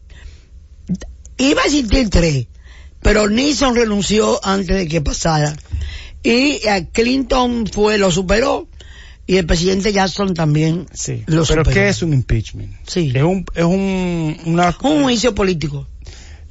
Iba 1.38 1.61
a 1.61 1.66
existir 1.66 2.09
tres, 2.09 2.47
pero 3.01 3.30
Nixon 3.30 3.76
renunció 3.76 4.39
antes 4.45 4.76
de 4.76 4.88
que 4.88 5.01
pasara. 5.01 5.55
Y 6.24 6.59
Clinton 6.91 7.68
fue, 7.68 7.97
lo 7.97 8.11
superó, 8.11 8.68
y 9.28 9.38
el 9.38 9.45
presidente 9.45 9.91
Jackson 9.91 10.34
también 10.34 10.86
Sí. 10.93 11.23
lo 11.28 11.43
Pero 11.43 11.63
superó. 11.63 11.71
¿qué 11.71 11.89
es 11.89 12.01
un 12.01 12.13
impeachment? 12.13 12.71
Sí. 12.88 13.11
Es 13.15 13.23
un, 13.23 13.45
es 13.55 13.63
un, 13.63 14.38
una, 14.45 14.76
Un 14.84 15.03
juicio 15.03 15.34
político. 15.34 15.88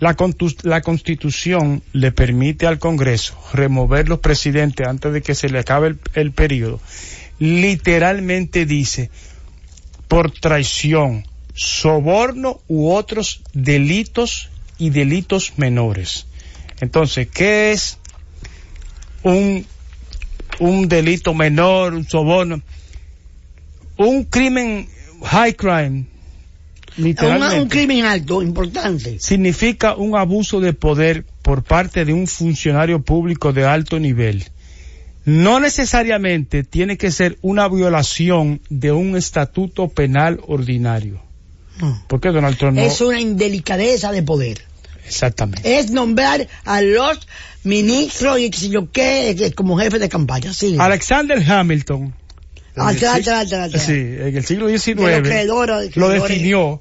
La, 0.01 0.17
la 0.65 0.81
constitución 0.83 1.83
le 1.93 2.11
permite 2.13 2.67
al 2.67 2.79
Congreso 2.79 3.39
remover 3.53 4.09
los 4.09 4.19
presidentes 4.19 4.87
antes 4.87 5.13
de 5.13 5.23
que 5.23 5.35
se 5.35 5.49
le 5.49 5.61
acabe 5.61 5.89
el, 5.89 5.99
el 6.15 6.33
periodo. 6.33 6.81
Literalmente 7.39 8.67
dice, 8.67 9.11
por 10.09 10.31
traición, 10.33 11.27
soborno 11.55 12.61
u 12.69 12.91
otros 12.91 13.43
delitos 13.53 14.51
y 14.79 14.91
delitos 14.91 15.53
menores. 15.57 16.27
Entonces, 16.81 17.29
¿qué 17.33 17.71
es 17.73 17.99
un, 19.23 19.65
un 20.61 20.89
delito 20.89 21.35
menor, 21.35 21.95
un 21.95 22.05
soborno? 22.09 22.61
Un 23.97 24.25
crimen, 24.25 24.89
high 25.23 25.55
crime, 25.55 26.07
Un, 26.97 27.05
literalmente 27.05 27.61
un 27.61 27.69
crimen 27.69 28.05
alto, 28.05 28.43
importante. 28.43 29.19
significa 29.21 29.95
un 29.95 30.17
abuso 30.17 30.61
de 30.61 30.73
poder 30.73 31.25
por 31.43 31.63
parte 31.63 32.05
de 32.05 32.13
un 32.13 32.27
funcionario 32.27 33.03
público 33.03 33.53
de 33.53 33.65
alto 33.65 33.99
nivel. 33.99 34.45
No 35.25 35.59
necesariamente 35.59 36.65
tiene 36.65 36.99
que 36.99 37.11
ser 37.11 37.39
una 37.41 37.67
violación 37.69 38.61
de 38.69 38.93
un 38.93 39.17
estatuto 39.17 39.89
penal 39.89 40.41
ordinario. 40.47 41.23
No. 41.81 42.05
Porque 42.09 42.29
Donald 42.29 42.59
Trump 42.59 42.77
no... 42.77 42.83
Es 42.83 43.01
una 43.01 43.21
indelicadeza 43.21 44.13
de 44.13 44.23
poder. 44.23 44.74
Exactamente. 45.07 45.79
Es 45.79 45.91
nombrar 45.91 46.49
a 46.65 46.81
los 46.81 47.27
ministros 47.63 48.39
y 48.39 48.53
sé 48.53 48.69
yo 48.69 48.91
qué, 48.91 49.53
como 49.55 49.79
jefe 49.79 49.99
de 49.99 50.09
campaña. 50.09 50.53
Sí. 50.53 50.77
Alexander 50.79 51.43
Hamilton. 51.51 52.15
Ah, 52.77 52.89
atrás, 52.89 53.21
atrás, 53.29 53.53
atrás. 53.53 53.83
Sí, 53.83 53.93
en 53.93 54.37
el 54.37 54.45
siglo 54.45 54.69
XIX 54.69 54.97
De 54.97 55.21
los 55.21 55.29
creedores- 55.29 55.97
lo 55.97 56.09
definió 56.09 56.81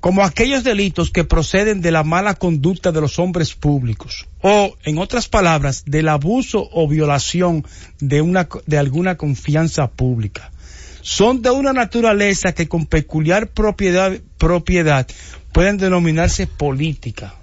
como 0.00 0.22
aquellos 0.22 0.62
delitos 0.64 1.10
que 1.10 1.24
proceden 1.24 1.80
de 1.80 1.90
la 1.90 2.04
mala 2.04 2.34
conducta 2.34 2.92
de 2.92 3.00
los 3.00 3.18
hombres 3.18 3.54
públicos 3.54 4.26
o, 4.42 4.76
en 4.84 4.98
otras 4.98 5.28
palabras, 5.28 5.82
del 5.86 6.08
abuso 6.08 6.68
o 6.72 6.86
violación 6.86 7.64
de 8.00 8.20
una 8.20 8.46
de 8.66 8.78
alguna 8.78 9.16
confianza 9.16 9.90
pública. 9.90 10.52
Son 11.00 11.42
de 11.42 11.50
una 11.50 11.72
naturaleza 11.72 12.52
que 12.52 12.68
con 12.68 12.86
peculiar 12.86 13.48
propiedad 13.48 14.12
propiedad 14.38 15.06
pueden 15.52 15.78
denominarse 15.78 16.46
política. 16.46 17.34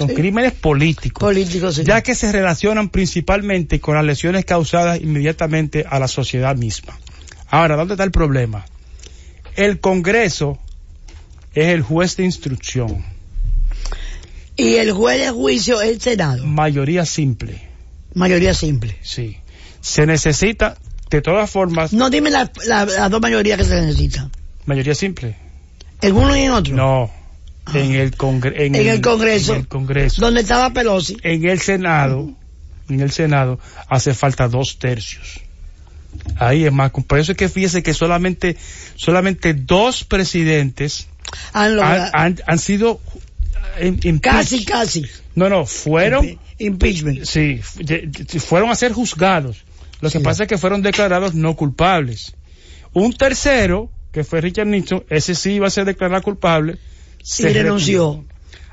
Son 0.00 0.08
Sí. 0.08 0.14
crímenes 0.14 0.52
políticos 0.54 1.20
Políticos, 1.20 1.74
sí. 1.74 1.84
ya 1.84 2.00
que 2.00 2.14
se 2.14 2.32
relacionan 2.32 2.88
principalmente 2.88 3.80
con 3.80 3.96
las 3.96 4.04
lesiones 4.06 4.46
causadas 4.46 4.98
inmediatamente 4.98 5.84
a 5.86 5.98
la 5.98 6.08
sociedad 6.08 6.56
misma. 6.56 6.98
Ahora, 7.50 7.76
¿dónde 7.76 7.92
está 7.94 8.04
el 8.04 8.10
problema? 8.10 8.64
El 9.56 9.78
Congreso 9.78 10.58
es 11.54 11.66
el 11.66 11.82
juez 11.82 12.16
de 12.16 12.24
instrucción, 12.24 13.04
Y 14.56 14.76
el 14.76 14.92
juez 14.92 15.20
de 15.20 15.28
juicio 15.30 15.82
es 15.82 15.90
el 15.90 16.00
Senado. 16.00 16.46
mayoría 16.46 17.04
simple, 17.04 17.60
Mayoría 18.14 18.54
simple. 18.54 18.96
sí. 19.02 19.36
Se 19.82 20.06
necesita, 20.06 20.78
de 21.10 21.20
todas 21.20 21.50
formas, 21.50 21.92
No, 21.92 22.08
dime 22.08 22.30
la- 22.30 22.50
la- 22.66 22.86
las 22.86 23.10
dos 23.10 23.20
mayorías 23.20 23.58
que 23.58 23.64
se 23.64 23.78
necesitan. 23.82 24.30
mayoría 24.64 24.94
simple. 24.94 25.36
¿En 26.00 26.14
uno 26.16 26.34
y 26.34 26.40
en 26.40 26.52
otro? 26.52 26.74
No. 26.74 27.10
En 27.74 27.92
el, 27.94 28.16
congre- 28.16 28.54
en 28.56 28.74
En 28.74 28.86
el 28.88 29.00
Congreso. 29.00 29.52
en 29.54 29.60
el 29.60 29.68
Congreso. 29.68 30.20
Donde 30.20 30.40
estaba 30.40 30.70
Pelosi. 30.72 31.16
En 31.22 31.44
el 31.44 31.60
Senado, 31.60 32.30
en 32.88 33.00
el 33.00 33.10
Senado 33.12 33.58
hace 33.88 34.14
falta 34.14 34.48
dos 34.48 34.78
tercios. 34.78 35.40
Ahí 36.36 36.64
es 36.64 36.72
más, 36.72 36.90
por 36.90 37.18
eso 37.20 37.32
es 37.32 37.38
que 37.38 37.48
fíjese 37.48 37.82
que 37.82 37.94
solamente, 37.94 38.56
solamente 38.96 39.54
dos 39.54 40.02
presidentes 40.04 41.06
Han 41.52 41.78
han, 41.78 42.10
han- 42.12 42.40
han 42.46 42.58
sido 42.58 43.00
casi, 44.20 44.64
casi. 44.64 45.04
No, 45.36 45.48
no, 45.48 45.64
fueron, 45.66 46.26
Impe- 46.26 46.38
Impeachment. 46.58 47.24
sí, 47.24 47.60
fueron 48.40 48.70
a 48.70 48.74
ser 48.74 48.92
juzgados. 48.92 49.64
Lo 50.00 50.10
que 50.10 50.18
Sí. 50.18 50.24
pasa 50.24 50.44
es 50.44 50.48
que 50.48 50.58
fueron 50.58 50.82
declarados 50.82 51.34
no 51.34 51.54
culpables. 51.56 52.34
Un 52.92 53.12
tercero, 53.12 53.90
que 54.12 54.24
fue 54.24 54.40
Richard 54.40 54.66
Nixon, 54.66 55.04
ese 55.08 55.34
sí 55.36 55.52
iba 55.52 55.68
a 55.68 55.70
ser 55.70 55.84
declarado 55.84 56.22
culpable. 56.22 56.78
Y 57.20 57.24
se 57.24 57.48
renunció. 57.52 58.12
retiró. 58.14 58.24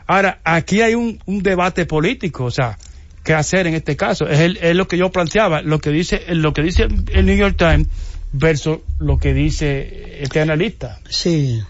Ahora, 0.07 0.39
aquí 0.43 0.81
hay 0.81 0.95
un, 0.95 1.21
un 1.25 1.43
debate 1.43 1.85
político, 1.85 2.45
o 2.45 2.51
sea, 2.51 2.77
qué 3.23 3.33
hacer 3.33 3.67
en 3.67 3.73
este 3.73 3.95
caso. 3.97 4.27
Es, 4.27 4.39
el- 4.39 4.57
es 4.57 4.75
lo 4.75 4.87
que 4.87 4.97
yo 4.97 5.11
planteaba, 5.11 5.61
lo 5.61 5.79
que 5.79 5.89
dice, 5.91 6.23
lo 6.29 6.53
que 6.53 6.61
dice 6.63 6.87
el 7.11 7.25
New 7.25 7.35
York 7.35 7.55
Times 7.57 7.87
versus 8.31 8.79
lo 8.99 9.17
que 9.19 9.33
dice 9.33 10.21
este 10.23 10.39
analista. 10.41 10.99
Sí. 11.09 11.61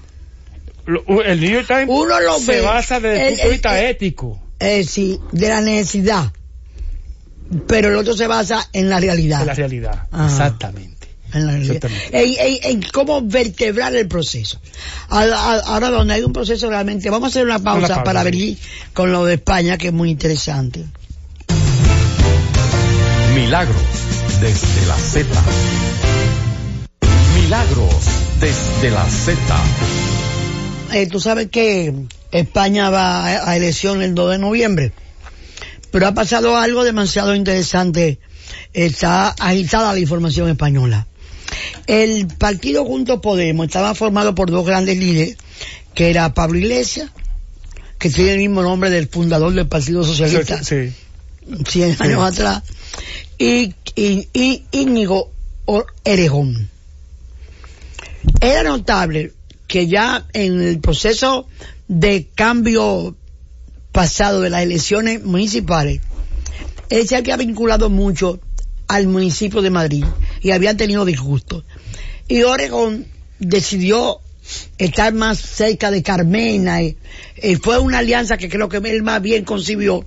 Lo- 0.86 1.24
el 1.24 1.40
New 1.42 1.50
York 1.52 1.68
Times 1.68 1.86
Uno 1.90 2.20
lo 2.20 2.38
se 2.40 2.58
ve. 2.58 2.62
basa 2.62 3.00
desde 3.00 3.24
el, 3.24 3.30
punto 3.34 3.44
de 3.44 3.50
vista 3.52 3.80
el- 3.82 3.86
ético. 3.88 4.44
Eh, 4.60 4.84
sí, 4.84 5.20
de 5.32 5.50
la 5.50 5.62
necesidad. 5.62 6.32
Pero 7.68 7.90
el 7.90 7.96
otro 7.96 8.14
se 8.16 8.28
basa 8.28 8.68
en 8.74 8.90
la 8.90 9.00
realidad. 9.00 9.40
de 9.40 9.46
la 9.46 9.54
realidad. 9.54 10.08
Ah. 10.12 10.28
Exactamente. 10.30 10.97
En, 11.38 11.48
la 11.48 11.54
realidad. 11.54 11.90
En, 12.12 12.36
en- 12.40 12.60
en 12.64 12.82
cómo 12.92 13.22
vertebrar 13.22 13.96
el 13.96 14.08
proceso. 14.08 14.60
Ahora, 15.10 15.60
ahora 15.62 15.90
donde 15.90 16.14
hay 16.16 16.22
un 16.24 16.34
proceso 16.34 16.70
realmente, 16.70 17.10
vamos 17.10 17.28
a 17.28 17.30
hacer 17.30 17.46
una 17.46 17.60
pausa, 17.60 17.78
Una 17.80 17.88
pausa, 17.88 18.04
para 18.04 18.22
sí. 18.22 18.26
venir 18.26 18.58
con 18.94 19.12
lo 19.12 19.26
de 19.26 19.36
España, 19.36 19.78
que 19.78 19.88
es 19.88 19.94
muy 19.94 20.10
interesante. 20.10 20.84
Milagros 23.36 23.76
desde 24.42 24.86
la 24.88 24.96
Z. 24.98 25.28
Milagros 27.36 27.94
desde 28.40 28.92
la 28.92 29.06
Z. 29.06 29.38
Eh, 30.94 31.08
tú 31.08 31.20
sabes 31.20 31.48
que 31.50 31.94
España 32.32 32.90
va 32.90 33.26
a, 33.26 33.50
a 33.52 33.56
elección 33.58 34.02
el 34.02 34.16
2 34.16 34.32
de 34.32 34.38
noviembre, 34.40 34.92
pero 35.92 36.08
ha 36.08 36.14
pasado 36.14 36.58
algo 36.58 36.84
demasiado 36.84 37.36
interesante. 37.36 38.20
Está 38.74 39.30
agitada 39.40 39.94
la 39.94 40.00
información 40.00 40.50
española. 40.50 41.08
El 41.88 42.28
partido 42.28 42.86
Juntos 42.86 43.20
Podemos 43.22 43.68
estaba 43.68 43.96
formado 43.96 44.36
por 44.36 44.52
dos 44.52 44.66
grandes 44.66 44.98
líderes, 44.98 45.38
que 45.94 46.10
era 46.10 46.34
Pablo 46.34 46.60
Iglesias, 46.60 47.10
que 47.98 48.10
tiene 48.10 48.34
el 48.34 48.38
mismo 48.40 48.62
nombre 48.62 48.90
del 48.90 49.08
fundador 49.08 49.54
del 49.54 49.68
Partido 49.68 50.04
Socialista, 50.04 50.64
Sí. 50.64 50.94
100 51.66 51.96
años 52.00 52.24
atrás, 52.24 52.64
y, 53.38 53.74
y, 53.96 54.28
y 54.34 54.66
Íñigo 54.72 55.32
Erejón. 56.04 56.70
Era 58.42 58.64
notable 58.64 59.34
que 59.68 59.88
ya 59.88 60.26
en 60.34 60.62
el 60.62 60.80
proceso 60.80 61.48
de 61.88 62.28
cambio 62.36 63.16
pasado 63.92 64.42
de 64.42 64.50
las 64.50 64.64
elecciones 64.64 65.24
municipales, 65.24 66.02
él 66.90 67.08
se 67.08 67.16
había 67.16 67.38
vinculado 67.38 67.90
mucho 67.90 68.40
al 68.88 69.08
municipio 69.08 69.62
de 69.62 69.70
Madrid 69.70 70.06
y 70.42 70.52
habían 70.52 70.78
tenido 70.78 71.06
disgustos. 71.06 71.64
Y 72.28 72.44
Oregón 72.44 73.06
decidió 73.40 74.20
estar 74.78 75.14
más 75.14 75.40
cerca 75.40 75.92
de 75.92 76.04
Carmena 76.04 76.82
y, 76.82 76.96
fue 77.62 77.80
una 77.80 78.00
alianza 78.00 78.38
que 78.38 78.50
creo 78.50 78.70
que 78.70 78.78
él 78.78 79.04
más 79.04 79.22
bien 79.22 79.44
concibió 79.44 80.06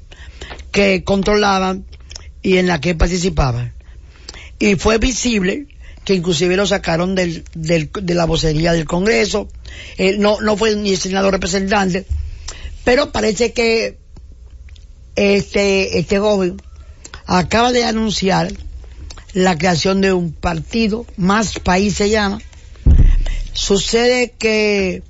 que 0.73 1.05
controlaban 1.05 1.85
y 2.43 2.57
en 2.57 2.67
la 2.67 2.81
que 2.81 2.95
participaban. 2.95 3.73
Y 4.59 4.77
fue 4.77 4.99
visible 4.99 5.67
que 6.05 6.15
inclusive 6.15 6.57
lo 6.57 6.67
sacaron 6.67 7.15
del, 7.15 7.45
del- 7.55 7.91
de 7.93 8.15
la 8.15 8.25
vocería 8.25 8.73
del 8.73 8.87
Congreso, 8.87 9.49
Eh, 9.99 10.17
no, 10.19 10.41
no 10.41 10.57
fue 10.57 10.75
ni 10.75 10.91
el 10.91 10.99
senador 10.99 11.33
representante, 11.33 12.05
pero 12.85 13.13
parece 13.13 13.53
que 13.53 13.99
este, 15.17 15.99
este 15.99 16.19
joven 16.19 16.61
acaba 17.27 17.73
de 17.73 17.85
anunciar 17.85 18.53
la 19.35 19.57
creación 19.57 20.01
de 20.01 20.13
un 20.13 20.33
partido, 20.33 21.07
Más 21.17 21.59
País 21.59 21.95
se 21.95 22.11
llama. 22.11 22.41
Sucede 23.53 24.33
que 24.39 25.03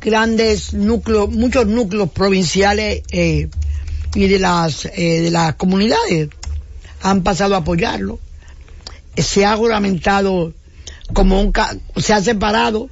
grandes 0.00 0.74
núcleos, 0.74 1.30
muchos 1.30 1.66
núcleos 1.66 2.10
provinciales 2.10 3.02
eh, 3.10 3.48
y 4.14 4.26
de 4.26 4.38
las, 4.38 4.86
eh, 4.86 5.22
de 5.22 5.30
las 5.30 5.54
comunidades 5.54 6.28
han 7.02 7.22
pasado 7.22 7.54
a 7.54 7.58
apoyarlo. 7.58 8.18
Se 9.16 9.44
ha 9.44 9.56
juramentado 9.56 10.52
como 11.12 11.40
un, 11.40 11.52
se 11.96 12.12
ha 12.12 12.22
separado 12.22 12.88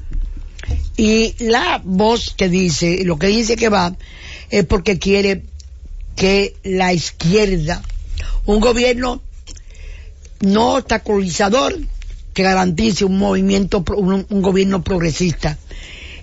y 0.97 1.35
la 1.39 1.81
voz 1.83 2.35
que 2.37 2.49
dice, 2.49 3.05
lo 3.05 3.19
que 3.19 3.29
dice 3.29 3.57
que 3.57 3.69
va, 3.69 3.97
es 4.51 4.65
porque 4.65 4.99
quiere 4.99 5.43
que 6.17 6.55
la 6.63 6.93
izquierda, 6.93 7.83
un 8.45 8.61
gobierno 8.61 9.23
no 10.41 10.75
obstaculizador, 10.77 11.79
que 12.35 12.43
garantice 12.43 13.05
un 13.05 13.19
movimiento, 13.19 13.85
un, 13.97 14.27
un 14.29 14.43
gobierno 14.43 14.83
progresista 14.83 15.59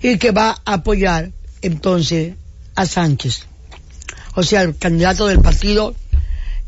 y 0.02 0.16
que 0.18 0.30
va 0.30 0.60
a 0.64 0.74
apoyar 0.74 1.30
entonces 1.62 2.34
a 2.74 2.86
Sánchez. 2.86 3.42
O 4.34 4.42
sea, 4.42 4.62
el 4.62 4.76
candidato 4.76 5.26
del 5.26 5.40
partido 5.40 5.94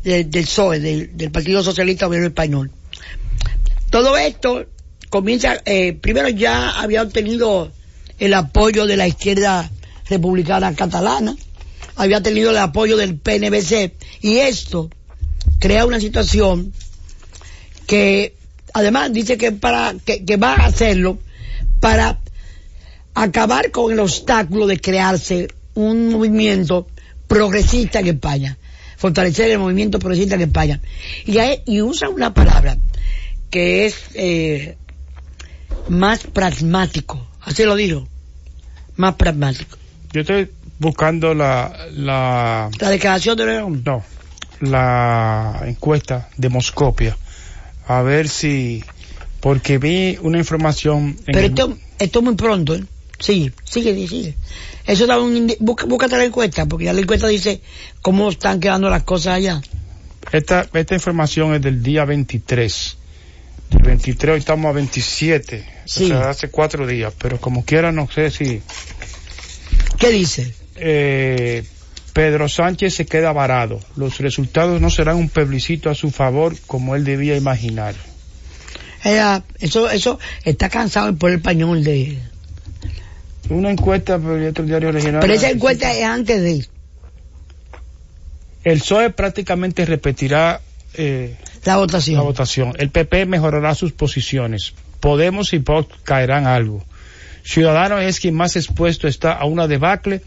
de- 0.03 0.23
del 0.25 0.43
PSOE, 0.45 0.79
del, 0.79 1.15
del 1.17 1.31
Partido 1.31 1.63
Socialista 1.63 2.07
Obrero 2.07 2.27
Español. 2.27 2.71
Todo 3.89 4.17
esto 4.17 4.65
comienza, 5.09 5.57
eh, 5.65 5.93
primero 5.93 6.29
ya 6.29 6.79
había 6.81 7.01
obtenido 7.01 7.71
el 8.19 8.33
apoyo 8.33 8.85
de 8.85 8.97
la 8.97 9.07
izquierda 9.07 9.69
republicana 10.09 10.73
catalana, 10.75 11.35
había 11.95 12.21
tenido 12.21 12.51
el 12.51 12.57
apoyo 12.57 12.95
del 12.97 13.15
PNBC 13.17 13.93
y 14.21 14.37
esto 14.37 14.89
crea 15.59 15.85
una 15.85 15.99
situación 15.99 16.73
que 17.91 18.35
además 18.73 19.11
dice 19.11 19.37
que 19.37 19.51
para 19.51 19.95
que, 20.05 20.23
que 20.23 20.37
va 20.37 20.53
a 20.53 20.67
hacerlo 20.67 21.19
para 21.81 22.19
acabar 23.13 23.69
con 23.69 23.91
el 23.91 23.99
obstáculo 23.99 24.65
de 24.65 24.79
crearse 24.79 25.49
un 25.73 26.09
movimiento 26.09 26.87
progresista 27.27 27.99
en 27.99 28.07
España, 28.07 28.57
fortalecer 28.95 29.51
el 29.51 29.59
movimiento 29.59 29.99
progresista 29.99 30.35
en 30.35 30.41
España. 30.43 30.79
Y, 31.25 31.81
usa 31.81 32.07
una 32.07 32.33
palabra 32.33 32.77
que 33.49 33.87
es 33.87 33.95
eh, 34.13 34.77
más 35.89 36.23
pragmático, 36.27 37.27
así 37.41 37.65
lo 37.65 37.75
digo, 37.75 38.07
más 38.95 39.15
pragmático. 39.15 39.77
Yo 40.13 40.21
estoy 40.21 40.49
buscando 40.79 41.33
la, 41.33 41.87
la, 41.91 42.69
La 42.79 42.89
declaración 42.89 43.35
de 43.35 43.45
León. 43.47 43.81
no, 43.85 44.01
la 44.61 45.63
encuesta 45.65 46.29
de 46.37 46.47
Moscopia. 46.47 47.17
A 47.97 48.01
ver 48.03 48.29
si, 48.29 48.83
porque 49.41 49.77
vi 49.77 50.17
una 50.21 50.37
información 50.37 51.17
en 51.27 51.33
Pero 51.33 51.39
el- 51.39 51.45
esto, 51.45 51.77
esto 51.99 52.19
es 52.19 52.25
muy 52.25 52.35
pronto, 52.35 52.75
¿eh? 52.75 52.83
Sigue, 53.19 53.51
sigue, 53.65 54.07
sigue. 54.07 54.35
Eso 54.87 55.05
da 55.05 55.19
un 55.19 55.53
busca, 55.59 55.85
búscate 55.85 56.17
la 56.17 56.23
encuesta, 56.25 56.65
porque 56.65 56.85
ya 56.85 56.93
la 56.93 57.01
encuesta 57.01 57.27
dice 57.27 57.61
cómo 58.01 58.29
están 58.29 58.59
quedando 58.59 58.89
las 58.89 59.03
cosas 59.03 59.33
allá. 59.35 59.61
esta, 60.31 60.67
esta 60.73 60.93
información 60.95 61.53
es 61.53 61.61
del 61.61 61.83
día 61.83 62.05
23. 62.05 62.97
El 63.71 63.77
23, 63.83 64.33
hoy 64.33 64.39
estamos 64.39 64.69
a 64.69 64.73
27. 64.73 65.65
Sí. 65.85 66.05
O 66.05 66.07
sea, 66.07 66.29
hace 66.29 66.49
cuatro 66.49 66.87
días. 66.87 67.13
Pero 67.21 67.39
como 67.39 67.63
quiera, 67.65 67.91
no 67.91 68.09
sé 68.09 68.31
si 68.31 68.61
¿Qué 69.99 70.09
dice? 70.09 70.53
eh, 70.75 71.63
Pedro 72.21 72.47
Sánchez 72.47 72.93
se 72.93 73.07
queda 73.07 73.33
varado. 73.33 73.79
Los 73.95 74.19
resultados 74.19 74.79
no 74.79 74.91
serán 74.91 75.15
un 75.15 75.27
plebiscito 75.27 75.89
a 75.89 75.95
su 75.95 76.11
favor 76.11 76.55
como 76.67 76.95
él 76.95 77.03
debía 77.03 77.35
imaginar. 77.35 77.95
Eso, 79.59 79.89
eso 79.89 80.19
está 80.45 80.69
cansado 80.69 81.09
el 81.09 81.15
pueblo 81.15 81.37
español 81.37 81.83
de... 81.83 82.19
Una 83.49 83.71
encuesta 83.71 84.19
por 84.19 84.39
otro 84.39 84.65
diario 84.65 84.91
regional. 84.91 85.19
Pero 85.19 85.33
esa 85.33 85.49
encuesta 85.49 85.91
es 85.91 86.03
antes 86.03 86.43
de 86.43 86.67
El 88.65 88.77
PSOE 88.77 89.09
prácticamente 89.09 89.83
repetirá 89.83 90.61
eh, 90.93 91.35
la 91.65 91.77
votación. 91.77 92.17
la 92.17 92.23
votación. 92.23 92.73
El 92.77 92.91
PP 92.91 93.25
mejorará 93.25 93.73
sus 93.73 93.93
posiciones. 93.93 94.75
Podemos 94.99 95.53
y 95.53 95.57
Vox 95.57 95.87
caerán 96.03 96.45
algo. 96.45 96.85
Ciudadanos 97.43 98.03
es 98.03 98.19
quien 98.19 98.35
más 98.35 98.55
expuesto 98.55 99.07
está 99.07 99.33
a 99.33 99.45
una 99.45 99.67
debacle. 99.67 100.21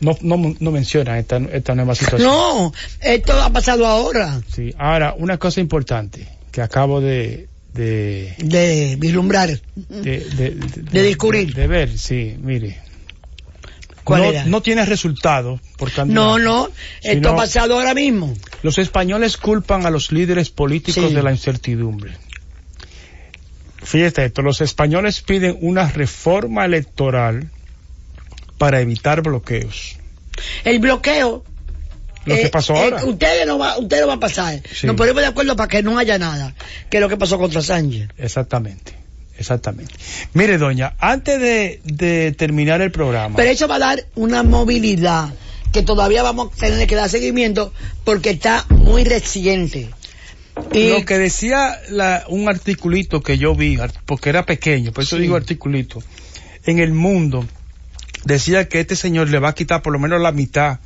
No, 0.00 0.16
no, 0.22 0.54
no 0.58 0.70
menciona 0.70 1.18
esta, 1.18 1.36
esta 1.52 1.74
nueva 1.74 1.94
situación. 1.94 2.28
No, 2.28 2.72
esto 3.00 3.32
ha 3.40 3.50
pasado 3.50 3.86
ahora, 3.86 4.40
Sí. 4.52 4.74
Ahora, 4.78 5.14
una 5.16 5.38
cosa 5.38 5.60
importante 5.60 6.26
que 6.50 6.60
acabo 6.62 7.00
de, 7.00 7.48
de, 7.72 8.34
de 8.38 8.96
vislumbrar. 8.98 9.48
de, 9.76 10.20
de, 10.20 10.20
de- 10.50 10.82
De 10.82 11.02
descubrir. 11.02 11.54
de- 11.54 11.66
ver, 11.66 11.96
sí, 11.98 12.36
mire. 12.40 12.80
¿Cuál 14.04 14.20
no, 14.22 14.30
era? 14.30 14.44
no 14.44 14.60
tiene 14.60 14.84
resultado 14.84 15.58
por 15.78 15.90
candidato. 15.90 16.38
No, 16.38 16.38
no, 16.38 16.68
esto 17.02 17.30
ha 17.30 17.36
pasado 17.36 17.74
ahora 17.78 17.94
mismo. 17.94 18.34
Los 18.62 18.76
españoles 18.78 19.38
culpan 19.38 19.86
a 19.86 19.90
los 19.90 20.12
líderes 20.12 20.50
políticos 20.50 21.08
Sí. 21.08 21.14
de 21.14 21.22
la 21.22 21.30
incertidumbre. 21.30 22.12
Fíjate 23.82 24.26
esto, 24.26 24.42
los 24.42 24.60
españoles 24.60 25.20
piden 25.22 25.56
una 25.60 25.90
reforma 25.90 26.64
electoral 26.64 27.50
para 28.58 28.80
evitar 28.80 29.22
bloqueos. 29.22 29.96
El 30.64 30.78
bloqueo. 30.78 31.44
Lo 32.26 32.34
que 32.36 32.42
eh, 32.46 32.48
pasó 32.48 32.74
eh, 32.74 32.78
ahora. 32.84 33.04
ustedes 33.04 33.46
no 33.46 33.58
va, 33.58 33.76
ustedes 33.78 34.02
no 34.02 34.08
va 34.08 34.14
a 34.14 34.20
pasar. 34.20 34.60
Sí. 34.72 34.86
Nos 34.86 34.96
ponemos 34.96 35.20
de 35.20 35.28
acuerdo 35.28 35.56
para 35.56 35.68
que 35.68 35.82
no 35.82 35.98
haya 35.98 36.18
nada. 36.18 36.54
Que 36.88 36.96
es 36.96 37.00
lo 37.02 37.08
que 37.08 37.16
pasó 37.18 37.38
contra 37.38 37.60
Sánchez. 37.60 38.08
Exactamente, 38.16 38.94
exactamente. 39.38 39.92
Mire, 40.32 40.56
doña, 40.56 40.94
antes 40.98 41.38
de, 41.38 41.80
de 41.84 42.32
terminar 42.32 42.80
el 42.80 42.90
programa, 42.90 43.36
Pero 43.36 43.50
eso 43.50 43.68
va 43.68 43.76
a 43.76 43.80
dar 43.80 44.06
una 44.14 44.42
movilidad 44.42 45.34
que 45.70 45.82
todavía 45.82 46.22
vamos 46.22 46.50
a 46.54 46.56
tener 46.66 46.86
que 46.86 46.94
dar 46.94 47.10
seguimiento 47.10 47.74
porque 48.04 48.30
está 48.30 48.64
muy 48.70 49.04
reciente. 49.04 49.90
Y 50.72 50.90
lo 50.90 51.04
que 51.04 51.18
decía 51.18 51.78
la- 51.90 52.24
un 52.28 52.48
articulito 52.48 53.20
que 53.22 53.36
yo 53.38 53.54
vi, 53.54 53.76
porque 54.06 54.30
era 54.30 54.46
pequeño, 54.46 54.92
por 54.92 55.02
eso 55.04 55.16
Sí. 55.16 55.22
digo 55.22 55.36
articulito, 55.36 56.02
en 56.64 56.78
el 56.78 56.92
mundo 56.92 57.44
decía 58.24 58.68
que 58.68 58.80
este 58.80 58.96
señor 58.96 59.28
le 59.30 59.38
va 59.38 59.50
a 59.50 59.54
quitar 59.54 59.82
por 59.82 59.92
lo 59.92 59.98
menos 59.98 60.20
la 60.20 60.32
mitad 60.32 60.78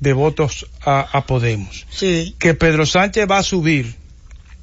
de 0.00 0.12
votos 0.12 0.66
a, 0.84 1.00
a 1.12 1.26
Podemos. 1.26 1.86
sí, 1.90 2.34
Que 2.38 2.54
Pedro 2.54 2.86
Sánchez 2.86 3.26
va 3.30 3.38
a 3.38 3.42
subir. 3.42 3.96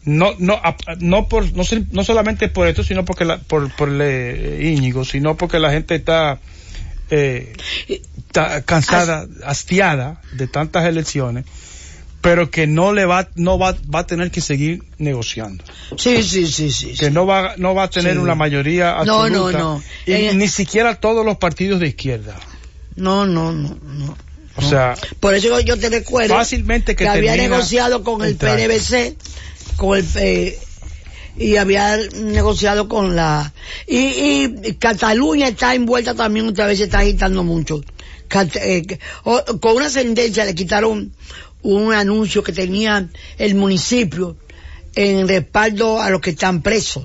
No, 0.05 0.33
no, 0.37 0.53
a- 0.53 0.75
no 0.99 1.27
por, 1.27 1.51
no, 1.53 1.63
no 1.91 2.03
solamente 2.03 2.47
por 2.47 2.67
esto, 2.67 2.83
sino 2.83 3.03
porque 3.05 3.25
la, 3.25 3.39
por, 3.39 3.75
por 3.75 3.89
eh, 4.01 4.71
Íñigo, 4.75 5.03
sino 5.03 5.35
porque 5.35 5.59
la 5.59 5.71
gente 5.71 5.95
está, 5.95 6.39
eh, 7.09 7.53
está 7.87 8.61
cansada, 8.61 9.25
hastiada 9.43 10.21
de 10.33 10.47
tantas 10.47 10.85
elecciones, 10.85 11.45
pero 12.25 12.49
que 12.51 12.67
no 12.67 12.91
le 12.91 13.05
va, 13.05 13.29
no 13.35 13.57
va, 13.57 13.75
va 13.93 13.99
a 13.99 14.05
tener 14.07 14.31
que 14.31 14.41
seguir 14.41 14.83
negociando 14.97 15.63
sí, 15.95 16.23
sí, 16.23 16.47
sí, 16.47 16.71
sí. 16.71 16.87
que 16.93 17.05
sí. 17.05 17.11
no 17.11 17.25
va, 17.25 17.53
no 17.57 17.73
va 17.75 17.83
a 17.83 17.89
tener 17.89 18.13
Sí. 18.13 18.19
una 18.19 18.35
mayoría 18.35 18.95
No, 19.05 19.21
absoluta. 19.23 19.57
no, 19.59 19.75
no. 19.75 19.83
Y 20.05 20.11
Eh, 20.13 20.33
ni 20.33 20.47
siquiera 20.47 20.95
todos 20.95 21.23
los 21.25 21.37
partidos 21.37 21.79
de 21.79 21.87
izquierda. 21.87 22.35
No, 22.95 23.25
no, 23.25 23.51
no, 23.51 23.77
no. 23.83 24.17
O 24.57 24.61
no. 24.61 24.69
sea, 24.69 24.95
Por 25.19 25.35
eso 25.35 25.59
yo 25.59 25.77
te 25.77 25.89
recuerdo 25.89 26.33
fácilmente 26.35 26.95
que 26.95 27.03
que 27.03 27.09
había 27.09 27.35
negociado 27.35 28.03
con 28.03 28.21
el 28.23 28.31
entrando. 28.31 28.57
PNBC, 28.63 29.15
con 29.77 29.97
el, 29.99 30.05
eh, 30.15 30.57
y 31.37 31.57
había 31.57 31.97
negociado 32.15 32.87
con 32.87 33.15
la 33.15 33.53
y, 33.87 33.97
y 34.65 34.73
Cataluña 34.79 35.49
está 35.49 35.75
envuelta 35.75 36.15
también 36.15 36.47
otra 36.47 36.65
vez 36.65 36.77
se 36.77 36.85
está 36.85 36.99
agitando 36.99 37.43
mucho 37.43 37.81
Cat- 38.29 38.55
eh, 38.55 38.97
con 39.23 39.75
una 39.75 39.89
sentencia 39.89 40.45
le 40.45 40.55
quitaron 40.55 41.11
un 41.65 41.93
anuncio 41.93 42.43
que 42.43 42.53
tenía 42.53 43.07
el 43.37 43.55
municipio 43.55 44.37
en 44.95 45.27
respaldo 45.27 46.01
a 46.01 46.09
los 46.09 46.21
que 46.21 46.29
están 46.31 46.61
presos 46.61 47.03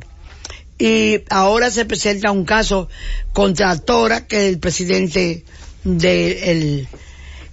y 0.79 1.23
ahora 1.29 1.71
se 1.71 1.85
presenta 1.85 2.31
un 2.31 2.45
caso 2.45 2.89
contra 3.33 3.77
Tora 3.79 4.27
que 4.27 4.47
es 4.47 4.53
el 4.53 4.59
presidente 4.59 5.45
de 5.85 6.51
el, 6.51 6.89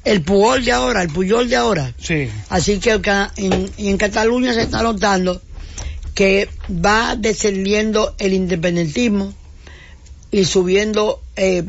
el 0.03 0.21
Puyol 0.21 0.63
de 0.63 0.71
ahora 0.73 1.01
el 1.01 1.09
Puyol 1.09 1.49
de 1.49 1.55
ahora 1.55 1.93
Sí. 1.97 2.29
Así 2.49 2.79
que 2.79 2.99
en, 3.37 3.71
en 3.77 3.97
Cataluña 3.97 4.53
se 4.53 4.63
está 4.63 4.83
notando 4.83 5.41
que 6.13 6.49
va 6.69 7.15
descendiendo 7.15 8.15
el 8.17 8.33
independentismo 8.33 9.33
y 10.31 10.43
subiendo, 10.45 11.21
eh, 11.35 11.63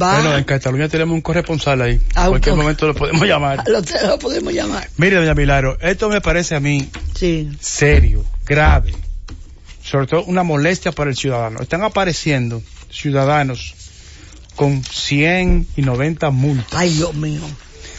va, 0.00 0.14
Bueno, 0.20 0.36
en 0.38 0.44
Cataluña 0.44 0.88
tenemos 0.88 1.14
un 1.14 1.20
corresponsal 1.20 1.82
ahí. 1.82 1.92
En 1.94 2.02
Ah, 2.14 2.28
cualquier 2.28 2.54
ok. 2.54 2.58
momento 2.60 2.86
lo 2.86 2.94
podemos 2.94 3.22
llamar. 3.26 3.64
lo, 3.68 3.80
lo 4.06 4.18
podemos 4.18 4.52
llamar. 4.52 4.88
Mire, 4.96 5.16
doña 5.16 5.34
Milagro, 5.34 5.76
esto 5.80 6.08
me 6.08 6.20
parece 6.20 6.54
a 6.54 6.60
mí 6.60 6.88
Sí, 7.14 7.50
serio, 7.60 8.24
grave, 8.46 8.94
sobre 9.82 10.06
todo 10.06 10.24
una 10.24 10.42
molestia 10.42 10.92
para 10.92 11.10
el 11.10 11.16
ciudadano. 11.16 11.60
Están 11.60 11.82
apareciendo 11.82 12.62
ciudadanos 12.90 13.74
con 14.56 14.82
100 14.82 15.66
y 15.76 15.82
90 15.82 16.30
multas. 16.30 16.72
ay 16.72 16.90
Dios 16.94 17.14
mío. 17.14 17.40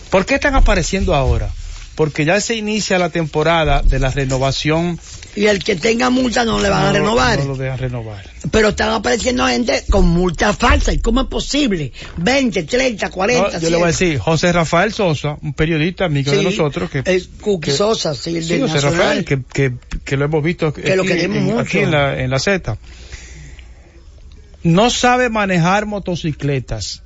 ¿Por 0.09 0.25
qué 0.25 0.35
están 0.35 0.55
apareciendo 0.55 1.13
ahora? 1.15 1.49
Porque 1.95 2.25
ya 2.25 2.39
se 2.41 2.55
inicia 2.55 2.97
la 2.97 3.09
temporada 3.09 3.81
de 3.83 3.99
la 3.99 4.09
renovación. 4.09 4.99
Y 5.35 5.45
el 5.45 5.63
que 5.63 5.75
tenga 5.75 6.09
multa 6.09 6.43
no 6.43 6.59
le 6.59 6.69
van 6.69 6.83
a 6.83 6.87
No- 6.87 6.93
renovar. 6.93 7.39
No 7.39 7.45
lo 7.45 7.55
dejan 7.55 7.77
renovar. 7.77 8.29
Pero 8.51 8.69
están 8.69 8.89
apareciendo 8.89 9.45
gente 9.47 9.83
con 9.89 10.07
multa 10.07 10.53
falsa. 10.53 10.91
¿Y 10.91 10.99
cómo 10.99 11.21
es 11.21 11.27
posible? 11.27 11.93
20, 12.17 12.63
30, 12.63 13.09
40, 13.09 13.51
No, 13.53 13.59
yo 13.59 13.69
le 13.69 13.77
voy 13.77 13.89
a 13.89 13.93
100. 13.93 14.09
decir, 14.09 14.19
José 14.19 14.51
Rafael 14.51 14.91
Sosa, 14.91 15.37
un 15.41 15.53
periodista 15.53 16.05
amigo 16.05 16.31
de 16.31 16.43
nosotros, 16.43 16.89
que, 16.89 17.03
el 17.05 17.27
Cookie 17.41 17.71
que- 17.71 17.77
Sosa, 17.77 18.15
sí, 18.15 18.37
el 18.37 18.43
Sí, 18.43 18.59
José 18.59 18.73
Nacional. 18.73 18.97
Rafael, 18.99 19.25
que, 19.25 19.41
que, 19.53 19.73
que 20.03 20.17
lo 20.17 20.25
hemos 20.25 20.43
visto 20.43 20.73
Que 20.73 20.95
lo 20.95 21.03
aquí, 21.03 21.11
queremos 21.11 21.37
en, 21.37 21.43
mucho. 21.43 21.59
aquí 21.59 21.77
en 21.79 21.91
la, 21.91 22.19
en 22.19 22.29
la 22.31 22.39
Z. 22.39 22.77
No 24.63 24.89
sabe 24.89 25.29
manejar 25.29 25.85
motocicletas 25.85 27.03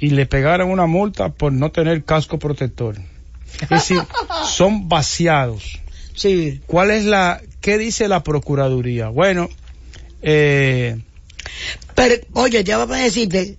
y 0.00 0.10
le 0.10 0.26
pegaron 0.26 0.70
una 0.70 0.86
multa 0.86 1.28
por 1.28 1.52
no 1.52 1.70
tener 1.70 2.04
casco 2.04 2.38
protector. 2.38 2.96
Es 3.60 3.68
decir, 3.68 4.00
son 4.48 4.88
vaciados. 4.88 5.78
Sí. 6.16 6.60
¿Cuál 6.66 6.90
es 6.90 7.04
la, 7.04 7.40
qué 7.60 7.78
dice 7.78 8.08
la 8.08 8.22
Procuraduría? 8.22 9.08
Bueno, 9.08 9.48
eh, 10.22 10.98
Pero, 11.94 12.14
oye, 12.34 12.64
ya 12.64 12.84
voy 12.84 12.98
a 12.98 13.02
decirte 13.04 13.56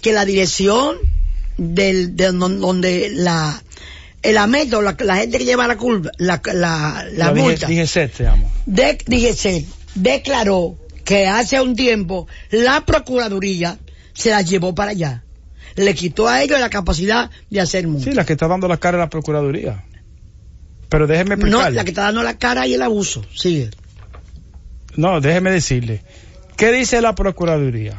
que 0.00 0.12
la 0.12 0.24
dirección 0.24 0.96
del, 1.58 2.16
de 2.16 2.32
don- 2.32 2.60
donde 2.60 3.10
la, 3.14 3.62
el 4.22 4.38
ameto, 4.38 4.82
la, 4.82 4.96
la 5.00 5.16
gente 5.16 5.38
que 5.38 5.44
lleva 5.44 5.66
la 5.66 5.76
culpa, 5.76 6.10
la, 6.18 6.40
la, 6.52 7.32
multa, 7.34 7.66
te 7.66 8.26
amo. 8.26 8.50
de, 8.66 8.98
DGC 9.06 9.66
declaró 9.94 10.76
que 11.04 11.26
hace 11.26 11.60
un 11.60 11.74
tiempo 11.76 12.26
la 12.50 12.84
Procuraduría 12.84 13.78
se 14.12 14.30
la 14.30 14.42
llevó 14.42 14.74
para 14.74 14.92
allá. 14.92 15.24
Le 15.74 15.94
quitó 15.94 16.28
a 16.28 16.42
ellos 16.42 16.60
la 16.60 16.68
capacidad 16.68 17.30
de 17.50 17.60
hacer 17.60 17.86
multa. 17.88 18.04
Sí, 18.10 18.14
la 18.14 18.26
que 18.26 18.34
está 18.34 18.46
dando 18.46 18.68
la 18.68 18.76
cara 18.76 18.98
a 18.98 19.00
la 19.00 19.08
Procuraduría. 19.08 19.84
Pero 20.92 21.06
déjeme 21.06 21.36
no, 21.36 21.46
explicarle. 21.46 21.76
la 21.76 21.84
que 21.84 21.90
está 21.90 22.02
dando 22.02 22.22
la 22.22 22.36
cara 22.36 22.66
y 22.66 22.74
el 22.74 22.82
abuso. 22.82 23.24
Sigue. 23.34 23.70
No, 24.94 25.22
déjeme 25.22 25.50
decirle. 25.50 26.02
¿Qué 26.54 26.70
dice 26.70 27.00
la 27.00 27.14
Procuraduría? 27.14 27.98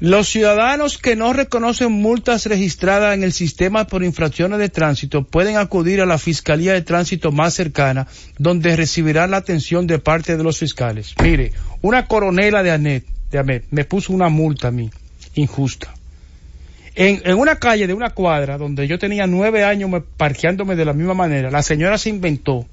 Los 0.00 0.28
ciudadanos 0.28 0.98
que 0.98 1.16
no 1.16 1.32
reconocen 1.32 1.92
multas 1.92 2.44
registradas 2.44 3.14
en 3.14 3.22
el 3.22 3.32
sistema 3.32 3.86
por 3.86 4.04
infracciones 4.04 4.58
de 4.58 4.68
tránsito 4.68 5.24
pueden 5.24 5.56
acudir 5.56 6.02
a 6.02 6.06
la 6.06 6.18
Fiscalía 6.18 6.74
de 6.74 6.82
Tránsito 6.82 7.32
más 7.32 7.54
cercana, 7.54 8.06
donde 8.36 8.76
recibirán 8.76 9.30
la 9.30 9.38
atención 9.38 9.86
de 9.86 9.98
parte 9.98 10.36
de 10.36 10.44
los 10.44 10.58
fiscales. 10.58 11.14
Mire, 11.22 11.52
una 11.80 12.04
coronela 12.06 12.62
de 12.62 12.70
ANET, 12.70 13.06
de 13.30 13.38
AMET, 13.38 13.64
me 13.70 13.86
puso 13.86 14.12
una 14.12 14.28
multa 14.28 14.68
a 14.68 14.72
mí, 14.72 14.90
injusta. 15.36 15.94
En, 17.00 17.22
en 17.24 17.38
una 17.38 17.56
calle 17.56 17.86
de 17.86 17.94
una 17.94 18.10
cuadra, 18.10 18.58
donde 18.58 18.86
yo 18.86 18.98
tenía 18.98 19.26
nueve 19.26 19.64
años 19.64 19.88
me- 19.88 20.00
parqueándome 20.02 20.76
de 20.76 20.84
la 20.84 20.92
misma 20.92 21.14
manera, 21.14 21.50
la 21.50 21.62
señora 21.62 21.96
se 21.98 22.10
inventó 22.10 22.66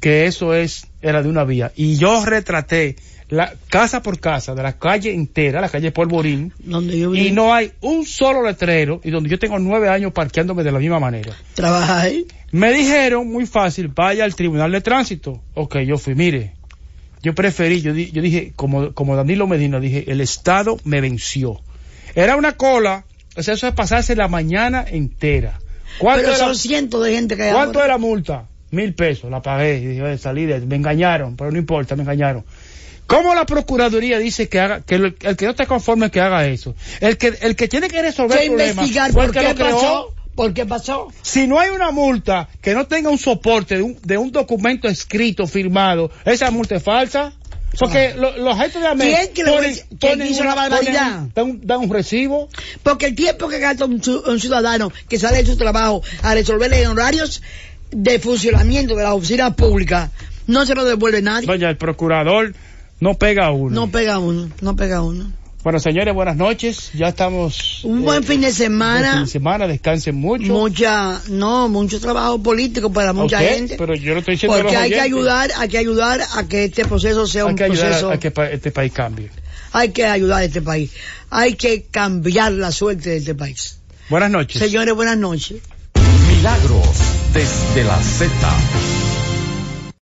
que 0.00 0.24
eso 0.26 0.54
es 0.54 0.86
era 1.02 1.22
de 1.22 1.28
una 1.28 1.44
vía. 1.44 1.70
Y 1.76 1.96
yo 1.96 2.24
retraté 2.24 2.96
la 3.28 3.52
casa 3.68 4.02
por 4.02 4.18
casa 4.18 4.54
de 4.54 4.62
la 4.62 4.72
calle 4.78 5.12
entera 5.12 5.60
la 5.60 5.68
calle 5.68 5.92
Polvorín 5.92 6.52
Donde 6.58 6.98
yo 6.98 7.14
y 7.14 7.30
no 7.32 7.54
hay 7.54 7.70
un 7.82 8.04
solo 8.06 8.42
letrero 8.42 9.00
y 9.04 9.10
donde 9.10 9.28
yo 9.30 9.38
tengo 9.38 9.58
nueve 9.58 9.88
años 9.88 10.12
parqueándome 10.12 10.64
de 10.64 10.72
la 10.72 10.78
misma 10.80 10.98
manera. 10.98 11.32
Trabaja 11.54 12.00
ahí. 12.00 12.26
me 12.52 12.72
dijeron 12.72 13.28
muy 13.28 13.46
fácil 13.46 13.88
vaya 13.88 14.24
al 14.24 14.34
tribunal 14.34 14.72
de 14.72 14.80
tránsito. 14.80 15.40
Ok 15.54 15.76
yo 15.86 15.96
fui 15.98 16.14
mire 16.16 16.54
yo 17.22 17.34
preferí 17.34 17.82
yo, 17.82 17.92
di- 17.92 18.10
yo 18.10 18.20
dije 18.22 18.52
como 18.56 18.94
como 18.94 19.14
Danilo 19.14 19.46
Medina 19.46 19.78
dije 19.78 20.10
el 20.10 20.20
estado 20.22 20.78
me 20.84 21.00
venció. 21.02 21.60
Era 22.16 22.34
una 22.36 22.52
cola 22.56 23.04
o 23.36 23.42
sea 23.42 23.54
eso 23.54 23.66
es 23.66 23.74
pasarse 23.74 24.16
la 24.16 24.28
mañana 24.28 24.84
entera 24.86 25.58
¿Cuánto 25.98 26.24
Pero 26.24 26.36
son 26.36 26.56
cientos 26.56 27.04
de 27.04 27.14
gente 27.14 27.36
que 27.36 27.50
¿Cuánto 27.50 27.82
es 27.82 27.88
la 27.88 27.98
multa? 27.98 28.44
Mil 28.70 28.94
pesos, 28.94 29.30
la 29.30 29.42
pagué. 29.42 29.78
Y 29.78 29.86
dije, 29.86 30.02
"Oye, 30.02 30.18
salí 30.18 30.46
de, 30.46 30.60
me 30.60 30.76
engañaron, 30.76 31.36
pero 31.36 31.50
no 31.50 31.58
importa, 31.58 31.96
me 31.96 32.02
engañaron. 32.02 32.44
¿Cómo 33.06 33.34
la 33.34 33.44
Procuraduría 33.44 34.20
dice 34.20 34.48
que 34.48 34.60
haga, 34.60 34.82
que 34.82 34.94
el 34.94 35.14
que 35.16 35.44
no 35.44 35.50
esté 35.50 35.66
conforme 35.66 36.12
que 36.12 36.20
haga 36.20 36.46
eso? 36.46 36.76
El 37.00 37.18
que, 37.18 37.34
el 37.40 37.56
que 37.56 37.66
tiene 37.66 37.88
que 37.88 38.00
resolver 38.00 38.40
el 38.40 38.46
problema 38.46 38.70
investigar 38.70 39.12
por 39.12 39.32
qué 39.32 39.42
lo 39.42 39.54
creó. 39.56 39.74
pasó. 39.74 40.14
¿Por 40.36 40.54
qué 40.54 40.64
pasó? 40.64 41.08
Si 41.20 41.48
no 41.48 41.58
hay 41.58 41.70
una 41.70 41.90
multa 41.90 42.48
que 42.62 42.72
no 42.72 42.86
tenga 42.86 43.10
un 43.10 43.18
soporte 43.18 43.76
de 43.76 43.82
un, 43.82 43.98
de 44.00 44.16
un 44.16 44.30
documento 44.30 44.86
escrito, 44.86 45.48
firmado, 45.48 46.12
esa 46.24 46.52
multa 46.52 46.76
es 46.76 46.84
falsa. 46.84 47.32
Porque 47.78 48.14
lo- 48.16 48.36
los 48.36 48.54
agentes 48.54 48.82
de 48.82 48.88
AMET 48.88 49.14
¿Quién 49.16 49.34
que 49.34 49.44
le- 49.44 49.50
ponen, 49.52 49.74
quién 49.74 49.98
ponen 50.12 50.26
hizo 50.28 50.40
una- 50.42 50.50
la 50.50 50.54
barbaridad? 50.68 51.12
ponen- 51.12 51.32
dan, 51.34 51.44
un- 51.46 51.66
dan 51.66 51.78
un 51.80 51.90
recibo. 51.92 52.48
Porque 52.82 53.06
el 53.06 53.14
tiempo 53.14 53.48
que 53.48 53.58
gasta 53.58 53.84
un, 53.84 54.02
un 54.26 54.40
ciudadano 54.40 54.92
que 55.08 55.18
sale 55.18 55.38
de 55.38 55.46
su 55.46 55.56
trabajo 55.56 56.02
a 56.22 56.34
resolverle 56.34 56.82
en 56.82 56.88
horarios 56.88 57.42
de 57.92 58.18
funcionamiento 58.18 58.94
de 58.96 59.02
las 59.04 59.12
oficinas 59.12 59.54
públicas, 59.54 60.10
no 60.46 60.66
se 60.66 60.74
lo 60.74 60.84
devuelve 60.84 61.22
nadie. 61.22 61.46
Doña, 61.46 61.68
el 61.70 61.76
procurador 61.76 62.54
no 62.98 63.14
pega 63.14 63.46
a 63.46 63.50
uno. 63.52 63.74
No 63.86 63.90
pega 63.90 64.18
uno, 64.18 64.50
no 64.60 64.76
pega 64.76 65.02
uno. 65.02 65.32
Bueno, 65.62 65.78
señores, 65.78 66.14
buenas 66.14 66.36
noches. 66.36 66.90
Ya 66.94 67.08
estamos. 67.08 67.84
Un 67.84 67.98
eh, 68.00 68.02
buen 68.02 68.22
fin 68.24 68.40
de 68.40 68.46
buen 68.46 68.54
fin 68.54 68.64
semana, 68.64 69.20
de 69.20 69.26
semana, 69.26 69.66
descansen 69.66 70.14
mucho. 70.16 70.44
mucha, 70.52 71.20
no, 71.28 71.68
mucho 71.68 72.00
trabajo 72.00 72.42
político 72.42 72.90
para 72.90 73.12
mucha 73.12 73.36
Ok, 73.38 73.44
gente. 73.44 73.76
Pero 73.76 73.94
yo 73.94 74.14
no 74.14 74.20
estoy 74.20 74.34
diciendo 74.36 74.56
Porque 74.58 74.76
hay 74.76 74.90
que 74.90 75.00
ayudar, 75.00 75.50
hay 75.58 75.68
que 75.68 75.76
ayudar 75.78 76.20
a 76.34 76.44
que 76.48 76.64
este 76.64 76.86
proceso 76.86 77.26
sea 77.26 77.44
Hay 77.44 77.50
un 77.50 77.56
que 77.56 77.64
ayudar 77.64 77.88
proceso, 77.88 78.10
a, 78.10 78.14
a 78.14 78.18
que 78.18 78.30
pa- 78.30 78.48
este 78.48 78.70
país 78.70 78.90
cambie. 78.92 79.30
hay 79.72 79.90
que 79.90 80.06
ayudar 80.06 80.40
a 80.40 80.44
este 80.44 80.62
país. 80.62 80.92
Hay 81.28 81.54
que 81.56 81.82
cambiar 81.90 82.52
la 82.52 82.72
suerte 82.72 83.10
de 83.10 83.16
este 83.18 83.34
país. 83.34 83.76
Buenas 84.08 84.30
noches. 84.30 84.62
Señores, 84.62 84.94
buenas 84.94 85.18
noches. 85.18 85.58
Milagros 86.26 86.86
desde 87.34 87.84
la 87.84 87.98
Z. 88.02 88.30